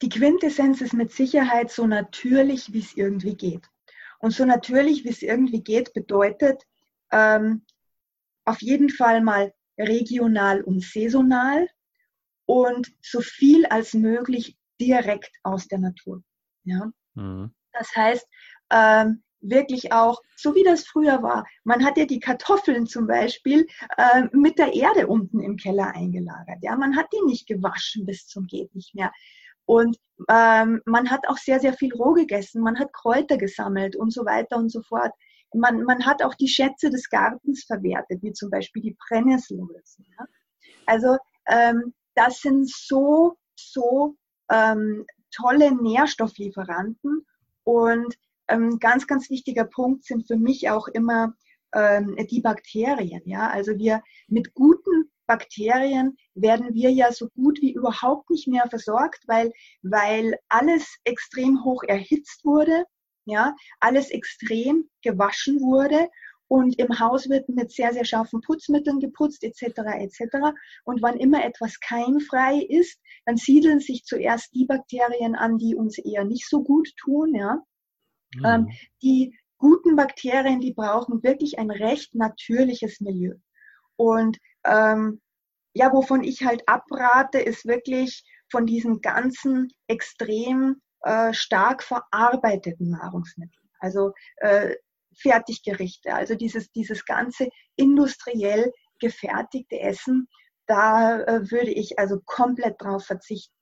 die 0.03 0.09
Quintessenz 0.09 0.81
ist 0.81 0.93
mit 0.93 1.13
Sicherheit 1.13 1.71
so 1.71 1.87
natürlich, 1.87 2.73
wie 2.73 2.79
es 2.79 2.95
irgendwie 2.97 3.35
geht. 3.35 3.69
Und 4.23 4.31
so 4.31 4.45
natürlich, 4.45 5.03
wie 5.03 5.09
es 5.09 5.21
irgendwie 5.21 5.61
geht, 5.61 5.93
bedeutet 5.93 6.63
ähm, 7.11 7.65
auf 8.45 8.61
jeden 8.61 8.89
Fall 8.89 9.19
mal 9.19 9.53
regional 9.77 10.61
und 10.61 10.81
saisonal 10.81 11.67
und 12.45 12.89
so 13.01 13.19
viel 13.19 13.65
als 13.65 13.93
möglich 13.93 14.57
direkt 14.79 15.33
aus 15.43 15.67
der 15.67 15.79
Natur. 15.79 16.23
Ja? 16.63 16.89
Mhm. 17.15 17.53
Das 17.73 17.93
heißt, 17.97 18.25
ähm, 18.69 19.23
wirklich 19.41 19.91
auch, 19.91 20.21
so 20.37 20.55
wie 20.55 20.63
das 20.63 20.85
früher 20.85 21.21
war. 21.21 21.45
Man 21.65 21.83
hat 21.83 21.97
ja 21.97 22.05
die 22.05 22.21
Kartoffeln 22.21 22.87
zum 22.87 23.07
Beispiel 23.07 23.67
äh, 23.97 24.23
mit 24.31 24.57
der 24.57 24.73
Erde 24.73 25.07
unten 25.07 25.41
im 25.41 25.57
Keller 25.57 25.93
eingelagert. 25.93 26.59
Ja, 26.61 26.77
man 26.77 26.95
hat 26.95 27.07
die 27.11 27.25
nicht 27.25 27.45
gewaschen 27.45 28.05
bis 28.05 28.25
zum 28.27 28.47
geht 28.47 28.73
nicht 28.73 28.95
mehr. 28.95 29.11
Und 29.65 29.97
ähm, 30.29 30.81
man 30.85 31.09
hat 31.09 31.27
auch 31.27 31.37
sehr, 31.37 31.59
sehr 31.59 31.73
viel 31.73 31.93
roh 31.93 32.13
gegessen. 32.13 32.61
Man 32.61 32.79
hat 32.79 32.93
Kräuter 32.93 33.37
gesammelt 33.37 33.95
und 33.95 34.11
so 34.11 34.25
weiter 34.25 34.57
und 34.57 34.69
so 34.69 34.81
fort. 34.81 35.11
Man, 35.53 35.83
man 35.83 36.05
hat 36.05 36.23
auch 36.23 36.33
die 36.35 36.47
Schätze 36.47 36.89
des 36.89 37.09
Gartens 37.09 37.63
verwertet, 37.65 38.21
wie 38.21 38.33
zum 38.33 38.49
Beispiel 38.49 38.81
die 38.81 38.97
Brennnessel. 39.07 39.59
Ja? 40.17 40.25
Also 40.85 41.17
ähm, 41.47 41.93
das 42.15 42.41
sind 42.41 42.69
so, 42.69 43.37
so 43.55 44.15
ähm, 44.51 45.05
tolle 45.31 45.75
Nährstofflieferanten 45.75 47.25
und 47.63 48.15
ähm, 48.47 48.79
ganz, 48.79 49.07
ganz 49.07 49.29
wichtiger 49.29 49.65
Punkt 49.65 50.05
sind 50.05 50.27
für 50.27 50.37
mich 50.37 50.69
auch 50.69 50.87
immer 50.87 51.33
ähm, 51.73 52.15
die 52.29 52.41
Bakterien. 52.41 53.21
Ja, 53.25 53.49
also 53.49 53.77
wir 53.77 54.01
mit 54.27 54.53
guten 54.53 55.11
Bakterien 55.25 56.17
werden 56.35 56.73
wir 56.73 56.91
ja 56.91 57.11
so 57.11 57.29
gut 57.35 57.61
wie 57.61 57.73
überhaupt 57.73 58.29
nicht 58.29 58.47
mehr 58.47 58.67
versorgt, 58.69 59.23
weil, 59.27 59.51
weil 59.81 60.37
alles 60.49 60.97
extrem 61.03 61.63
hoch 61.63 61.83
erhitzt 61.87 62.43
wurde, 62.43 62.85
ja, 63.25 63.55
alles 63.79 64.09
extrem 64.11 64.89
gewaschen 65.01 65.61
wurde 65.61 66.09
und 66.53 66.77
im 66.77 66.99
Haus 66.99 67.29
wird 67.29 67.49
mit 67.49 67.71
sehr, 67.71 67.93
sehr 67.93 68.05
scharfen 68.05 68.41
Putzmitteln 68.41 68.99
geputzt 68.99 69.43
etc. 69.43 69.79
etc. 69.97 70.53
Und 70.83 71.01
wann 71.01 71.17
immer 71.17 71.43
etwas 71.43 71.79
keimfrei 71.79 72.59
ist, 72.59 72.99
dann 73.25 73.37
siedeln 73.37 73.79
sich 73.79 74.03
zuerst 74.03 74.53
die 74.53 74.65
Bakterien 74.65 75.35
an, 75.35 75.57
die 75.57 75.73
uns 75.73 75.97
eher 75.97 76.25
nicht 76.25 76.47
so 76.47 76.63
gut 76.63 76.89
tun, 76.97 77.33
ja. 77.33 77.59
Mhm. 78.35 78.45
Ähm, 78.45 78.67
die 79.01 79.35
guten 79.57 79.95
Bakterien, 79.95 80.59
die 80.59 80.73
brauchen 80.73 81.23
wirklich 81.23 81.57
ein 81.57 81.71
recht 81.71 82.13
natürliches 82.13 82.99
Milieu. 82.99 83.33
Und 83.95 84.37
ähm, 84.65 85.21
ja, 85.73 85.91
wovon 85.91 86.23
ich 86.23 86.43
halt 86.43 86.63
abrate, 86.67 87.39
ist 87.39 87.65
wirklich 87.65 88.23
von 88.49 88.65
diesen 88.65 89.01
ganzen 89.01 89.71
extrem 89.87 90.81
äh, 91.01 91.33
stark 91.33 91.83
verarbeiteten 91.83 92.91
Nahrungsmitteln. 92.91 93.69
Also 93.79 94.13
äh, 94.37 94.75
Fertiggerichte, 95.17 96.13
also 96.13 96.35
dieses, 96.35 96.71
dieses 96.71 97.05
ganze 97.05 97.49
industriell 97.75 98.71
gefertigte 98.99 99.79
Essen, 99.79 100.27
da 100.65 101.19
äh, 101.21 101.51
würde 101.51 101.71
ich 101.71 101.99
also 101.99 102.19
komplett 102.25 102.81
drauf 102.81 103.05
verzichten. 103.05 103.53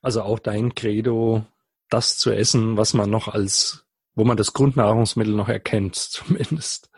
Also 0.00 0.22
auch 0.22 0.38
dein 0.38 0.74
Credo, 0.74 1.44
das 1.90 2.16
zu 2.16 2.30
essen, 2.30 2.76
was 2.76 2.94
man 2.94 3.10
noch 3.10 3.28
als, 3.28 3.86
wo 4.14 4.24
man 4.24 4.36
das 4.36 4.52
Grundnahrungsmittel 4.52 5.34
noch 5.34 5.48
erkennt, 5.48 5.94
zumindest. 5.96 6.90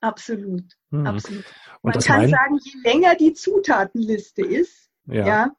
Absolut, 0.00 0.64
hm. 0.90 1.06
absolut. 1.06 1.44
Und 1.82 1.94
man 1.94 2.04
kann 2.04 2.28
sagen, 2.28 2.58
je 2.62 2.90
länger 2.90 3.14
die 3.16 3.34
Zutatenliste 3.34 4.42
ist, 4.42 4.90
ja, 5.06 5.26
ja, 5.26 5.50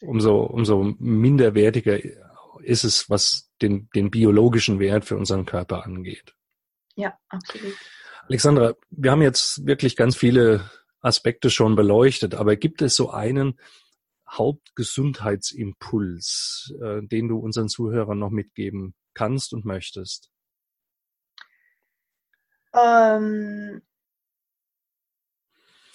umso, 0.00 0.42
umso 0.42 0.94
minderwertiger 0.98 1.98
ist 2.62 2.84
es, 2.84 3.08
was 3.08 3.50
den, 3.62 3.88
den 3.94 4.10
biologischen 4.10 4.78
Wert 4.78 5.04
für 5.04 5.16
unseren 5.16 5.46
Körper 5.46 5.84
angeht. 5.84 6.34
Ja, 6.96 7.14
absolut. 7.28 7.74
Alexandra, 8.28 8.74
wir 8.90 9.10
haben 9.10 9.22
jetzt 9.22 9.66
wirklich 9.66 9.96
ganz 9.96 10.16
viele 10.16 10.70
Aspekte 11.00 11.50
schon 11.50 11.76
beleuchtet, 11.76 12.34
aber 12.34 12.56
gibt 12.56 12.82
es 12.82 12.94
so 12.94 13.10
einen, 13.10 13.58
Hauptgesundheitsimpuls, 14.30 16.74
äh, 16.80 17.02
den 17.02 17.28
du 17.28 17.38
unseren 17.38 17.68
Zuhörern 17.68 18.18
noch 18.18 18.30
mitgeben 18.30 18.94
kannst 19.14 19.52
und 19.52 19.64
möchtest? 19.64 20.30
Ähm, 22.72 23.82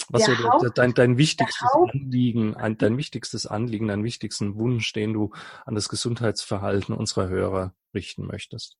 Was 0.09 0.25
so 0.25 0.37
Haupt, 0.37 0.77
dein, 0.77 0.93
dein 0.93 1.17
wichtigstes 1.17 1.67
Anliegen, 1.71 2.55
dein 2.77 2.97
wichtigstes 2.97 3.47
Anliegen, 3.47 3.87
dein 3.87 4.03
wichtigsten 4.03 4.55
Wunsch, 4.55 4.93
den 4.93 5.13
du 5.13 5.31
an 5.65 5.75
das 5.75 5.89
Gesundheitsverhalten 5.89 6.95
unserer 6.95 7.29
Hörer 7.29 7.73
richten 7.93 8.27
möchtest? 8.27 8.77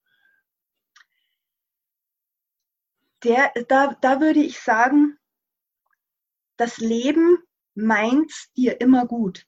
Der, 3.24 3.52
da, 3.68 3.98
da 4.02 4.20
würde 4.20 4.42
ich 4.42 4.60
sagen, 4.60 5.18
das 6.58 6.78
Leben 6.78 7.40
meint 7.74 8.32
dir 8.56 8.80
immer 8.82 9.08
gut. 9.08 9.48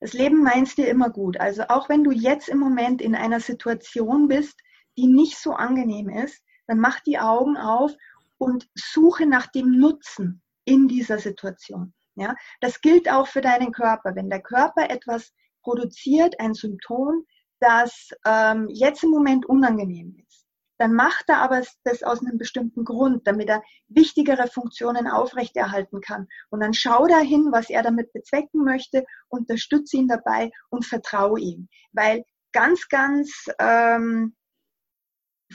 Das 0.00 0.12
Leben 0.12 0.42
meint 0.42 0.76
dir 0.76 0.88
immer 0.88 1.10
gut. 1.10 1.38
Also 1.40 1.62
auch 1.68 1.88
wenn 1.88 2.04
du 2.04 2.10
jetzt 2.10 2.48
im 2.48 2.58
Moment 2.58 3.00
in 3.00 3.14
einer 3.14 3.40
Situation 3.40 4.28
bist, 4.28 4.60
die 4.98 5.06
nicht 5.06 5.38
so 5.38 5.52
angenehm 5.52 6.10
ist, 6.10 6.42
dann 6.72 6.80
mach 6.80 7.00
die 7.00 7.18
Augen 7.18 7.58
auf 7.58 7.92
und 8.38 8.66
suche 8.74 9.26
nach 9.26 9.46
dem 9.46 9.78
Nutzen 9.78 10.40
in 10.64 10.88
dieser 10.88 11.18
Situation. 11.18 11.92
Ja, 12.14 12.34
das 12.62 12.80
gilt 12.80 13.10
auch 13.10 13.26
für 13.26 13.42
deinen 13.42 13.72
Körper. 13.72 14.14
Wenn 14.14 14.30
der 14.30 14.40
Körper 14.40 14.88
etwas 14.88 15.34
produziert, 15.62 16.40
ein 16.40 16.54
Symptom, 16.54 17.26
das 17.60 18.08
ähm, 18.24 18.68
jetzt 18.70 19.04
im 19.04 19.10
Moment 19.10 19.44
unangenehm 19.44 20.16
ist, 20.26 20.46
dann 20.78 20.94
macht 20.94 21.28
er 21.28 21.42
aber 21.42 21.60
das 21.84 22.02
aus 22.02 22.20
einem 22.20 22.38
bestimmten 22.38 22.86
Grund, 22.86 23.26
damit 23.26 23.50
er 23.50 23.62
wichtigere 23.88 24.46
Funktionen 24.46 25.06
aufrechterhalten 25.06 26.00
kann. 26.00 26.26
Und 26.48 26.60
dann 26.60 26.72
schau 26.72 27.06
dahin, 27.06 27.52
was 27.52 27.68
er 27.68 27.82
damit 27.82 28.14
bezwecken 28.14 28.64
möchte, 28.64 29.04
unterstütze 29.28 29.98
ihn 29.98 30.08
dabei 30.08 30.50
und 30.70 30.86
vertraue 30.86 31.38
ihm. 31.38 31.68
Weil 31.92 32.24
ganz, 32.52 32.88
ganz, 32.88 33.44
ähm, 33.58 34.34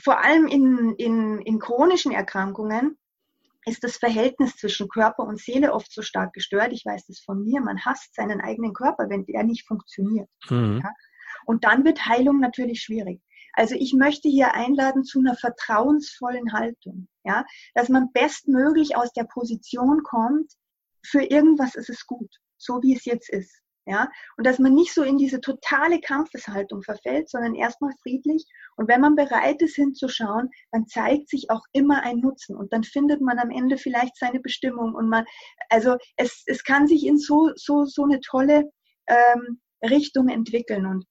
vor 0.02 0.22
allem 0.24 0.46
in, 0.46 0.94
in, 0.96 1.38
in 1.40 1.58
chronischen 1.58 2.12
Erkrankungen, 2.12 2.98
ist 3.66 3.84
das 3.84 3.96
Verhältnis 3.96 4.56
zwischen 4.56 4.88
Körper 4.88 5.24
und 5.24 5.40
Seele 5.40 5.72
oft 5.74 5.92
so 5.92 6.02
stark 6.02 6.32
gestört. 6.32 6.72
Ich 6.72 6.84
weiß 6.84 7.06
das 7.06 7.20
von 7.20 7.44
mir. 7.44 7.60
Man 7.60 7.84
hasst 7.84 8.14
seinen 8.14 8.40
eigenen 8.40 8.72
Körper, 8.72 9.10
wenn 9.10 9.26
der 9.26 9.44
nicht 9.44 9.66
funktioniert. 9.66 10.28
Mhm. 10.48 10.80
Ja? 10.82 10.90
Und 11.44 11.64
dann 11.64 11.84
wird 11.84 12.06
Heilung 12.06 12.40
natürlich 12.40 12.82
schwierig. 12.82 13.20
Also 13.52 13.74
ich 13.74 13.92
möchte 13.92 14.28
hier 14.28 14.54
einladen 14.54 15.04
zu 15.04 15.18
einer 15.18 15.34
vertrauensvollen 15.34 16.52
Haltung, 16.52 17.08
ja, 17.24 17.44
dass 17.74 17.88
man 17.88 18.12
bestmöglich 18.12 18.96
aus 18.96 19.12
der 19.12 19.24
Position 19.24 20.02
kommt, 20.04 20.52
für 21.04 21.22
irgendwas 21.22 21.74
ist 21.74 21.90
es 21.90 22.06
gut, 22.06 22.30
so 22.56 22.80
wie 22.82 22.94
es 22.94 23.04
jetzt 23.04 23.30
ist. 23.30 23.60
Ja, 23.90 24.10
und 24.36 24.46
dass 24.46 24.58
man 24.58 24.74
nicht 24.74 24.92
so 24.92 25.02
in 25.02 25.16
diese 25.16 25.40
totale 25.40 25.98
Kampfeshaltung 25.98 26.82
verfällt, 26.82 27.30
sondern 27.30 27.54
erstmal 27.54 27.92
friedlich. 28.02 28.44
Und 28.76 28.86
wenn 28.86 29.00
man 29.00 29.14
bereit 29.14 29.62
ist 29.62 29.76
hinzuschauen, 29.76 30.50
dann 30.72 30.86
zeigt 30.86 31.30
sich 31.30 31.50
auch 31.50 31.62
immer 31.72 32.02
ein 32.02 32.18
Nutzen 32.18 32.54
und 32.54 32.70
dann 32.74 32.84
findet 32.84 33.22
man 33.22 33.38
am 33.38 33.50
Ende 33.50 33.78
vielleicht 33.78 34.14
seine 34.18 34.40
Bestimmung 34.40 34.94
und 34.94 35.08
man, 35.08 35.24
also 35.70 35.96
es, 36.16 36.42
es 36.44 36.64
kann 36.64 36.86
sich 36.86 37.06
in 37.06 37.16
so, 37.16 37.48
so, 37.56 37.86
so 37.86 38.04
eine 38.04 38.20
tolle 38.20 38.70
ähm, 39.06 39.58
Richtung 39.82 40.28
entwickeln 40.28 40.84
und 40.84 41.06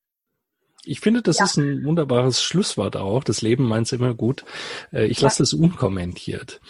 ich 0.86 1.00
finde, 1.00 1.24
das 1.24 1.40
ja. 1.40 1.46
ist 1.46 1.58
ein 1.58 1.84
wunderbares 1.84 2.42
Schlusswort 2.44 2.96
auch. 2.96 3.24
Das 3.24 3.42
Leben 3.42 3.68
meint 3.68 3.88
es 3.88 3.92
immer 3.92 4.14
gut. 4.14 4.46
Äh, 4.94 5.08
ich 5.08 5.20
lasse 5.20 5.42
das 5.42 5.52
unkommentiert. 5.52 6.62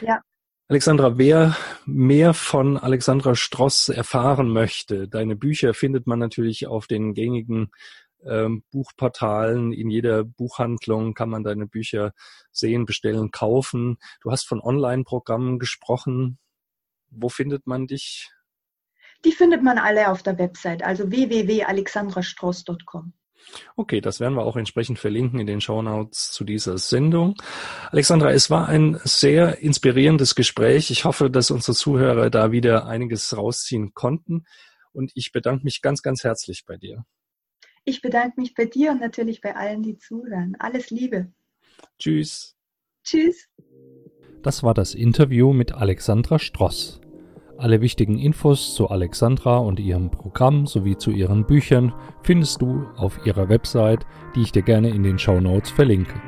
Ja. 0.00 0.20
Alexandra, 0.72 1.18
wer 1.18 1.54
mehr 1.84 2.32
von 2.32 2.78
Alexandra 2.78 3.34
Stross 3.34 3.90
erfahren 3.90 4.48
möchte, 4.48 5.06
deine 5.06 5.36
Bücher 5.36 5.74
findet 5.74 6.06
man 6.06 6.18
natürlich 6.18 6.66
auf 6.66 6.86
den 6.86 7.12
gängigen 7.12 7.70
ähm, 8.24 8.64
Buchportalen. 8.70 9.74
In 9.74 9.90
jeder 9.90 10.24
Buchhandlung 10.24 11.12
kann 11.12 11.28
man 11.28 11.44
deine 11.44 11.66
Bücher 11.66 12.14
sehen, 12.52 12.86
bestellen, 12.86 13.30
kaufen. 13.30 13.98
Du 14.22 14.30
hast 14.30 14.48
von 14.48 14.62
Online-Programmen 14.62 15.58
gesprochen. 15.58 16.38
Wo 17.10 17.28
findet 17.28 17.66
man 17.66 17.86
dich? 17.86 18.30
Die 19.26 19.32
findet 19.32 19.62
man 19.62 19.76
alle 19.76 20.08
auf 20.08 20.22
der 20.22 20.38
Website, 20.38 20.82
also 20.82 21.10
www.alexandrastross.com. 21.10 23.12
Okay, 23.76 24.00
das 24.00 24.20
werden 24.20 24.34
wir 24.34 24.44
auch 24.44 24.56
entsprechend 24.56 24.98
verlinken 24.98 25.40
in 25.40 25.46
den 25.46 25.60
Shownotes 25.60 26.32
zu 26.32 26.44
dieser 26.44 26.78
Sendung. 26.78 27.36
Alexandra, 27.90 28.32
es 28.32 28.50
war 28.50 28.68
ein 28.68 29.00
sehr 29.04 29.58
inspirierendes 29.58 30.34
Gespräch. 30.34 30.90
Ich 30.90 31.04
hoffe, 31.04 31.30
dass 31.30 31.50
unsere 31.50 31.74
Zuhörer 31.74 32.30
da 32.30 32.52
wieder 32.52 32.86
einiges 32.86 33.36
rausziehen 33.36 33.94
konnten. 33.94 34.44
Und 34.92 35.12
ich 35.14 35.32
bedanke 35.32 35.64
mich 35.64 35.82
ganz, 35.82 36.02
ganz 36.02 36.24
herzlich 36.24 36.64
bei 36.66 36.76
dir. 36.76 37.04
Ich 37.84 38.00
bedanke 38.00 38.40
mich 38.40 38.54
bei 38.54 38.64
dir 38.64 38.92
und 38.92 39.00
natürlich 39.00 39.40
bei 39.40 39.56
allen, 39.56 39.82
die 39.82 39.96
zuhören. 39.96 40.54
Alles 40.58 40.90
Liebe. 40.90 41.32
Tschüss. 41.98 42.56
Tschüss. 43.02 43.48
Das 44.42 44.62
war 44.62 44.74
das 44.74 44.94
Interview 44.94 45.52
mit 45.52 45.72
Alexandra 45.72 46.38
Stross. 46.38 47.01
Alle 47.62 47.80
wichtigen 47.80 48.18
Infos 48.18 48.74
zu 48.74 48.90
Alexandra 48.90 49.58
und 49.58 49.78
ihrem 49.78 50.10
Programm 50.10 50.66
sowie 50.66 50.96
zu 50.96 51.12
ihren 51.12 51.46
Büchern 51.46 51.94
findest 52.24 52.60
du 52.60 52.86
auf 52.96 53.24
ihrer 53.24 53.48
Website, 53.48 54.04
die 54.34 54.42
ich 54.42 54.50
dir 54.50 54.62
gerne 54.62 54.88
in 54.88 55.04
den 55.04 55.16
Show 55.16 55.40
Notes 55.40 55.70
verlinke. 55.70 56.20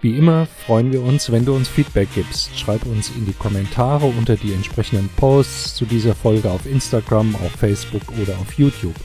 Wie 0.00 0.16
immer 0.16 0.46
freuen 0.46 0.90
wir 0.90 1.02
uns, 1.02 1.30
wenn 1.30 1.44
du 1.44 1.54
uns 1.54 1.68
Feedback 1.68 2.08
gibst. 2.14 2.58
Schreib 2.58 2.86
uns 2.86 3.14
in 3.14 3.26
die 3.26 3.34
Kommentare 3.34 4.06
unter 4.06 4.36
die 4.36 4.54
entsprechenden 4.54 5.10
Posts 5.16 5.74
zu 5.74 5.84
dieser 5.84 6.14
Folge 6.14 6.50
auf 6.50 6.64
Instagram, 6.64 7.34
auf 7.34 7.52
Facebook 7.52 8.02
oder 8.22 8.32
auf 8.38 8.54
YouTube. 8.54 8.96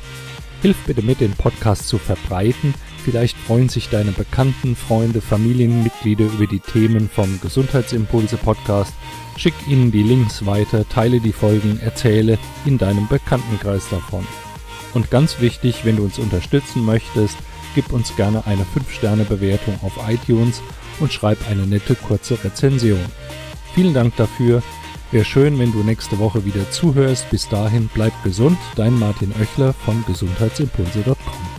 Hilf 0.61 0.77
bitte 0.85 1.01
mit, 1.01 1.19
den 1.19 1.33
Podcast 1.33 1.89
zu 1.89 1.97
verbreiten. 1.97 2.73
Vielleicht 3.09 3.37
freuen 3.37 3.69
sich 3.69 3.87
deine 3.87 4.11
Bekannten, 4.11 4.75
Freunde, 4.75 5.21
Familienmitglieder 5.21 6.25
über 6.25 6.45
die 6.45 6.59
Themen 6.59 7.09
vom 7.09 7.39
Gesundheitsimpulse 7.39 8.35
Podcast. 8.35 8.93
Schick 9.37 9.53
ihnen 9.65 9.93
die 9.93 10.03
Links 10.03 10.45
weiter, 10.45 10.85
teile 10.89 11.21
die 11.21 11.31
Folgen, 11.31 11.79
erzähle 11.81 12.37
in 12.65 12.77
deinem 12.77 13.07
Bekanntenkreis 13.07 13.87
davon. 13.89 14.27
Und 14.93 15.09
ganz 15.09 15.39
wichtig, 15.39 15.85
wenn 15.85 15.95
du 15.95 16.03
uns 16.03 16.19
unterstützen 16.19 16.83
möchtest, 16.83 17.37
gib 17.75 17.93
uns 17.93 18.13
gerne 18.17 18.45
eine 18.45 18.63
5-Sterne-Bewertung 18.63 19.79
auf 19.83 19.93
iTunes 20.09 20.61
und 20.99 21.13
schreib 21.13 21.37
eine 21.49 21.65
nette 21.65 21.95
kurze 21.95 22.37
Rezension. 22.43 22.99
Vielen 23.73 23.93
Dank 23.93 24.17
dafür. 24.17 24.61
Wäre 25.11 25.23
schön, 25.23 25.57
wenn 25.59 25.71
du 25.71 25.81
nächste 25.81 26.19
Woche 26.19 26.43
wieder 26.43 26.69
zuhörst. 26.71 27.29
Bis 27.29 27.47
dahin 27.47 27.89
bleib 27.93 28.11
gesund. 28.25 28.57
Dein 28.75 28.99
Martin 28.99 29.31
Oechler 29.39 29.71
von 29.71 30.03
gesundheitsimpulse.com. 30.05 31.56